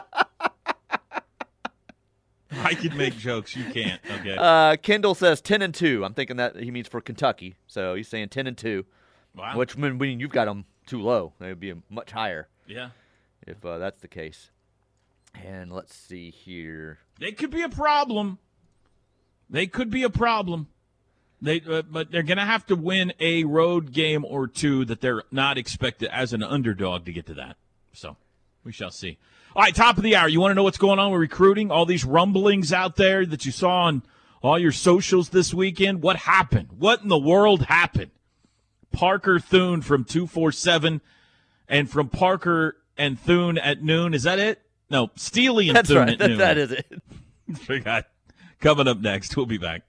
I 2.52 2.74
can 2.74 2.96
make 2.96 3.18
jokes. 3.18 3.56
You 3.56 3.66
can't. 3.66 4.00
Okay. 4.20 4.36
Uh, 4.38 4.76
Kendall 4.78 5.16
says 5.16 5.42
ten 5.42 5.62
and 5.62 5.74
two. 5.74 6.04
I'm 6.06 6.14
thinking 6.14 6.38
that 6.38 6.56
he 6.58 6.72
means 6.72 6.88
for 6.88 7.02
Kentucky, 7.02 7.56
so 7.68 7.96
he's 7.96 8.08
saying 8.08 8.30
ten 8.30 8.48
and 8.48 8.58
two. 8.58 8.86
wow. 9.36 9.58
Which 9.58 9.76
when, 9.76 9.98
when 9.98 10.20
you've 10.20 10.32
got 10.32 10.46
them 10.46 10.66
too 10.86 11.02
low, 11.02 11.34
they 11.40 11.50
would 11.50 11.60
be 11.60 11.74
much 11.90 12.12
higher 12.12 12.48
Yeah. 12.68 12.90
if 13.46 13.64
uh, 13.66 13.78
that's 13.78 14.02
the 14.02 14.08
case. 14.08 14.50
And 15.34 15.72
let's 15.72 15.94
see 15.94 16.30
here. 16.30 17.00
They 17.20 17.32
could 17.32 17.52
be 17.52 17.62
a 17.62 17.70
problem. 17.70 18.38
They 19.50 19.68
could 19.68 19.90
be 19.90 20.04
a 20.04 20.10
problem. 20.10 20.68
They, 21.42 21.62
uh, 21.62 21.82
but 21.84 22.12
they're 22.12 22.24
going 22.24 22.38
to 22.38 22.46
have 22.46 22.66
to 22.68 22.76
win 22.76 23.14
a 23.20 23.44
road 23.44 23.92
game 23.92 24.24
or 24.26 24.48
two 24.48 24.86
that 24.86 25.02
they're 25.02 25.24
not 25.32 25.58
expected 25.58 26.10
as 26.12 26.32
an 26.34 26.42
underdog 26.42 27.06
to 27.06 27.12
get 27.14 27.26
to 27.28 27.34
that. 27.36 27.58
So 27.94 28.16
we 28.64 28.72
shall 28.72 28.92
see. 28.92 29.18
All 29.56 29.62
right, 29.62 29.76
top 29.76 29.98
of 29.98 30.04
the 30.04 30.16
hour. 30.16 30.28
You 30.28 30.40
want 30.42 30.52
to 30.52 30.56
know 30.56 30.64
what's 30.64 30.78
going 30.78 31.00
on 31.00 31.12
with 31.12 31.20
recruiting? 31.22 31.72
All 31.72 31.86
these 31.86 32.04
rumblings 32.06 32.74
out 32.74 32.96
there 32.96 33.26
that 33.26 33.46
you 33.46 33.52
saw 33.52 33.84
on 33.84 34.04
all 34.42 34.58
your 34.58 34.72
socials 34.72 35.30
this 35.30 35.54
weekend. 35.54 36.02
What 36.02 36.16
happened? 36.18 36.70
What 36.78 37.02
in 37.04 37.10
the 37.10 37.18
world 37.18 37.64
happened? 37.64 38.12
Parker 38.92 39.40
Thune 39.40 39.82
from 39.82 40.04
247 40.06 41.02
and 41.68 41.90
from 41.90 42.10
Parker 42.10 42.78
and 42.98 43.20
Thune 43.20 43.58
at 43.58 43.84
noon. 43.84 44.14
Is 44.14 44.24
that 44.24 44.40
it? 44.40 44.62
No, 44.90 45.10
Steely 45.16 45.68
and 45.70 45.76
That's 45.76 45.90
Thune 45.90 45.98
right. 46.00 46.10
at 46.10 46.20
That, 46.20 46.28
noon. 46.30 46.38
that 46.38 46.58
is 46.58 46.72
it. 46.72 47.02
Forgot. 47.64 48.08
Coming 48.60 48.88
up 48.88 49.00
next, 49.00 49.36
we'll 49.36 49.46
be 49.46 49.58
back. 49.58 49.82